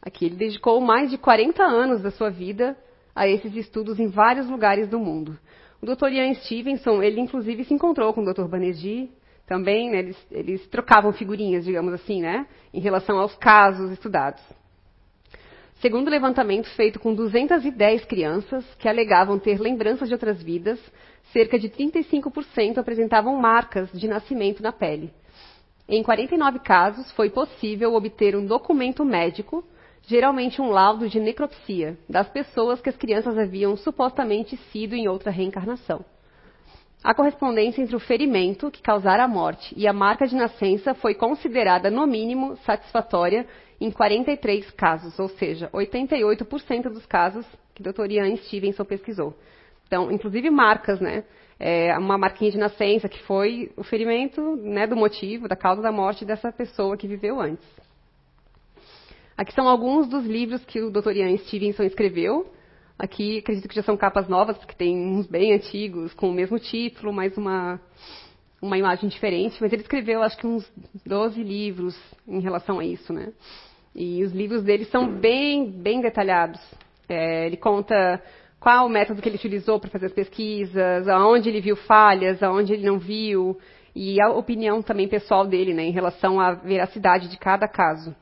Aqui 0.00 0.24
ele 0.24 0.36
dedicou 0.36 0.80
mais 0.80 1.10
de 1.10 1.18
40 1.18 1.62
anos 1.62 2.00
da 2.00 2.10
sua 2.10 2.30
vida 2.30 2.76
a 3.14 3.26
esses 3.28 3.54
estudos 3.54 3.98
em 3.98 4.06
vários 4.06 4.48
lugares 4.48 4.88
do 4.88 4.98
mundo. 4.98 5.38
O 5.80 5.86
Dr. 5.86 6.08
Ian 6.08 6.32
Stevenson, 6.34 7.02
ele 7.02 7.20
inclusive 7.20 7.64
se 7.64 7.74
encontrou 7.74 8.14
com 8.14 8.22
o 8.22 8.32
Dr. 8.32 8.46
Banerjee, 8.48 9.10
também, 9.46 9.90
né, 9.90 9.98
eles, 9.98 10.26
eles 10.30 10.66
trocavam 10.68 11.12
figurinhas, 11.12 11.64
digamos 11.64 11.92
assim, 11.92 12.20
né, 12.20 12.46
em 12.74 12.80
relação 12.80 13.18
aos 13.18 13.34
casos 13.36 13.90
estudados. 13.92 14.42
Segundo 15.80 16.08
o 16.08 16.10
levantamento 16.10 16.68
feito 16.70 16.98
com 16.98 17.14
210 17.14 18.06
crianças 18.06 18.64
que 18.78 18.88
alegavam 18.88 19.38
ter 19.38 19.60
lembranças 19.60 20.08
de 20.08 20.14
outras 20.14 20.42
vidas, 20.42 20.80
cerca 21.32 21.58
de 21.58 21.68
35% 21.68 22.78
apresentavam 22.78 23.36
marcas 23.36 23.90
de 23.92 24.08
nascimento 24.08 24.62
na 24.62 24.72
pele. 24.72 25.12
Em 25.86 26.02
49 26.02 26.60
casos, 26.60 27.10
foi 27.12 27.28
possível 27.28 27.94
obter 27.94 28.34
um 28.34 28.46
documento 28.46 29.04
médico, 29.04 29.62
geralmente 30.02 30.62
um 30.62 30.70
laudo 30.70 31.08
de 31.08 31.20
necropsia, 31.20 31.98
das 32.08 32.28
pessoas 32.28 32.80
que 32.80 32.88
as 32.88 32.96
crianças 32.96 33.36
haviam 33.36 33.76
supostamente 33.76 34.56
sido 34.72 34.94
em 34.94 35.08
outra 35.08 35.30
reencarnação. 35.30 36.04
A 37.04 37.14
correspondência 37.14 37.82
entre 37.82 37.94
o 37.94 38.00
ferimento 38.00 38.70
que 38.70 38.82
causara 38.82 39.24
a 39.24 39.28
morte 39.28 39.74
e 39.76 39.86
a 39.86 39.92
marca 39.92 40.26
de 40.26 40.34
nascença 40.34 40.94
foi 40.94 41.14
considerada, 41.14 41.90
no 41.90 42.06
mínimo, 42.06 42.56
satisfatória 42.64 43.46
em 43.80 43.90
43 43.90 44.70
casos, 44.72 45.18
ou 45.18 45.28
seja, 45.28 45.68
88% 45.70 46.84
dos 46.84 47.04
casos 47.06 47.46
que 47.74 47.82
o 47.82 47.92
Dr. 47.92 48.10
Ian 48.10 48.36
Stevenson 48.36 48.84
pesquisou. 48.84 49.34
Então, 49.86 50.10
inclusive 50.10 50.50
marcas, 50.50 51.00
né? 51.00 51.24
É 51.58 51.96
uma 51.96 52.18
marquinha 52.18 52.50
de 52.50 52.58
nascença 52.58 53.08
que 53.08 53.22
foi 53.22 53.72
o 53.76 53.82
ferimento 53.82 54.56
né, 54.56 54.86
do 54.86 54.94
motivo, 54.94 55.48
da 55.48 55.56
causa 55.56 55.80
da 55.80 55.90
morte 55.90 56.24
dessa 56.24 56.52
pessoa 56.52 56.96
que 56.96 57.08
viveu 57.08 57.40
antes. 57.40 57.66
Aqui 59.36 59.54
são 59.54 59.66
alguns 59.68 60.06
dos 60.08 60.24
livros 60.26 60.64
que 60.64 60.80
o 60.80 60.90
Dr. 60.90 61.12
Ian 61.12 61.36
Stevenson 61.38 61.84
escreveu. 61.84 62.52
Aqui 62.98 63.38
acredito 63.38 63.68
que 63.68 63.74
já 63.74 63.82
são 63.82 63.96
capas 63.96 64.28
novas, 64.28 64.56
porque 64.56 64.74
tem 64.74 64.96
uns 64.96 65.26
bem 65.26 65.54
antigos 65.54 66.12
com 66.14 66.30
o 66.30 66.32
mesmo 66.32 66.58
título, 66.58 67.12
mas 67.12 67.36
uma, 67.36 67.80
uma 68.60 68.78
imagem 68.78 69.08
diferente. 69.08 69.56
Mas 69.60 69.72
ele 69.72 69.82
escreveu 69.82 70.22
acho 70.22 70.36
que 70.36 70.46
uns 70.46 70.70
12 71.04 71.42
livros 71.42 71.98
em 72.26 72.40
relação 72.40 72.78
a 72.78 72.84
isso, 72.84 73.12
né? 73.12 73.32
E 73.94 74.22
os 74.22 74.32
livros 74.32 74.62
dele 74.62 74.84
são 74.86 75.08
bem, 75.08 75.70
bem 75.70 76.00
detalhados. 76.00 76.60
É, 77.08 77.46
ele 77.46 77.56
conta 77.56 78.22
qual 78.60 78.86
o 78.86 78.90
método 78.90 79.22
que 79.22 79.28
ele 79.28 79.36
utilizou 79.36 79.78
para 79.78 79.90
fazer 79.90 80.06
as 80.06 80.12
pesquisas, 80.12 81.08
aonde 81.08 81.48
ele 81.48 81.60
viu 81.60 81.76
falhas, 81.76 82.42
aonde 82.42 82.72
ele 82.72 82.84
não 82.84 82.98
viu, 82.98 83.58
e 83.94 84.20
a 84.20 84.28
opinião 84.30 84.82
também 84.82 85.08
pessoal 85.08 85.46
dele 85.46 85.72
né, 85.72 85.84
em 85.84 85.92
relação 85.92 86.38
à 86.38 86.52
veracidade 86.52 87.28
de 87.28 87.38
cada 87.38 87.66
caso. 87.66 88.14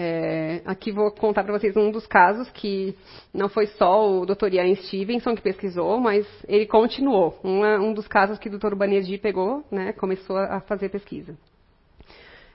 É, 0.00 0.62
aqui 0.64 0.92
vou 0.92 1.10
contar 1.10 1.42
para 1.42 1.58
vocês 1.58 1.76
um 1.76 1.90
dos 1.90 2.06
casos 2.06 2.48
que 2.50 2.96
não 3.34 3.48
foi 3.48 3.66
só 3.66 4.08
o 4.08 4.24
Dr. 4.24 4.52
Ian 4.52 4.72
Stevenson 4.76 5.34
que 5.34 5.42
pesquisou, 5.42 5.98
mas 5.98 6.24
ele 6.46 6.66
continuou. 6.66 7.36
Um, 7.42 7.92
dos 7.92 8.06
casos 8.06 8.38
que 8.38 8.48
o 8.48 8.56
Dr. 8.56 8.76
Banerjee 8.76 9.18
pegou, 9.18 9.64
né, 9.72 9.92
começou 9.94 10.36
a 10.38 10.60
fazer 10.60 10.88
pesquisa. 10.88 11.36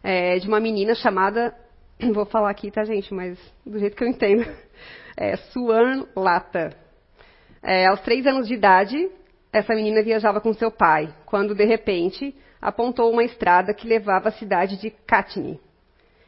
É, 0.02 0.38
de 0.38 0.48
uma 0.48 0.62
menina 0.62 0.96
chamada 0.96 1.54
Vou 2.14 2.26
falar 2.26 2.50
aqui, 2.50 2.72
tá, 2.72 2.86
gente? 2.86 3.14
Mas 3.14 3.38
do 3.66 3.78
jeito 3.78 3.98
que 3.98 4.04
eu 4.04 4.08
entendo. 4.08 4.46
É 5.16 5.36
Suan 5.36 6.08
Lata. 6.16 6.76
É, 7.62 7.86
aos 7.86 8.02
três 8.02 8.26
anos 8.26 8.48
de 8.48 8.56
idade, 8.56 9.12
essa 9.52 9.76
menina 9.76 10.02
viajava 10.02 10.42
com 10.42 10.52
seu 10.54 10.72
pai, 10.72 11.14
quando, 11.24 11.54
de 11.54 11.64
repente, 11.64 12.36
apontou 12.60 13.12
uma 13.12 13.24
estrada 13.24 13.76
que 13.76 13.88
levava 13.88 14.30
à 14.30 14.32
cidade 14.32 14.76
de 14.82 14.90
Katni 14.90 15.60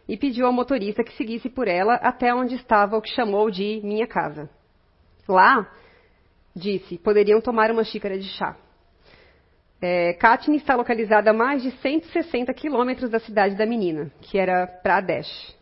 e 0.07 0.17
pediu 0.17 0.45
ao 0.45 0.53
motorista 0.53 1.03
que 1.03 1.15
seguisse 1.15 1.49
por 1.49 1.67
ela 1.67 1.95
até 1.95 2.33
onde 2.33 2.55
estava 2.55 2.97
o 2.97 3.01
que 3.01 3.09
chamou 3.09 3.49
de 3.49 3.81
minha 3.83 4.07
casa. 4.07 4.49
Lá, 5.27 5.69
disse, 6.55 6.97
poderiam 6.97 7.41
tomar 7.41 7.71
uma 7.71 7.83
xícara 7.83 8.17
de 8.17 8.27
chá. 8.29 8.55
É, 9.81 10.13
Katni 10.13 10.57
está 10.57 10.75
localizada 10.75 11.31
a 11.31 11.33
mais 11.33 11.61
de 11.61 11.71
160 11.71 12.53
quilômetros 12.53 13.09
da 13.09 13.19
cidade 13.19 13.55
da 13.55 13.65
menina, 13.65 14.11
que 14.21 14.37
era 14.37 14.65
Pradesh. 14.65 15.55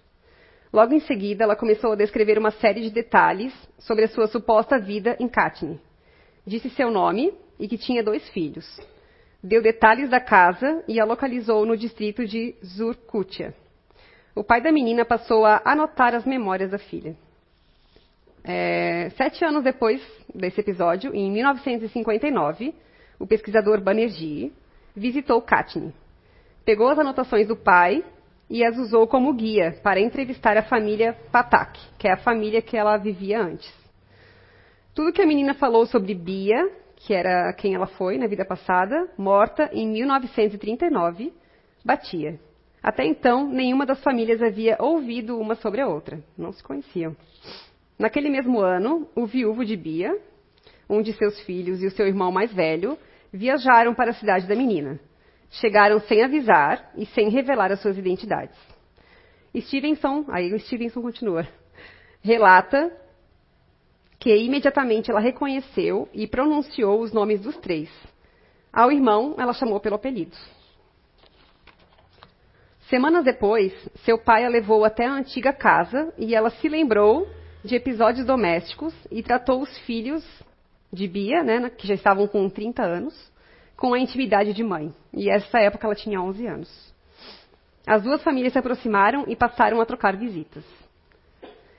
Logo 0.71 0.93
em 0.93 0.99
seguida, 1.01 1.43
ela 1.43 1.55
começou 1.55 1.93
a 1.93 1.95
descrever 1.95 2.37
uma 2.37 2.51
série 2.51 2.81
de 2.81 2.89
detalhes 2.89 3.53
sobre 3.77 4.05
a 4.05 4.07
sua 4.07 4.27
suposta 4.27 4.79
vida 4.79 5.15
em 5.19 5.27
Katni. 5.27 5.79
Disse 6.45 6.69
seu 6.71 6.91
nome 6.91 7.33
e 7.59 7.67
que 7.67 7.77
tinha 7.77 8.03
dois 8.03 8.27
filhos. 8.29 8.65
Deu 9.41 9.61
detalhes 9.61 10.09
da 10.09 10.19
casa 10.19 10.83
e 10.87 10.99
a 10.99 11.05
localizou 11.05 11.65
no 11.65 11.77
distrito 11.77 12.25
de 12.25 12.55
Zurkutia. 12.63 13.53
O 14.35 14.43
pai 14.43 14.61
da 14.61 14.71
menina 14.71 15.05
passou 15.05 15.45
a 15.45 15.61
anotar 15.63 16.15
as 16.15 16.25
memórias 16.25 16.71
da 16.71 16.79
filha. 16.79 17.15
É, 18.43 19.09
sete 19.11 19.45
anos 19.45 19.63
depois 19.63 20.01
desse 20.33 20.59
episódio, 20.59 21.13
em 21.13 21.31
1959, 21.31 22.73
o 23.19 23.27
pesquisador 23.27 23.79
Banerjee 23.79 24.51
visitou 24.95 25.41
Katni. 25.41 25.93
Pegou 26.65 26.89
as 26.89 26.97
anotações 26.97 27.47
do 27.47 27.55
pai 27.55 28.03
e 28.49 28.65
as 28.65 28.75
usou 28.77 29.07
como 29.07 29.33
guia 29.33 29.79
para 29.83 29.99
entrevistar 29.99 30.57
a 30.57 30.63
família 30.63 31.13
Patak, 31.31 31.79
que 31.99 32.07
é 32.07 32.13
a 32.13 32.17
família 32.17 32.61
que 32.61 32.75
ela 32.75 32.97
vivia 32.97 33.39
antes. 33.39 33.71
Tudo 34.95 35.13
que 35.13 35.21
a 35.21 35.27
menina 35.27 35.53
falou 35.53 35.85
sobre 35.85 36.13
Bia, 36.15 36.71
que 36.95 37.13
era 37.13 37.53
quem 37.53 37.75
ela 37.75 37.87
foi 37.87 38.17
na 38.17 38.27
vida 38.27 38.45
passada, 38.45 39.09
morta 39.17 39.69
em 39.73 39.87
1939, 39.87 41.33
batia. 41.85 42.39
Até 42.83 43.05
então, 43.05 43.47
nenhuma 43.47 43.85
das 43.85 44.03
famílias 44.03 44.41
havia 44.41 44.75
ouvido 44.77 45.39
uma 45.39 45.55
sobre 45.55 45.79
a 45.79 45.87
outra. 45.87 46.21
Não 46.37 46.51
se 46.51 46.61
conheciam. 46.61 47.15
Naquele 47.97 48.29
mesmo 48.29 48.59
ano, 48.59 49.07
o 49.15 49.25
viúvo 49.25 49.63
de 49.63 49.77
Bia, 49.77 50.19
um 50.89 51.01
de 51.01 51.13
seus 51.13 51.39
filhos 51.41 51.81
e 51.81 51.87
o 51.87 51.91
seu 51.91 52.05
irmão 52.05 52.29
mais 52.29 52.51
velho, 52.53 52.97
viajaram 53.31 53.95
para 53.95 54.11
a 54.11 54.13
cidade 54.13 54.45
da 54.47 54.55
menina, 54.55 54.99
chegaram 55.49 55.99
sem 56.01 56.21
avisar 56.21 56.91
e 56.97 57.05
sem 57.05 57.29
revelar 57.29 57.71
as 57.71 57.81
suas 57.81 57.97
identidades. 57.97 58.57
Stevenson, 59.57 60.25
aí 60.27 60.53
o 60.53 60.59
Stevenson 60.59 61.01
continua, 61.01 61.47
relata 62.21 62.91
que 64.19 64.35
imediatamente 64.35 65.09
ela 65.09 65.19
reconheceu 65.19 66.09
e 66.13 66.27
pronunciou 66.27 66.99
os 67.01 67.13
nomes 67.13 67.41
dos 67.41 67.55
três. 67.57 67.89
Ao 68.71 68.91
irmão, 68.91 69.35
ela 69.37 69.53
chamou 69.53 69.79
pelo 69.79 69.95
apelido. 69.95 70.35
Semanas 72.93 73.25
depois, 73.25 73.73
seu 74.05 74.19
pai 74.19 74.45
a 74.45 74.49
levou 74.49 74.85
até 74.85 75.07
a 75.07 75.13
antiga 75.13 75.51
casa 75.51 76.13
e 76.15 76.35
ela 76.35 76.51
se 76.51 76.69
lembrou 76.69 77.27
de 77.65 77.75
episódios 77.75 78.23
domésticos 78.23 78.93
e 79.09 79.23
tratou 79.23 79.63
os 79.63 79.77
filhos 79.79 80.23
de 80.91 81.07
Bia, 81.07 81.41
né, 81.41 81.71
que 81.71 81.87
já 81.87 81.95
estavam 81.95 82.27
com 82.27 82.47
30 82.47 82.83
anos, 82.83 83.31
com 83.75 83.95
a 83.95 83.99
intimidade 83.99 84.53
de 84.53 84.63
mãe. 84.63 84.93
E 85.11 85.27
essa 85.27 85.57
época 85.57 85.87
ela 85.87 85.95
tinha 85.95 86.21
11 86.21 86.45
anos. 86.45 86.93
As 87.87 88.03
duas 88.03 88.21
famílias 88.21 88.53
se 88.53 88.59
aproximaram 88.59 89.25
e 89.27 89.35
passaram 89.35 89.81
a 89.81 89.87
trocar 89.87 90.15
visitas. 90.15 90.63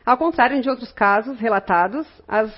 Ao 0.04 0.18
contrário 0.18 0.60
de 0.60 0.68
outros 0.68 0.90
casos 0.90 1.38
relatados, 1.38 2.08
as 2.26 2.52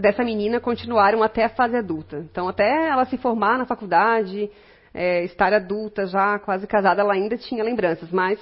dessa 0.00 0.24
menina 0.24 0.60
continuaram 0.60 1.22
até 1.22 1.44
a 1.44 1.48
fase 1.50 1.76
adulta. 1.76 2.18
Então, 2.30 2.48
até 2.48 2.88
ela 2.88 3.04
se 3.04 3.16
formar 3.18 3.58
na 3.58 3.66
faculdade, 3.66 4.50
é, 4.92 5.24
estar 5.24 5.52
adulta 5.52 6.06
já, 6.06 6.38
quase 6.38 6.66
casada, 6.66 7.02
ela 7.02 7.14
ainda 7.14 7.36
tinha 7.36 7.62
lembranças, 7.62 8.10
mas 8.10 8.38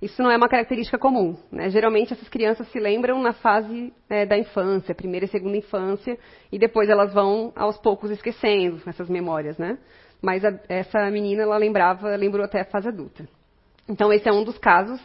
isso 0.00 0.22
não 0.22 0.30
é 0.30 0.36
uma 0.36 0.48
característica 0.48 0.98
comum. 0.98 1.36
Né? 1.50 1.70
Geralmente, 1.70 2.12
essas 2.12 2.28
crianças 2.28 2.68
se 2.68 2.78
lembram 2.78 3.20
na 3.20 3.32
fase 3.32 3.92
é, 4.08 4.24
da 4.24 4.38
infância, 4.38 4.94
primeira 4.94 5.26
e 5.26 5.28
segunda 5.28 5.56
infância, 5.56 6.18
e 6.52 6.58
depois 6.58 6.88
elas 6.88 7.12
vão, 7.12 7.52
aos 7.56 7.76
poucos, 7.78 8.10
esquecendo 8.10 8.80
essas 8.86 9.08
memórias. 9.08 9.58
Né? 9.58 9.76
Mas 10.22 10.44
a, 10.44 10.58
essa 10.68 11.10
menina, 11.10 11.42
ela 11.42 11.56
lembrava, 11.56 12.14
lembrou 12.14 12.44
até 12.44 12.60
a 12.60 12.64
fase 12.64 12.88
adulta. 12.88 13.28
Então, 13.88 14.12
esse 14.12 14.28
é 14.28 14.32
um 14.32 14.44
dos 14.44 14.58
casos 14.58 15.00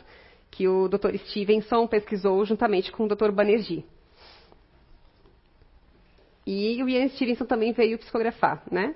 que 0.51 0.67
o 0.67 0.87
Dr. 0.87 1.17
Stevenson 1.17 1.87
pesquisou 1.87 2.45
juntamente 2.45 2.91
com 2.91 3.05
o 3.05 3.07
Dr. 3.07 3.31
Banerjee. 3.31 3.85
E 6.45 6.83
o 6.83 6.89
Ian 6.89 7.07
Stevenson 7.07 7.45
também 7.45 7.71
veio 7.71 7.97
psicografar, 7.97 8.61
né? 8.69 8.93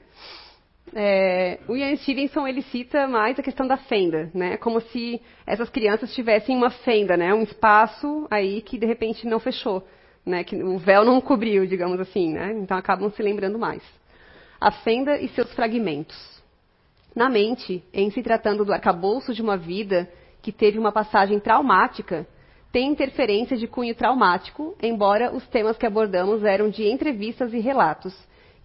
É, 0.95 1.59
o 1.67 1.75
Ian 1.75 1.95
Stevenson 1.97 2.47
ele 2.47 2.61
cita 2.63 3.07
mais 3.07 3.38
a 3.38 3.43
questão 3.43 3.67
da 3.67 3.77
fenda, 3.77 4.31
né? 4.33 4.57
Como 4.57 4.79
se 4.79 5.21
essas 5.45 5.69
crianças 5.69 6.13
tivessem 6.13 6.55
uma 6.55 6.69
fenda, 6.69 7.17
né? 7.17 7.33
Um 7.33 7.43
espaço 7.43 8.25
aí 8.29 8.61
que 8.61 8.77
de 8.77 8.85
repente 8.85 9.27
não 9.27 9.39
fechou, 9.39 9.85
né? 10.25 10.43
Que 10.43 10.55
o 10.55 10.77
véu 10.77 11.03
não 11.03 11.19
cobriu, 11.19 11.65
digamos 11.67 11.99
assim, 11.99 12.33
né? 12.33 12.53
Então 12.53 12.77
acabam 12.77 13.11
se 13.11 13.21
lembrando 13.21 13.59
mais. 13.59 13.83
A 14.59 14.71
fenda 14.71 15.17
e 15.19 15.27
seus 15.29 15.51
fragmentos. 15.53 16.41
Na 17.15 17.29
mente, 17.29 17.83
em 17.93 18.09
se 18.11 18.21
tratando 18.21 18.63
do 18.63 18.73
arcabouço 18.73 19.33
de 19.33 19.41
uma 19.41 19.57
vida 19.57 20.09
que 20.41 20.51
teve 20.51 20.79
uma 20.79 20.91
passagem 20.91 21.39
traumática, 21.39 22.25
tem 22.71 22.91
interferência 22.91 23.57
de 23.57 23.67
cunho 23.67 23.95
traumático, 23.95 24.75
embora 24.81 25.35
os 25.35 25.45
temas 25.47 25.77
que 25.77 25.85
abordamos 25.85 26.43
eram 26.43 26.69
de 26.69 26.88
entrevistas 26.88 27.53
e 27.53 27.59
relatos, 27.59 28.13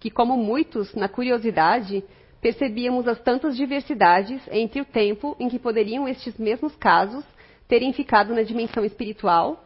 que, 0.03 0.11
como 0.11 0.35
muitos, 0.35 0.93
na 0.93 1.07
curiosidade, 1.07 2.03
percebíamos 2.41 3.07
as 3.07 3.21
tantas 3.21 3.55
diversidades 3.55 4.41
entre 4.51 4.81
o 4.81 4.85
tempo 4.85 5.33
em 5.39 5.47
que 5.47 5.57
poderiam 5.57 6.05
estes 6.05 6.37
mesmos 6.37 6.75
casos 6.75 7.23
terem 7.69 7.93
ficado 7.93 8.35
na 8.35 8.43
dimensão 8.43 8.83
espiritual, 8.83 9.63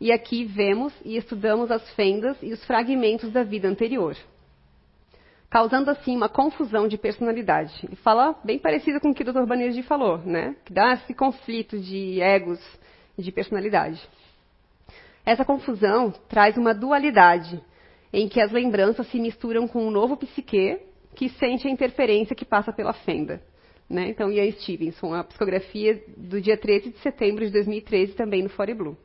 e 0.00 0.10
aqui 0.10 0.42
vemos 0.46 0.90
e 1.04 1.18
estudamos 1.18 1.70
as 1.70 1.86
fendas 1.90 2.34
e 2.42 2.50
os 2.50 2.64
fragmentos 2.64 3.30
da 3.30 3.42
vida 3.42 3.68
anterior. 3.68 4.16
Causando 5.50 5.90
assim 5.90 6.16
uma 6.16 6.30
confusão 6.30 6.88
de 6.88 6.96
personalidade. 6.96 7.86
E 7.92 7.96
fala 7.96 8.34
bem 8.42 8.58
parecido 8.58 8.98
com 9.00 9.10
o 9.10 9.14
que 9.14 9.22
o 9.22 9.30
Dr. 9.30 9.44
Banerjee 9.44 9.82
falou, 9.82 10.16
né? 10.16 10.56
Que 10.64 10.72
dá 10.72 10.94
esse 10.94 11.12
conflito 11.12 11.78
de 11.78 12.22
egos 12.22 12.58
de 13.18 13.30
personalidade. 13.30 14.00
Essa 15.26 15.44
confusão 15.44 16.10
traz 16.26 16.56
uma 16.56 16.72
dualidade, 16.72 17.62
em 18.14 18.28
que 18.28 18.40
as 18.40 18.52
lembranças 18.52 19.08
se 19.08 19.18
misturam 19.18 19.66
com 19.66 19.84
um 19.84 19.90
novo 19.90 20.16
psique 20.16 20.78
que 21.16 21.28
sente 21.30 21.66
a 21.66 21.70
interferência 21.70 22.34
que 22.34 22.44
passa 22.44 22.72
pela 22.72 22.92
fenda. 22.92 23.42
Né? 23.90 24.08
Então, 24.08 24.30
Ian 24.30 24.52
Stevenson, 24.52 25.12
a 25.12 25.24
psicografia 25.24 26.00
do 26.16 26.40
dia 26.40 26.56
13 26.56 26.90
de 26.90 26.98
setembro 26.98 27.44
de 27.44 27.50
2013, 27.50 28.14
também 28.14 28.44
no 28.44 28.48
Fore 28.48 28.72
Blue. 28.72 28.96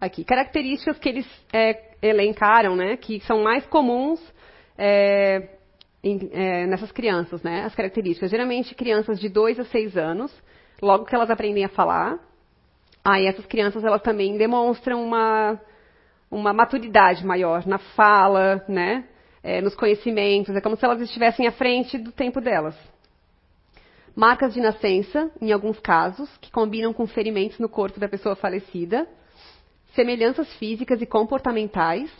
Aqui, 0.00 0.24
características 0.24 0.98
que 0.98 1.08
eles 1.08 1.26
é, 1.52 1.92
elencaram, 2.02 2.74
né, 2.74 2.96
que 2.96 3.20
são 3.20 3.44
mais 3.44 3.64
comuns 3.66 4.20
é, 4.76 5.50
em, 6.02 6.28
é, 6.32 6.66
nessas 6.66 6.90
crianças, 6.90 7.42
né, 7.44 7.62
as 7.62 7.76
características. 7.76 8.30
Geralmente, 8.30 8.74
crianças 8.74 9.20
de 9.20 9.28
2 9.28 9.60
a 9.60 9.64
6 9.64 9.96
anos, 9.96 10.34
logo 10.82 11.04
que 11.04 11.14
elas 11.14 11.30
aprendem 11.30 11.64
a 11.64 11.68
falar, 11.68 12.18
aí 13.04 13.26
essas 13.26 13.46
crianças 13.46 13.84
elas 13.84 14.02
também 14.02 14.36
demonstram 14.36 15.04
uma, 15.04 15.60
uma 16.30 16.52
maturidade 16.52 17.24
maior 17.24 17.66
na 17.66 17.78
fala, 17.78 18.64
né? 18.68 19.04
É, 19.42 19.60
nos 19.60 19.74
conhecimentos, 19.74 20.54
é 20.54 20.60
como 20.60 20.76
se 20.76 20.84
elas 20.84 21.00
estivessem 21.00 21.46
à 21.46 21.52
frente 21.52 21.96
do 21.96 22.12
tempo 22.12 22.40
delas. 22.40 22.76
Marcas 24.14 24.52
de 24.52 24.60
nascença, 24.60 25.30
em 25.40 25.52
alguns 25.52 25.78
casos, 25.78 26.28
que 26.38 26.50
combinam 26.50 26.92
com 26.92 27.06
ferimentos 27.06 27.58
no 27.58 27.68
corpo 27.68 28.00
da 28.00 28.08
pessoa 28.08 28.34
falecida. 28.34 29.06
Semelhanças 29.94 30.52
físicas 30.54 31.00
e 31.00 31.06
comportamentais. 31.06 32.10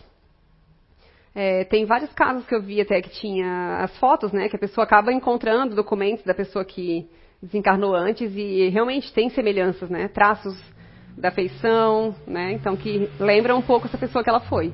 É, 1.34 1.64
tem 1.64 1.84
vários 1.84 2.12
casos 2.12 2.46
que 2.46 2.54
eu 2.54 2.62
vi 2.62 2.80
até 2.80 3.02
que 3.02 3.10
tinha 3.10 3.78
as 3.82 3.96
fotos, 3.98 4.32
né? 4.32 4.48
Que 4.48 4.56
a 4.56 4.58
pessoa 4.60 4.84
acaba 4.84 5.12
encontrando 5.12 5.74
documentos 5.74 6.24
da 6.24 6.34
pessoa 6.34 6.64
que 6.64 7.08
desencarnou 7.42 7.94
antes 7.94 8.32
e 8.34 8.68
realmente 8.68 9.12
tem 9.12 9.28
semelhanças, 9.30 9.90
né? 9.90 10.08
Traços 10.08 10.56
da 11.18 11.30
feição, 11.30 12.14
né? 12.26 12.52
Então 12.52 12.76
que 12.76 13.10
lembram 13.18 13.58
um 13.58 13.62
pouco 13.62 13.86
essa 13.86 13.98
pessoa 13.98 14.22
que 14.22 14.30
ela 14.30 14.40
foi. 14.40 14.72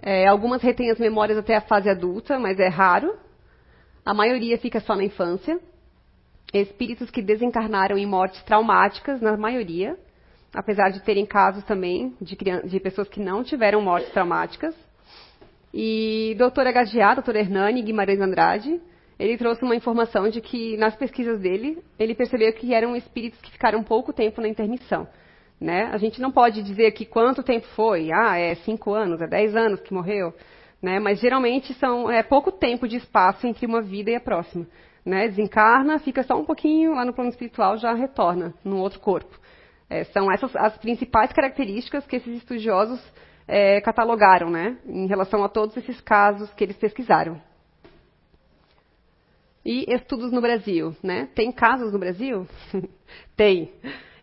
É, 0.00 0.26
algumas 0.26 0.62
retêm 0.62 0.90
as 0.90 0.98
memórias 0.98 1.38
até 1.38 1.56
a 1.56 1.60
fase 1.60 1.88
adulta, 1.88 2.38
mas 2.38 2.58
é 2.58 2.68
raro. 2.68 3.16
A 4.04 4.14
maioria 4.14 4.58
fica 4.58 4.80
só 4.80 4.94
na 4.94 5.04
infância. 5.04 5.58
Espíritos 6.52 7.10
que 7.10 7.20
desencarnaram 7.20 7.98
em 7.98 8.06
mortes 8.06 8.42
traumáticas, 8.42 9.20
na 9.20 9.36
maioria, 9.36 9.98
apesar 10.54 10.90
de 10.90 11.00
terem 11.00 11.26
casos 11.26 11.62
também 11.64 12.16
de, 12.20 12.36
de 12.64 12.80
pessoas 12.80 13.08
que 13.08 13.20
não 13.20 13.44
tiveram 13.44 13.82
mortes 13.82 14.10
traumáticas. 14.10 14.74
E 15.74 16.34
doutora 16.38 16.72
HGA, 16.72 17.14
doutora 17.14 17.40
Hernani 17.40 17.82
Guimarães 17.82 18.20
Andrade, 18.20 18.80
ele 19.18 19.36
trouxe 19.36 19.62
uma 19.62 19.76
informação 19.76 20.28
de 20.28 20.40
que, 20.40 20.76
nas 20.76 20.96
pesquisas 20.96 21.40
dele, 21.40 21.82
ele 21.98 22.14
percebeu 22.14 22.50
que 22.54 22.72
eram 22.72 22.96
espíritos 22.96 23.40
que 23.40 23.50
ficaram 23.50 23.82
pouco 23.82 24.12
tempo 24.12 24.40
na 24.40 24.48
intermissão. 24.48 25.06
Né? 25.60 25.90
A 25.92 25.96
gente 25.98 26.20
não 26.20 26.30
pode 26.30 26.62
dizer 26.62 26.86
aqui 26.86 27.04
quanto 27.04 27.42
tempo 27.42 27.66
foi, 27.74 28.12
ah, 28.12 28.38
é 28.38 28.54
cinco 28.56 28.94
anos, 28.94 29.20
é 29.20 29.26
dez 29.26 29.56
anos 29.56 29.80
que 29.80 29.92
morreu, 29.92 30.32
né? 30.80 31.00
mas 31.00 31.18
geralmente 31.20 31.74
são, 31.74 32.08
é 32.08 32.22
pouco 32.22 32.52
tempo 32.52 32.86
de 32.86 32.96
espaço 32.96 33.44
entre 33.46 33.66
uma 33.66 33.82
vida 33.82 34.10
e 34.10 34.14
a 34.14 34.20
próxima. 34.20 34.66
Né? 35.04 35.26
Desencarna, 35.26 35.98
fica 35.98 36.22
só 36.22 36.38
um 36.38 36.44
pouquinho 36.44 36.94
lá 36.94 37.04
no 37.04 37.12
plano 37.12 37.30
espiritual, 37.30 37.76
já 37.76 37.92
retorna 37.92 38.54
num 38.64 38.78
outro 38.78 39.00
corpo. 39.00 39.36
É, 39.90 40.04
são 40.04 40.30
essas 40.30 40.54
as 40.54 40.76
principais 40.78 41.32
características 41.32 42.06
que 42.06 42.16
esses 42.16 42.36
estudiosos 42.36 43.00
é, 43.48 43.80
catalogaram 43.80 44.50
né? 44.50 44.76
em 44.86 45.06
relação 45.06 45.42
a 45.42 45.48
todos 45.48 45.76
esses 45.76 46.00
casos 46.00 46.52
que 46.54 46.62
eles 46.62 46.76
pesquisaram 46.76 47.40
e 49.68 49.84
estudos 49.92 50.32
no 50.32 50.40
Brasil, 50.40 50.96
né? 51.02 51.28
Tem 51.34 51.52
casos 51.52 51.92
no 51.92 51.98
Brasil? 51.98 52.46
Tem. 53.36 53.70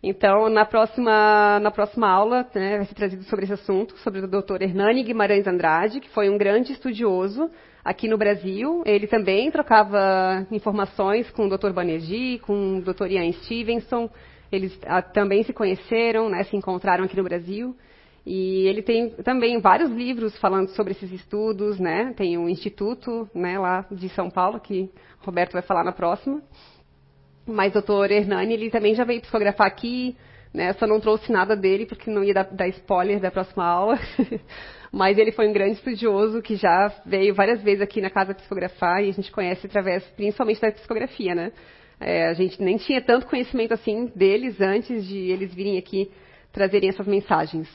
Então, 0.08 0.50
na 0.50 0.66
próxima, 0.66 1.60
na 1.60 1.72
próxima 1.72 2.08
aula, 2.08 2.48
né, 2.54 2.78
vai 2.78 2.86
ser 2.86 2.94
trazido 2.94 3.24
sobre 3.24 3.46
esse 3.46 3.54
assunto, 3.54 3.98
sobre 3.98 4.20
o 4.20 4.28
Dr. 4.28 4.62
Hernani 4.62 5.02
Guimarães 5.02 5.48
Andrade, 5.48 6.00
que 6.00 6.10
foi 6.10 6.30
um 6.30 6.38
grande 6.38 6.74
estudioso 6.74 7.50
aqui 7.84 8.08
no 8.08 8.16
Brasil. 8.16 8.84
Ele 8.86 9.08
também 9.08 9.50
trocava 9.50 10.46
informações 10.52 11.28
com 11.32 11.48
o 11.48 11.50
Dr. 11.58 11.72
Banerjee, 11.72 12.38
com 12.38 12.78
o 12.78 12.82
Dr. 12.84 13.08
Ian 13.08 13.32
Stevenson. 13.32 14.08
Eles 14.52 14.80
ah, 14.86 15.02
também 15.02 15.42
se 15.42 15.52
conheceram, 15.52 16.30
né, 16.30 16.44
se 16.44 16.56
encontraram 16.56 17.06
aqui 17.06 17.18
no 17.18 17.24
Brasil. 17.24 17.76
E 18.24 18.68
ele 18.68 18.84
tem 18.84 19.10
também 19.24 19.60
vários 19.60 19.90
livros 19.90 20.38
falando 20.38 20.68
sobre 20.76 20.92
esses 20.92 21.12
estudos, 21.12 21.80
né? 21.80 22.14
Tem 22.16 22.38
um 22.38 22.48
instituto, 22.48 23.28
né, 23.34 23.58
lá 23.58 23.84
de 23.90 24.08
São 24.10 24.30
Paulo 24.30 24.60
que 24.60 24.88
o 25.20 25.26
Roberto 25.26 25.54
vai 25.54 25.64
falar 25.64 25.84
na 25.84 25.92
próxima. 25.92 26.44
Mas 27.46 27.72
o 27.72 27.74
doutor 27.74 28.12
Hernani, 28.12 28.54
ele 28.54 28.70
também 28.70 28.96
já 28.96 29.04
veio 29.04 29.22
psicografar 29.22 29.68
aqui, 29.68 30.16
né? 30.54 30.74
Só 30.74 30.88
não 30.88 31.00
trouxe 31.00 31.32
nada 31.32 31.56
dele 31.56 31.86
porque 31.86 32.10
não 32.10 32.24
ia 32.24 32.34
dar, 32.34 32.44
dar 32.44 32.68
spoiler 32.70 33.20
da 33.20 33.30
próxima 33.30 33.66
aula. 33.66 34.00
Mas 34.92 35.18
ele 35.18 35.32
foi 35.32 35.48
um 35.48 35.54
grande 35.54 35.74
estudioso 35.74 36.42
que 36.42 36.56
já 36.56 36.92
veio 37.06 37.36
várias 37.36 37.62
vezes 37.62 37.82
aqui 37.82 38.00
na 38.00 38.10
casa 38.10 38.34
psicografar 38.34 39.04
e 39.04 39.10
a 39.10 39.14
gente 39.14 39.32
conhece 39.32 39.68
através, 39.68 40.04
principalmente 40.16 40.62
da 40.62 40.72
psicografia, 40.72 41.36
né? 41.36 41.52
É, 42.00 42.28
a 42.28 42.34
gente 42.34 42.62
nem 42.62 42.78
tinha 42.78 43.02
tanto 43.02 43.28
conhecimento 43.28 43.74
assim 43.74 44.12
deles 44.16 44.60
antes 44.60 45.06
de 45.06 45.18
eles 45.18 45.54
virem 45.54 45.78
aqui 45.78 46.12
trazerem 46.52 46.90
essas 46.90 47.08
mensagens 47.08 47.70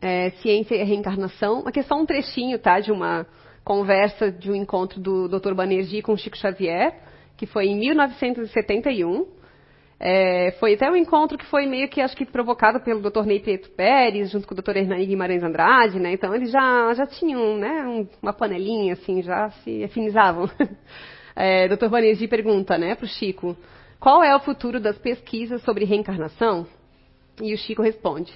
é, 0.00 0.30
Ciência 0.42 0.74
e 0.74 0.82
Reencarnação. 0.82 1.66
Aqui 1.66 1.80
é 1.80 1.82
só 1.82 1.94
um 1.96 2.06
trechinho, 2.06 2.58
tá, 2.58 2.80
de 2.80 2.92
uma 2.92 3.26
conversa 3.64 4.30
de 4.30 4.50
um 4.50 4.54
encontro 4.54 5.00
do 5.00 5.28
Dr. 5.28 5.54
Banerjee 5.54 6.02
com 6.02 6.16
Chico 6.16 6.36
Xavier, 6.36 6.94
que 7.36 7.46
foi 7.46 7.66
em 7.66 7.78
1971. 7.78 9.26
É, 9.98 10.52
foi 10.60 10.74
até 10.74 10.90
um 10.90 10.96
encontro 10.96 11.38
que 11.38 11.46
foi 11.46 11.66
meio 11.66 11.88
que, 11.88 12.00
acho 12.00 12.16
que, 12.16 12.26
provocado 12.26 12.80
pelo 12.80 13.00
Dr. 13.00 13.24
Ney 13.24 13.40
Prieto 13.40 13.70
Pérez, 13.70 14.30
junto 14.30 14.46
com 14.46 14.54
o 14.54 14.56
Dr. 14.56 14.76
Hernani 14.76 15.06
Guimarães 15.06 15.42
Andrade, 15.42 15.98
né? 15.98 16.12
Então, 16.12 16.34
eles 16.34 16.50
já, 16.50 16.92
já 16.92 17.06
tinham, 17.06 17.56
né, 17.56 17.86
um, 17.86 18.06
uma 18.22 18.32
panelinha, 18.32 18.92
assim, 18.92 19.22
já 19.22 19.50
se 19.62 19.84
afinizavam. 19.84 20.50
É, 21.38 21.68
Dr. 21.68 21.88
Banerjee 21.90 22.26
pergunta, 22.26 22.78
né, 22.78 22.94
para 22.94 23.04
o 23.04 23.08
Chico, 23.08 23.54
qual 24.00 24.24
é 24.24 24.34
o 24.34 24.40
futuro 24.40 24.80
das 24.80 24.96
pesquisas 24.96 25.60
sobre 25.64 25.84
reencarnação? 25.84 26.66
E 27.42 27.52
o 27.52 27.58
Chico 27.58 27.82
responde, 27.82 28.32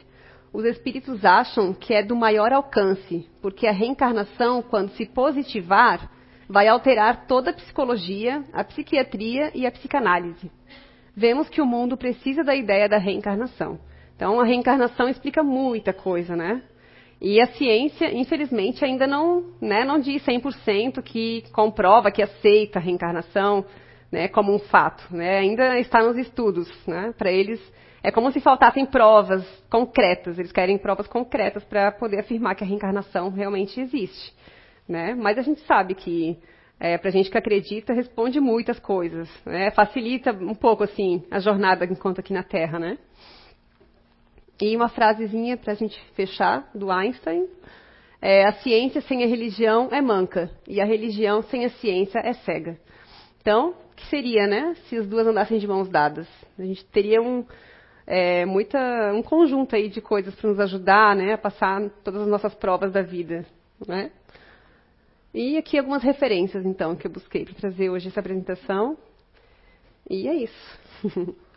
os 0.52 0.66
espíritos 0.66 1.24
acham 1.24 1.72
que 1.72 1.94
é 1.94 2.02
do 2.02 2.14
maior 2.14 2.52
alcance, 2.52 3.26
porque 3.40 3.66
a 3.66 3.72
reencarnação, 3.72 4.60
quando 4.60 4.90
se 4.90 5.06
positivar, 5.06 6.10
vai 6.50 6.66
alterar 6.66 7.26
toda 7.28 7.50
a 7.50 7.54
psicologia, 7.54 8.42
a 8.52 8.64
psiquiatria 8.64 9.52
e 9.54 9.64
a 9.64 9.70
psicanálise. 9.70 10.50
Vemos 11.14 11.48
que 11.48 11.62
o 11.62 11.66
mundo 11.66 11.96
precisa 11.96 12.42
da 12.42 12.56
ideia 12.56 12.88
da 12.88 12.98
reencarnação. 12.98 13.78
Então, 14.16 14.40
a 14.40 14.44
reencarnação 14.44 15.08
explica 15.08 15.44
muita 15.44 15.92
coisa, 15.92 16.34
né? 16.34 16.60
E 17.20 17.40
a 17.40 17.46
ciência, 17.48 18.12
infelizmente, 18.12 18.84
ainda 18.84 19.06
não, 19.06 19.44
né, 19.60 19.84
não 19.84 20.00
diz 20.00 20.24
100% 20.24 21.02
que 21.02 21.44
comprova, 21.52 22.10
que 22.10 22.22
aceita 22.22 22.78
a 22.78 22.82
reencarnação 22.82 23.64
né, 24.10 24.26
como 24.26 24.52
um 24.52 24.58
fato. 24.58 25.04
Né? 25.14 25.38
Ainda 25.38 25.78
está 25.78 26.02
nos 26.02 26.16
estudos. 26.16 26.68
Né? 26.86 27.14
Para 27.16 27.30
eles, 27.30 27.60
é 28.02 28.10
como 28.10 28.32
se 28.32 28.40
faltassem 28.40 28.86
provas 28.86 29.44
concretas. 29.70 30.38
Eles 30.38 30.50
querem 30.50 30.78
provas 30.78 31.06
concretas 31.06 31.62
para 31.64 31.92
poder 31.92 32.20
afirmar 32.20 32.54
que 32.54 32.64
a 32.64 32.66
reencarnação 32.66 33.28
realmente 33.28 33.78
existe. 33.80 34.34
Né? 34.90 35.14
Mas 35.14 35.38
a 35.38 35.42
gente 35.42 35.60
sabe 35.60 35.94
que, 35.94 36.36
é, 36.80 36.98
para 36.98 37.10
gente 37.10 37.30
que 37.30 37.38
acredita, 37.38 37.92
responde 37.92 38.40
muitas 38.40 38.80
coisas. 38.80 39.30
Né? 39.46 39.70
Facilita 39.70 40.32
um 40.32 40.54
pouco 40.54 40.82
assim 40.82 41.24
a 41.30 41.38
jornada 41.38 41.84
enquanto 41.84 42.18
aqui 42.18 42.32
na 42.32 42.42
Terra. 42.42 42.80
Né? 42.80 42.98
E 44.60 44.76
uma 44.76 44.88
frasezinha 44.88 45.56
para 45.56 45.72
a 45.74 45.76
gente 45.76 45.96
fechar, 46.14 46.68
do 46.74 46.90
Einstein. 46.90 47.46
É, 48.20 48.44
a 48.46 48.52
ciência 48.54 49.00
sem 49.02 49.22
a 49.22 49.26
religião 49.26 49.88
é 49.92 50.02
manca, 50.02 50.50
e 50.68 50.78
a 50.80 50.84
religião 50.84 51.40
sem 51.42 51.64
a 51.64 51.70
ciência 51.70 52.18
é 52.18 52.34
cega. 52.34 52.76
Então, 53.40 53.70
o 53.70 53.94
que 53.96 54.04
seria, 54.08 54.46
né, 54.46 54.74
se 54.84 54.96
as 54.96 55.06
duas 55.06 55.26
andassem 55.26 55.58
de 55.58 55.66
mãos 55.66 55.88
dadas? 55.88 56.28
A 56.58 56.62
gente 56.62 56.84
teria 56.86 57.22
um, 57.22 57.46
é, 58.06 58.44
muita, 58.44 58.78
um 59.14 59.22
conjunto 59.22 59.74
aí 59.74 59.88
de 59.88 60.02
coisas 60.02 60.34
para 60.34 60.50
nos 60.50 60.60
ajudar, 60.60 61.16
né, 61.16 61.32
a 61.32 61.38
passar 61.38 61.88
todas 62.04 62.20
as 62.20 62.28
nossas 62.28 62.54
provas 62.54 62.92
da 62.92 63.00
vida, 63.00 63.46
né? 63.88 64.10
E 65.32 65.56
aqui 65.56 65.78
algumas 65.78 66.02
referências, 66.02 66.66
então, 66.66 66.96
que 66.96 67.06
eu 67.06 67.10
busquei 67.10 67.44
para 67.44 67.54
trazer 67.54 67.88
hoje 67.88 68.08
essa 68.08 68.20
apresentação. 68.20 68.98
E 70.08 70.26
é 70.26 70.34
isso. 70.34 70.80